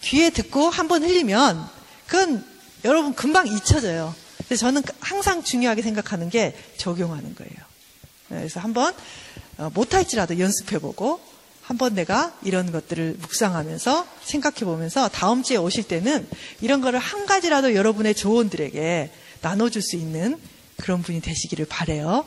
귀에 0.03 0.31
듣고 0.31 0.69
한번 0.69 1.03
흘리면 1.03 1.67
그건 2.07 2.45
여러분 2.85 3.15
금방 3.15 3.47
잊혀져요. 3.47 4.15
그래서 4.45 4.67
저는 4.67 4.83
항상 5.01 5.43
중요하게 5.43 5.83
생각하는 5.83 6.29
게 6.29 6.55
적용하는 6.77 7.35
거예요. 7.35 7.55
그래서 8.29 8.61
한번 8.61 8.95
어, 9.57 9.71
못할지라도 9.73 10.39
연습해보고 10.39 11.21
한번 11.63 11.95
내가 11.95 12.37
이런 12.43 12.73
것들을 12.73 13.17
묵상하면서 13.21 14.07
생각해 14.23 14.61
보면서 14.61 15.09
다음 15.09 15.43
주에 15.43 15.57
오실 15.57 15.85
때는 15.85 16.29
이런 16.61 16.83
거를 16.83 16.99
한 16.99 17.25
가지라도 17.25 17.75
여러분의 17.75 18.15
조언들에게 18.15 19.11
나눠줄 19.41 19.81
수 19.81 19.97
있는 19.97 20.39
그런 20.77 21.03
분이 21.03 21.23
되시기를 21.23 21.65
바래요. 21.67 22.27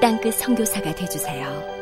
땅끝 0.00 0.34
성교사가 0.34 0.94
되주세요 0.94 1.75